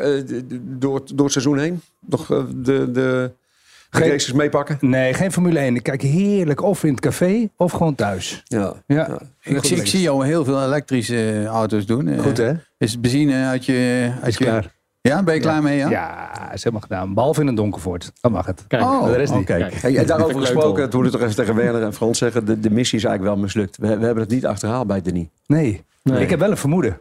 door, 0.61 1.01
door 1.13 1.23
het 1.23 1.31
seizoen 1.31 1.57
heen? 1.57 1.81
Nog 1.99 2.27
de, 2.55 2.91
de 2.91 3.31
Geen- 3.95 4.09
races 4.09 4.31
meepakken? 4.31 4.77
Nee, 4.81 5.13
geen 5.13 5.31
Formule 5.31 5.59
1. 5.59 5.75
Ik 5.75 5.83
kijk 5.83 6.01
heerlijk 6.01 6.61
of 6.61 6.83
in 6.83 6.91
het 6.91 6.99
café 6.99 7.49
of 7.57 7.71
gewoon 7.71 7.95
thuis. 7.95 8.41
Ja. 8.45 8.73
Ja. 8.87 9.19
Ik, 9.41 9.65
zie, 9.65 9.77
ik 9.77 9.87
zie 9.87 10.01
jou 10.01 10.25
heel 10.25 10.43
veel 10.45 10.63
elektrische 10.63 11.45
auto's 11.45 11.85
doen. 11.85 12.07
Eh, 12.07 12.19
Goed, 12.19 12.37
hè? 12.37 12.53
Is 12.77 12.91
het 12.91 13.01
benzine 13.01 13.45
uit 13.45 13.65
je... 13.65 14.09
Uit 14.15 14.27
Is 14.27 14.37
je 14.37 14.43
klaar. 14.43 14.73
Ja, 15.01 15.23
ben 15.23 15.33
je 15.33 15.39
klaar 15.39 15.61
mee? 15.63 15.77
Ja. 15.77 15.89
Ja, 15.89 16.51
is 16.53 16.63
helemaal 16.63 16.87
gedaan. 16.87 17.13
Behalve 17.13 17.41
in 17.41 17.47
een 17.47 17.55
donkervoort. 17.55 18.11
Dan 18.21 18.31
mag 18.31 18.45
het. 18.45 18.63
Kijk, 18.67 18.83
Oh, 18.83 19.05
de 19.05 19.15
rest 19.15 19.33
niet. 19.33 19.41
oké. 19.41 19.57
Kijk. 19.57 19.73
Hey, 19.73 19.97
en 19.97 20.05
daarover 20.05 20.39
gesproken, 20.39 20.89
toen 20.89 20.99
moet 21.03 21.13
ik 21.13 21.19
toch 21.19 21.21
even 21.29 21.35
tegen 21.35 21.55
Werner 21.55 21.83
en 21.83 21.93
Frans 21.93 22.17
zeggen... 22.17 22.45
de, 22.45 22.59
de 22.59 22.69
missie 22.69 22.97
is 22.97 23.03
eigenlijk 23.05 23.35
wel 23.35 23.43
mislukt. 23.43 23.77
We, 23.77 23.87
we 23.97 24.05
hebben 24.05 24.23
het 24.23 24.31
niet 24.31 24.45
achterhaald 24.45 24.87
bij 24.87 25.01
Denis. 25.01 25.25
Nee. 25.47 25.83
Nee. 26.03 26.21
Ik 26.21 26.29
heb 26.29 26.39
wel 26.39 26.51
een 26.51 26.57
vermoeden. 26.57 26.97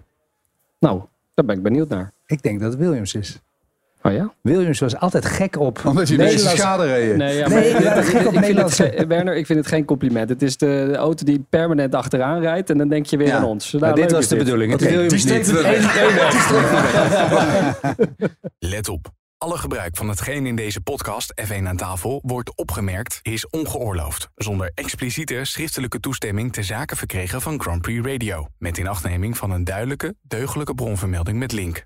Nou, 0.78 1.02
daar 1.34 1.44
ben 1.44 1.56
ik 1.56 1.62
benieuwd 1.62 1.88
naar. 1.88 2.12
Ik 2.26 2.42
denk 2.42 2.60
dat 2.60 2.72
het 2.72 2.80
Williams 2.80 3.14
is. 3.14 3.38
Oh 4.06 4.12
ja? 4.12 4.34
Williams 4.42 4.78
was 4.80 4.96
altijd 4.96 5.26
gek 5.26 5.58
op. 5.58 5.80
Omdat 5.84 6.08
je 6.08 6.16
deze 6.16 6.28
Nederlands- 6.30 6.60
schade 6.60 6.86
reden. 6.86 7.18
Nee, 7.18 7.36
ja, 7.36 7.48
Nee, 7.48 7.72
maar 7.72 7.82
gek 7.82 7.96
op 7.96 8.04
ik 8.04 8.12
vind 8.14 8.24
het, 8.34 8.40
Nederlandse- 8.40 9.04
Werner, 9.08 9.36
ik 9.36 9.46
vind 9.46 9.58
het 9.58 9.68
geen 9.68 9.84
compliment. 9.84 10.28
Het 10.28 10.42
is 10.42 10.56
de, 10.56 10.86
de 10.90 10.96
auto 10.96 11.24
die 11.24 11.46
permanent 11.50 11.94
achteraan 11.94 12.40
rijdt 12.40 12.70
en 12.70 12.78
dan 12.78 12.88
denk 12.88 13.06
je 13.06 13.16
weer 13.16 13.26
Ja. 13.26 13.36
aan 13.36 13.44
ons. 13.44 13.72
Nou, 13.72 13.84
Maar 13.84 13.94
dit 13.94 14.10
was 14.10 14.20
is 14.20 14.28
de 14.28 14.34
dit. 14.34 14.44
bedoeling. 14.44 14.72
Het 14.72 14.82
Oké, 14.82 14.90
Williams 14.90 15.24
niet. 15.32 15.52
Let 18.58 18.88
op. 18.88 19.10
Alle 19.38 19.56
gebruik 19.58 19.96
van 19.96 20.08
hetgeen 20.08 20.46
in 20.46 20.56
deze 20.56 20.80
podcast 20.80 21.32
F1 21.46 21.62
aan 21.66 21.76
tafel 21.76 22.20
wordt 22.24 22.56
opgemerkt 22.56 23.18
is 23.22 23.48
ongeoorloofd. 23.48 24.28
Zonder 24.34 24.70
expliciete 24.74 25.40
schriftelijke 25.42 26.00
toestemming 26.00 26.52
ter 26.52 26.64
zake 26.64 26.96
verkregen 26.96 27.40
van 27.40 27.60
Grand 27.60 27.82
Prix 27.82 28.06
Radio. 28.06 28.46
Met 28.58 28.78
inachtneming 28.78 29.36
van 29.36 29.50
een 29.50 29.64
duidelijke, 29.64 30.14
deugdelijke 30.22 30.74
bronvermelding 30.74 31.38
met 31.38 31.52
link. 31.52 31.84